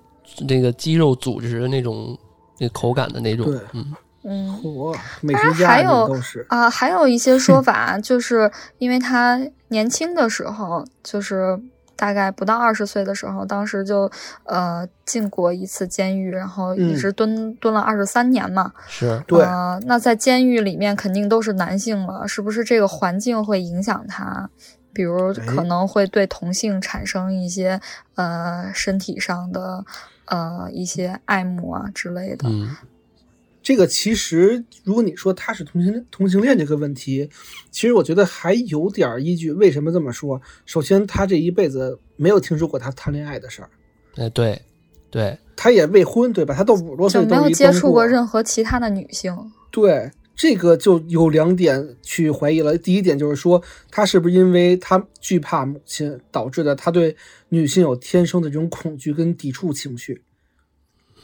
[0.49, 2.19] 那个肌肉组织那种
[2.59, 3.95] 那口感的那种，嗯。
[4.23, 4.55] 嗯，
[5.33, 6.07] 当然还有
[6.49, 11.59] 啊，还有一些说 法，就是因为他年轻的时候，就是
[12.01, 14.11] 大概不到二十岁的时候，当时就
[14.45, 18.73] 呃进过一次监狱，然后一直蹲蹲了二十三年嘛。
[18.89, 19.45] 是对。
[19.85, 24.49] 那在监狱里面肯定都是男性了，是不是这个环境会影响他？
[24.95, 27.79] 比如可能会对同性产生一些
[28.15, 29.85] 呃身体上的
[30.25, 32.49] 呃一些爱慕啊之类的。
[32.49, 32.75] 嗯。
[33.63, 37.29] 这个其实，如果你说他是同性同性恋这个问题，
[37.71, 39.53] 其实我觉得还有点依据。
[39.53, 40.41] 为什么这么说？
[40.65, 43.71] 首先，他这一辈子没有听说过他谈恋爱的事儿。
[44.17, 44.61] 哎，对，
[45.11, 46.55] 对，他也未婚，对吧？
[46.55, 49.37] 他都五十多岁，没有接触过任何其他的女性。
[49.71, 52.79] 对，这个就有两点去怀疑了。
[52.79, 57.15] 第一点就是说，他是不是因为他惧怕母亲，导致的他对
[57.51, 60.23] 女性有天生的这种恐惧跟抵触情绪？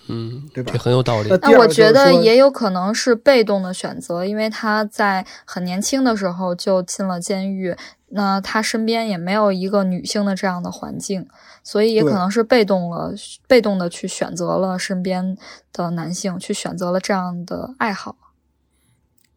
[0.09, 0.73] 嗯，对吧？
[0.73, 1.29] 这很有道理。
[1.43, 7.77] 那我觉得也有可能是被动的选择，因为他在很年轻的时候就进了监狱，
[8.09, 11.29] 那他身边也没有一个女性的这样的环境，
[11.65, 13.13] 所以也可能是被动了，
[13.47, 15.37] 被动的去选择了身边
[15.73, 18.17] 的男性，去选择了这样的爱好。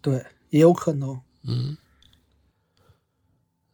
[0.02, 1.20] 对，也有可能。
[1.48, 1.78] 嗯，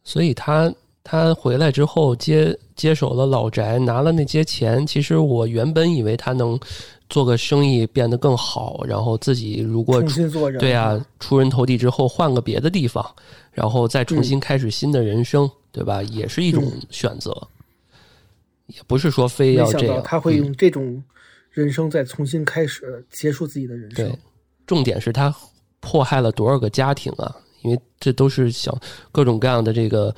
[0.02, 0.72] 所以他。
[1.08, 4.84] 他回来之后接接手了老宅，拿了那些钱。
[4.84, 6.58] 其实我原本以为他能
[7.08, 10.02] 做个生意变得更好，然后自己如果
[10.58, 13.08] 对啊出人头地之后换个别的地方，
[13.52, 16.02] 然后再重新开始新的人生，对吧？
[16.02, 17.30] 也是一种选择，
[18.66, 20.02] 也不是说非要这样。
[20.02, 21.00] 他会用这种
[21.52, 24.08] 人生再重新开始结束自己的人生。
[24.08, 24.18] 对，
[24.66, 25.32] 重点是他
[25.78, 27.32] 迫害了多少个家庭啊！
[27.66, 28.78] 因为这都是小
[29.12, 30.14] 各种各样的这个。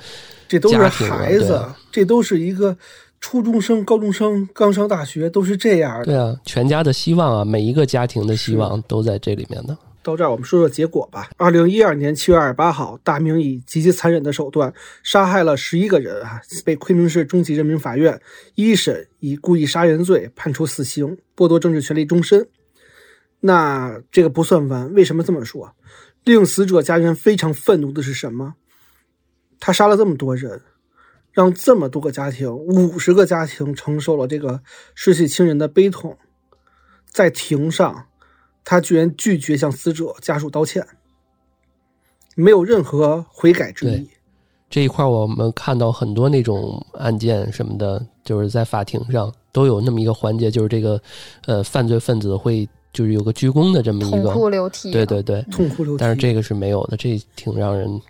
[0.47, 2.75] 这都是孩子，这都是一个
[3.21, 6.05] 初中生、高中生刚上大学，都是这样的。
[6.05, 9.77] 对啊，全家的希望啊，每一个家庭的希望都在这里面呢。
[10.01, 11.29] 到这儿，我们说说结果吧。
[11.37, 14.73] 二零一二年七月二十八号，大明以极其残忍的手段
[15.03, 18.19] 杀害了十一个人啊，被昆明市中级人民法院
[18.55, 22.47] 一审以故意杀人罪判处死刑，剥夺政治权利终身。
[23.39, 25.71] 那这个不算完，为什么这么说？
[26.23, 28.55] 令死者家人非常愤怒的是什么？
[29.59, 30.61] 他杀了这么多人，
[31.31, 34.61] 让这么多个家庭，五十个家庭承受了这个
[34.95, 36.17] 失去亲人的悲痛，
[37.09, 38.05] 在庭上，
[38.63, 40.85] 他居然拒绝向死者家属道歉，
[42.35, 44.09] 没有任何悔改之意。
[44.69, 51.01] 这一块我们看到很多那种案件什么的，就是在法庭上都有那么一个环节，就是这个
[51.47, 56.01] 呃犯罪分子会就是有个鞠躬的这么一个痛哭流涕，对对对，痛哭流涕。
[56.01, 58.01] 但是这个是没有的，这挺让人。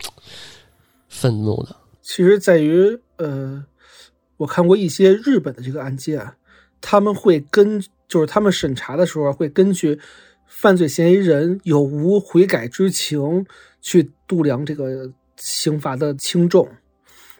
[1.12, 3.66] 愤怒的，其实在于，呃，
[4.38, 6.34] 我看过一些日本的这个案件，
[6.80, 10.00] 他们会根，就是他们审查的时候会根据
[10.46, 13.44] 犯罪嫌疑人有无悔改之情
[13.82, 16.70] 去度量这个刑罚的轻重。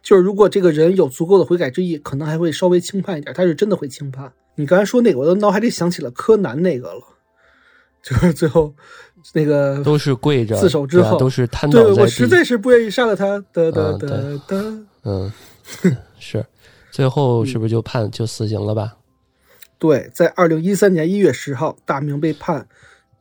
[0.02, 3.32] 就是如果这个人有足够的悔改之意，可能还会稍微轻判一点。
[3.36, 4.34] 他是真的会轻判。
[4.56, 7.04] 你刚才说那个，我都脑海里想起了柯南那个了，
[8.10, 8.74] 就是最后。
[9.34, 12.00] 那个都是跪着自首之后，都是瘫倒在地。
[12.00, 13.38] 我实在是不愿意杀了他。
[13.52, 14.08] 哒哒哒
[14.48, 14.56] 哒，
[15.04, 15.32] 嗯，
[16.18, 16.46] 是，
[16.90, 18.96] 最后是不是就判就死刑了吧？
[19.78, 22.66] 对，在二零一三年一月十号，大明被判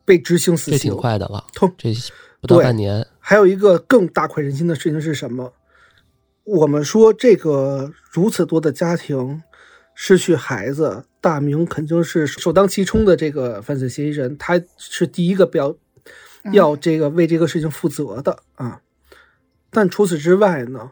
[0.05, 1.43] 被执行死刑，这挺快的了。
[1.53, 1.93] 痛，这
[2.39, 3.05] 不到半年。
[3.19, 5.51] 还有一个更大快人心的事情是什么？
[6.45, 9.43] 我们说这个如此多的家庭
[10.01, 15.75] 失去孩子，大明肯定是首当其冲的这个犯罪嫌疑人，他是第一个表
[16.53, 18.81] 要这个为这个事情负责的啊。
[19.69, 20.91] 但除此之外呢，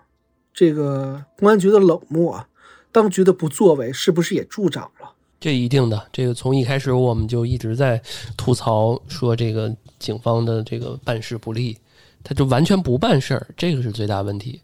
[0.53, 2.45] 这个公安局的冷漠，
[2.91, 5.13] 当局的不作为，是不是也助长了？
[5.39, 8.01] 这一定的，这个从一开始我们就一直在
[8.35, 11.77] 吐槽说这个警方的这个办事不力，
[12.25, 14.61] 他就完全不办事儿，这个是最大问题。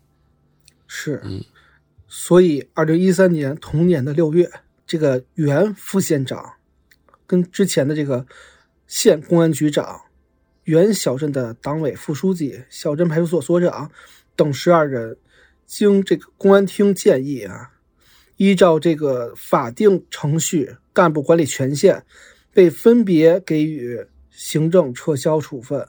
[0.85, 1.41] 是，嗯，
[2.15, 4.47] 所以二零一三年同年的六月，
[4.85, 6.53] 这个原副县长
[7.25, 8.27] 跟之前的这个
[8.85, 9.99] 县公安局长、
[10.65, 13.89] 原小镇的党委副书记、小镇派出所所长
[14.35, 15.17] 等十二人，
[15.65, 17.71] 经这个公安厅建议啊。
[18.37, 22.05] 依照这个法定程序，干部管理权限
[22.51, 25.87] 被分别给予行政撤销处分、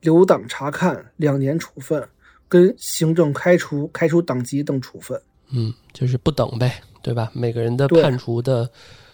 [0.00, 2.08] 留党察看两年处分，
[2.50, 5.18] 跟行政开除、开除党籍等处分。
[5.50, 7.30] 嗯，就是不等呗，对吧？
[7.32, 8.70] 每个人的判处的，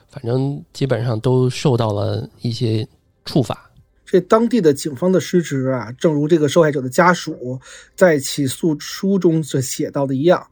[0.08, 2.88] 反正基本上都受到了一些
[3.24, 3.70] 处罚。
[4.04, 7.60] 这当地的警方的失职啊，正如这个受害者的家属
[7.94, 10.44] 在起诉书中所写到的一样。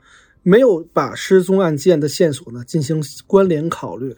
[0.47, 4.15] 没有把失踪案件的线索呢进行关联考虑，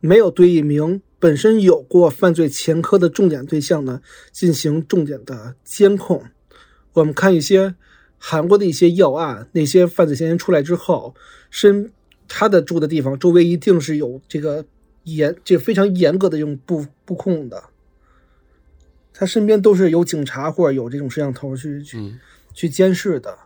[0.00, 4.00] 没有对一名本身有过犯罪前科的重点对象呢
[4.32, 6.24] 进行重点的监控。
[6.96, 7.74] 我们看一些
[8.18, 11.14] 韩国的一些要案，那些犯罪嫌疑人出来之后，
[11.50, 11.92] 身
[12.26, 14.64] 他的住的地方周围一定是有这个
[15.04, 17.64] 严这非常严格的这种布布控的，
[19.12, 22.14] 他身边都是有警察或者有这种摄像头去去
[22.54, 23.38] 去监视的，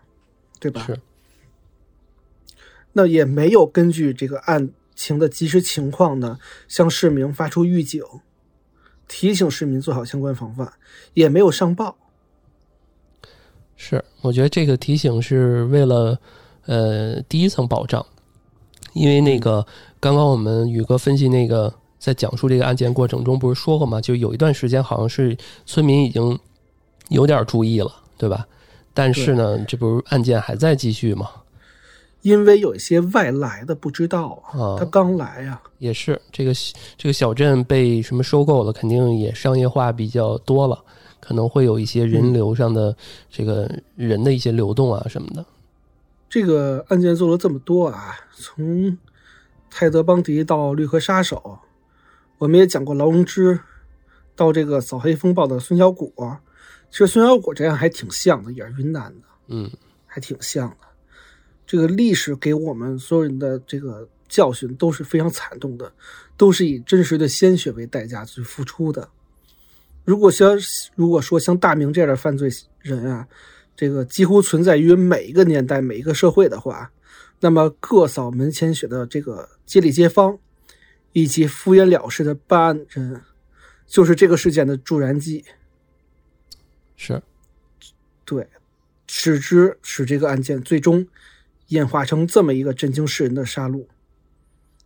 [0.61, 0.85] 对吧？
[0.87, 1.01] 是。
[2.93, 8.03] 那也没有根据这个案情的及时情况呢，向市民发出预警，
[9.09, 10.73] 提醒市民做好相关防范，
[11.15, 11.97] 也没有上报。
[13.83, 16.19] 是，我觉得这个提醒是为了
[16.67, 18.05] 呃第一层保障，
[18.93, 19.67] 因为那个
[19.99, 23.99] 刚刚我们宇哥分析那个在讲述这个案件过程中不是说过吗？
[23.99, 25.35] 就有一段时间好像是
[25.65, 26.39] 村民已经
[27.09, 28.47] 有点注意了，对吧？
[28.93, 31.31] 但是呢，这不是案件还在继续吗？
[32.21, 36.53] 因为有一些外来的不知道啊，他刚来呀，也是这个
[36.99, 40.79] 这个小镇被什么收购了，肯定也商业化比较多了，
[41.31, 42.97] 可能会有一些人流上的
[43.31, 45.47] 这个人的一些流动啊什么的。
[46.29, 48.99] 这个案件做了这么多啊，从
[49.71, 51.61] 泰德邦迪到绿河杀手，
[52.39, 53.61] 我们也讲过劳荣枝，
[54.35, 56.13] 到这个扫黑风暴的孙小果，
[56.91, 59.71] 其实孙小果这样还挺像的，也是云南的，嗯，
[60.07, 60.77] 还挺像的。
[61.65, 65.93] 这个历史给我们所有人的这个教训都是非常惨痛的，
[66.37, 69.09] 都是以真实的鲜血为代价去付出的。
[70.11, 70.59] 如果像
[70.97, 72.51] 如果说像大明这样的犯罪
[72.81, 73.29] 人啊，
[73.77, 76.91] 这个几乎存在于每一个年代、每一个社会的话，
[77.39, 80.37] 那么各扫门前雪的这个街里街坊，
[81.13, 83.23] 以及敷衍了事的办案人，
[83.87, 85.45] 就是这个事件的助燃剂。
[86.97, 87.23] 是，
[88.25, 88.49] 对，
[89.07, 91.07] 使之使这个案件最终。
[91.69, 93.87] 演化成这么一个震惊世人的杀戮。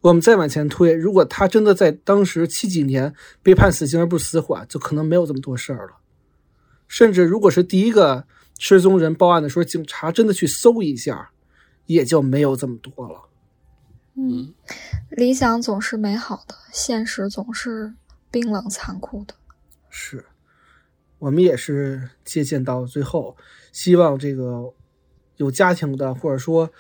[0.05, 5.97] 我们再往前推，如果他真的在当时七几年被判死刑而不死缓，就可能没有这么多事儿了。
[6.87, 8.27] 甚至如果是第一个
[8.59, 11.31] 失踪人报案的时候，警察真的去搜一下，
[11.87, 13.23] 也就没有这么多了。
[14.17, 14.53] 嗯，
[15.09, 17.95] 理想总是美好的，现实总是
[18.31, 19.35] 冰冷残酷的。
[19.89, 20.27] 是，
[21.19, 23.39] 我们也是借鉴到最后，
[23.73, 24.75] 希望这个。
[25.39, 26.71] 有家庭的，或者说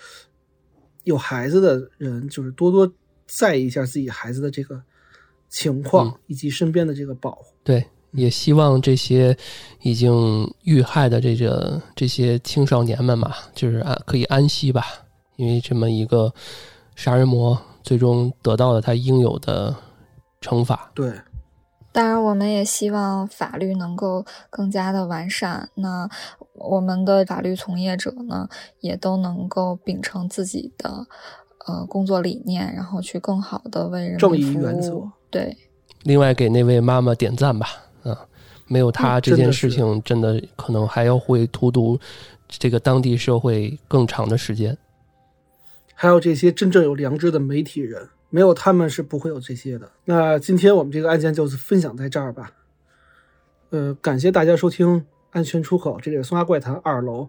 [1.03, 2.95] 有孩子的人，就是多多
[3.27, 4.83] 在意一下自己孩子的这个
[5.49, 7.55] 情况，以及身边的这个保护。
[7.63, 9.37] 对，也希望这些
[9.83, 14.85] 已经遇害的这个这些青少年们嘛，就是安可以安息吧，
[15.37, 16.33] 因为这么一个
[16.95, 19.75] 杀人魔，最终得到了他应有的
[20.41, 20.91] 惩罚。
[20.95, 21.13] 对。
[21.93, 25.71] 当然，我们也希望法律能够更加的完善。
[25.77, 26.11] 那
[26.55, 28.49] 我们的法律从业者呢，
[28.81, 31.07] 也都能够秉承自己的
[31.67, 35.03] 呃工作理念，然后去更好的为人正义原则。
[35.31, 35.57] 对。
[36.05, 37.69] 另外，给那位妈妈点赞吧。
[38.03, 38.27] 啊，
[38.67, 41.99] 没有她这件事情，真的可能还要会荼毒
[42.49, 44.77] 这个当地社会更长的时间。
[45.95, 48.09] 还有这些真正有良知的媒体人。
[48.31, 49.89] 没有他们是不会有这些的。
[50.07, 52.51] 那今天我们这个案件就分享在这儿吧。
[53.71, 55.01] 呃，感谢大家收听
[55.31, 57.29] 《安全出口》，这里是松花怪谈二楼，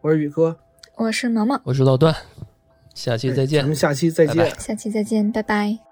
[0.00, 0.56] 我是宇哥，
[0.94, 2.14] 我是毛毛，我是老段，
[2.94, 5.83] 下期再见，咱们下期再见，下期再见，拜拜。